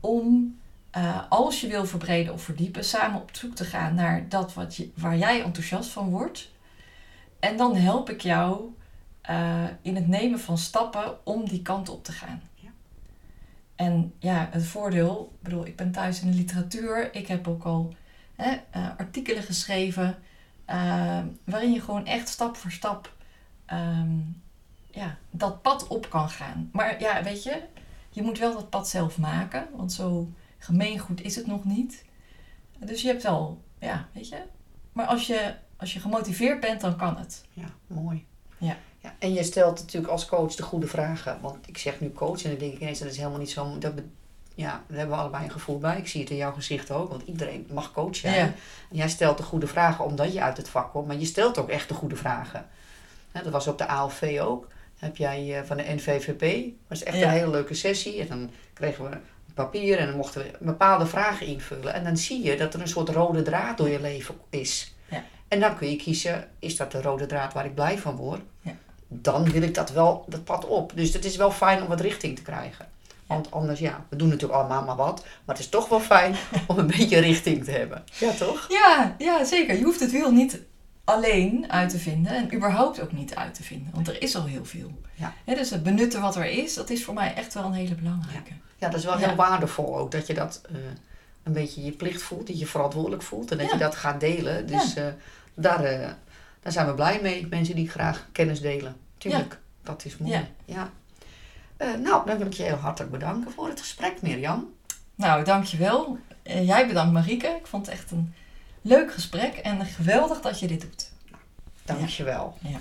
om, 0.00 0.58
eh, 0.90 1.22
als 1.28 1.60
je 1.60 1.68
wil 1.68 1.86
verbreden 1.86 2.32
of 2.32 2.42
verdiepen, 2.42 2.84
samen 2.84 3.20
op 3.20 3.30
zoek 3.32 3.54
te 3.54 3.64
gaan 3.64 3.94
naar 3.94 4.28
dat 4.28 4.54
wat 4.54 4.76
je, 4.76 4.90
waar 4.94 5.16
jij 5.16 5.42
enthousiast 5.42 5.90
van 5.90 6.10
wordt. 6.10 6.50
En 7.40 7.56
dan 7.56 7.76
help 7.76 8.10
ik 8.10 8.20
jou 8.20 8.74
eh, 9.20 9.64
in 9.82 9.94
het 9.94 10.08
nemen 10.08 10.40
van 10.40 10.58
stappen 10.58 11.26
om 11.26 11.48
die 11.48 11.62
kant 11.62 11.88
op 11.88 12.04
te 12.04 12.12
gaan. 12.12 12.42
Ja. 12.54 12.68
En 13.74 14.14
ja, 14.18 14.48
het 14.50 14.66
voordeel, 14.66 15.32
ik 15.34 15.42
bedoel, 15.42 15.66
ik 15.66 15.76
ben 15.76 15.92
thuis 15.92 16.20
in 16.20 16.30
de 16.30 16.36
literatuur. 16.36 17.14
Ik 17.14 17.26
heb 17.26 17.48
ook 17.48 17.64
al 17.64 17.94
hè, 18.36 18.56
eh, 18.70 18.88
artikelen 18.96 19.42
geschreven 19.42 20.18
waarin 21.44 21.72
je 21.72 21.80
gewoon 21.80 22.06
echt 22.06 22.28
stap 22.28 22.56
voor 22.56 22.70
stap 22.70 23.14
ehm, 23.64 24.18
ja, 24.90 25.16
dat 25.30 25.62
pad 25.62 25.86
op 25.86 26.10
kan 26.10 26.30
gaan. 26.30 26.68
Maar 26.72 27.00
ja, 27.00 27.22
weet 27.22 27.42
je, 27.42 27.62
je 28.16 28.22
moet 28.22 28.38
wel 28.38 28.52
dat 28.52 28.70
pad 28.70 28.88
zelf 28.88 29.18
maken, 29.18 29.68
want 29.74 29.92
zo 29.92 30.32
gemeengoed 30.58 31.22
is 31.22 31.36
het 31.36 31.46
nog 31.46 31.64
niet. 31.64 32.04
Dus 32.78 33.02
je 33.02 33.08
hebt 33.08 33.22
wel, 33.22 33.62
ja, 33.78 34.08
weet 34.12 34.28
je. 34.28 34.42
Maar 34.92 35.06
als 35.06 35.26
je, 35.26 35.54
als 35.76 35.92
je 35.92 36.00
gemotiveerd 36.00 36.60
bent, 36.60 36.80
dan 36.80 36.96
kan 36.96 37.16
het. 37.16 37.44
Ja, 37.52 37.70
mooi. 37.86 38.26
Ja. 38.58 38.76
ja. 38.98 39.14
En 39.18 39.32
je 39.32 39.42
stelt 39.42 39.78
natuurlijk 39.80 40.12
als 40.12 40.26
coach 40.26 40.54
de 40.54 40.62
goede 40.62 40.86
vragen. 40.86 41.40
Want 41.40 41.68
ik 41.68 41.78
zeg 41.78 42.00
nu 42.00 42.12
coach 42.12 42.42
en 42.42 42.50
dan 42.50 42.58
denk 42.58 42.72
ik 42.72 42.80
ineens, 42.80 42.98
dat 42.98 43.10
is 43.10 43.16
helemaal 43.16 43.38
niet 43.38 43.50
zo... 43.50 43.78
Dat, 43.78 43.92
ja, 44.54 44.70
daar 44.88 44.98
hebben 44.98 45.16
we 45.16 45.22
allebei 45.22 45.44
een 45.44 45.50
gevoel 45.50 45.78
bij. 45.78 45.98
Ik 45.98 46.08
zie 46.08 46.20
het 46.20 46.30
in 46.30 46.36
jouw 46.36 46.52
gezicht 46.52 46.90
ook, 46.90 47.10
want 47.10 47.22
iedereen 47.22 47.68
mag 47.72 47.92
coach 47.92 48.16
zijn. 48.16 48.34
Ja. 48.34 48.44
En 48.90 48.96
jij 48.96 49.08
stelt 49.08 49.36
de 49.36 49.42
goede 49.42 49.66
vragen 49.66 50.04
omdat 50.04 50.32
je 50.32 50.42
uit 50.42 50.56
het 50.56 50.68
vak 50.68 50.90
komt, 50.90 51.06
maar 51.06 51.16
je 51.16 51.24
stelt 51.24 51.58
ook 51.58 51.68
echt 51.68 51.88
de 51.88 51.94
goede 51.94 52.16
vragen. 52.16 52.66
Dat 53.32 53.52
was 53.52 53.66
op 53.66 53.78
de 53.78 53.86
ALV 53.86 54.38
ook. 54.42 54.68
Heb 55.06 55.16
jij 55.16 55.58
eh, 55.58 55.66
van 55.66 55.76
de 55.76 55.84
NVVP, 55.86 56.72
was 56.88 57.02
echt 57.02 57.16
Ja. 57.16 57.22
een 57.24 57.30
hele 57.38 57.50
leuke 57.50 57.74
sessie. 57.74 58.20
En 58.20 58.26
dan 58.28 58.50
kregen 58.72 59.10
we 59.10 59.16
papier 59.54 59.98
en 59.98 60.06
dan 60.06 60.16
mochten 60.16 60.40
we 60.42 60.50
bepaalde 60.60 61.06
vragen 61.06 61.46
invullen. 61.46 61.94
En 61.94 62.04
dan 62.04 62.16
zie 62.16 62.42
je 62.44 62.56
dat 62.56 62.74
er 62.74 62.80
een 62.80 62.88
soort 62.88 63.08
rode 63.08 63.42
draad 63.42 63.76
door 63.76 63.88
je 63.88 64.00
leven 64.00 64.34
is. 64.50 64.94
Ja. 65.08 65.24
En 65.48 65.60
dan 65.60 65.76
kun 65.76 65.90
je 65.90 65.96
kiezen, 65.96 66.48
is 66.58 66.76
dat 66.76 66.92
de 66.92 67.02
rode 67.02 67.26
draad 67.26 67.52
waar 67.52 67.64
ik 67.64 67.74
blij 67.74 67.98
van 67.98 68.16
word? 68.16 68.40
Ja. 68.60 68.72
Dan 69.08 69.50
wil 69.50 69.62
ik 69.62 69.74
dat 69.74 69.90
wel, 69.90 70.24
dat 70.28 70.44
pad 70.44 70.66
op. 70.66 70.92
Dus 70.94 71.12
het 71.12 71.24
is 71.24 71.36
wel 71.36 71.50
fijn 71.50 71.82
om 71.82 71.88
wat 71.88 72.00
richting 72.00 72.36
te 72.36 72.42
krijgen. 72.42 72.86
Want 73.26 73.50
anders, 73.50 73.80
ja, 73.80 74.04
we 74.08 74.16
doen 74.16 74.28
natuurlijk 74.28 74.58
allemaal 74.58 74.84
maar 74.84 74.96
wat. 74.96 75.24
Maar 75.44 75.54
het 75.54 75.64
is 75.64 75.68
toch 75.70 75.88
wel 75.88 76.00
fijn 76.00 76.34
om 76.68 76.78
een 76.78 76.86
beetje 76.86 77.18
richting 77.18 77.64
te 77.64 77.70
hebben. 77.70 78.04
Ja, 78.18 78.32
toch? 78.32 78.66
Ja, 78.68 79.14
ja, 79.18 79.44
zeker. 79.44 79.76
Je 79.76 79.84
hoeft 79.84 80.00
het 80.00 80.10
wiel 80.10 80.30
niet 80.30 80.60
alleen 81.06 81.70
uit 81.72 81.88
te 81.90 81.98
vinden 81.98 82.32
en 82.36 82.54
überhaupt 82.54 83.00
ook 83.00 83.12
niet 83.12 83.34
uit 83.34 83.54
te 83.54 83.62
vinden. 83.62 83.94
Want 83.94 84.08
er 84.08 84.22
is 84.22 84.36
al 84.36 84.44
heel 84.44 84.64
veel. 84.64 84.90
Ja. 85.14 85.32
Dus 85.44 85.70
het 85.70 85.82
benutten 85.82 86.20
wat 86.20 86.36
er 86.36 86.44
is, 86.46 86.74
dat 86.74 86.90
is 86.90 87.04
voor 87.04 87.14
mij 87.14 87.34
echt 87.34 87.54
wel 87.54 87.64
een 87.64 87.72
hele 87.72 87.94
belangrijke. 87.94 88.52
Ja, 88.76 88.88
dat 88.88 88.98
is 88.98 89.04
wel 89.04 89.18
Ja. 89.18 89.26
heel 89.26 89.36
waardevol 89.36 89.98
ook. 89.98 90.10
Dat 90.10 90.26
je 90.26 90.34
dat 90.34 90.60
eh, 90.68 90.76
een 91.42 91.52
beetje 91.52 91.84
je 91.84 91.90
plicht 91.92 92.22
voelt. 92.22 92.46
Dat 92.46 92.58
je 92.58 92.66
verantwoordelijk 92.66 93.22
voelt. 93.22 93.50
En 93.50 93.58
dat 93.58 93.70
je 93.70 93.76
dat 93.78 93.94
gaat 93.96 94.20
delen. 94.20 94.66
Dus 94.66 94.94
eh, 94.94 95.04
daar, 95.54 95.84
eh, 95.84 96.08
daar 96.60 96.72
zijn 96.72 96.86
we 96.86 96.94
blij 96.94 97.18
mee. 97.22 97.46
Mensen 97.46 97.74
die 97.74 97.88
graag 97.88 98.26
kennis 98.32 98.60
delen. 98.60 98.96
Tuurlijk, 99.18 99.58
dat 99.82 100.04
is 100.04 100.16
mooi. 100.18 100.46
Ja. 100.64 100.90
Nou, 102.02 102.26
dan 102.26 102.38
wil 102.38 102.46
ik 102.46 102.52
je 102.52 102.62
heel 102.62 102.76
hartelijk 102.76 103.12
bedanken 103.12 103.52
voor 103.52 103.68
het 103.68 103.80
gesprek, 103.80 104.22
Mirjam. 104.22 104.72
Nou, 105.14 105.44
dankjewel. 105.44 106.18
Eh, 106.42 106.66
jij 106.66 106.86
bedankt 106.86 107.12
Marieke. 107.12 107.46
Ik 107.46 107.66
vond 107.66 107.86
het 107.86 107.94
echt 107.94 108.10
een 108.10 108.34
leuk 108.86 109.12
gesprek 109.12 109.54
en 109.54 109.86
geweldig 109.86 110.40
dat 110.40 110.60
je 110.60 110.66
dit 110.66 110.80
doet. 110.80 111.10
Dank 111.84 112.08
je 112.08 112.24
wel. 112.24 112.56
Ja. 112.60 112.78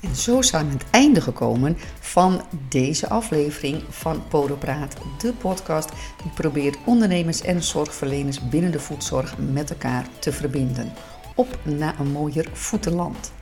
En 0.00 0.16
zo 0.16 0.42
zijn 0.42 0.66
we 0.66 0.72
aan 0.72 0.78
het 0.78 0.90
einde 0.90 1.20
gekomen 1.20 1.76
van 2.00 2.42
deze 2.68 3.08
aflevering 3.08 3.82
van 3.88 4.28
Podopraat, 4.28 4.96
de 5.18 5.32
podcast 5.32 5.88
die 6.22 6.32
probeert 6.34 6.76
ondernemers 6.84 7.40
en 7.40 7.62
zorgverleners 7.62 8.48
binnen 8.48 8.72
de 8.72 8.80
voedzorg 8.80 9.38
met 9.38 9.70
elkaar 9.70 10.06
te 10.18 10.32
verbinden. 10.32 10.92
Op 11.34 11.58
naar 11.62 12.00
een 12.00 12.10
mooier 12.10 12.48
voetenland. 12.52 13.32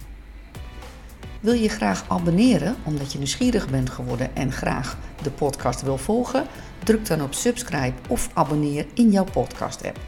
Wil 1.40 1.54
je 1.54 1.68
graag 1.68 2.04
abonneren 2.08 2.76
omdat 2.84 3.12
je 3.12 3.18
nieuwsgierig 3.18 3.70
bent 3.70 3.90
geworden 3.90 4.36
en 4.36 4.52
graag 4.52 4.98
de 5.22 5.30
podcast 5.30 5.82
wil 5.82 5.98
volgen? 5.98 6.46
Druk 6.84 7.06
dan 7.06 7.22
op 7.22 7.34
subscribe 7.34 7.94
of 8.08 8.28
abonneer 8.34 8.86
in 8.94 9.10
jouw 9.10 9.24
podcast 9.24 9.84
app. 9.84 9.98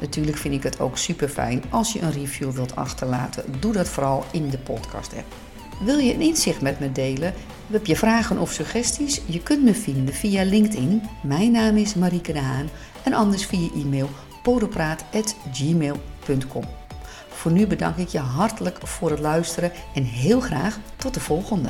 Natuurlijk 0.00 0.36
vind 0.36 0.54
ik 0.54 0.62
het 0.62 0.80
ook 0.80 0.98
super 0.98 1.28
fijn 1.28 1.62
als 1.70 1.92
je 1.92 2.00
een 2.00 2.12
review 2.12 2.50
wilt 2.50 2.76
achterlaten. 2.76 3.44
Doe 3.60 3.72
dat 3.72 3.88
vooral 3.88 4.24
in 4.32 4.50
de 4.50 4.58
podcast 4.58 5.12
app. 5.16 5.34
Wil 5.84 5.98
je 5.98 6.14
een 6.14 6.20
inzicht 6.20 6.60
met 6.60 6.80
me 6.80 6.92
delen? 6.92 7.34
Heb 7.70 7.86
je 7.86 7.96
vragen 7.96 8.38
of 8.38 8.52
suggesties? 8.52 9.20
Je 9.26 9.42
kunt 9.42 9.62
me 9.62 9.74
vinden 9.74 10.14
via 10.14 10.44
LinkedIn. 10.44 11.02
Mijn 11.22 11.52
naam 11.52 11.76
is 11.76 11.94
Marieke 11.94 12.32
de 12.32 12.40
Haan. 12.40 12.68
En 13.02 13.12
anders 13.12 13.46
via 13.46 13.68
e-mail 13.74 14.08
podopraat.gmail.com. 14.42 16.64
Voor 17.28 17.52
nu 17.52 17.66
bedank 17.66 17.96
ik 17.96 18.08
je 18.08 18.18
hartelijk 18.18 18.86
voor 18.86 19.10
het 19.10 19.20
luisteren 19.20 19.72
en 19.94 20.02
heel 20.02 20.40
graag 20.40 20.78
tot 20.96 21.14
de 21.14 21.20
volgende. 21.20 21.68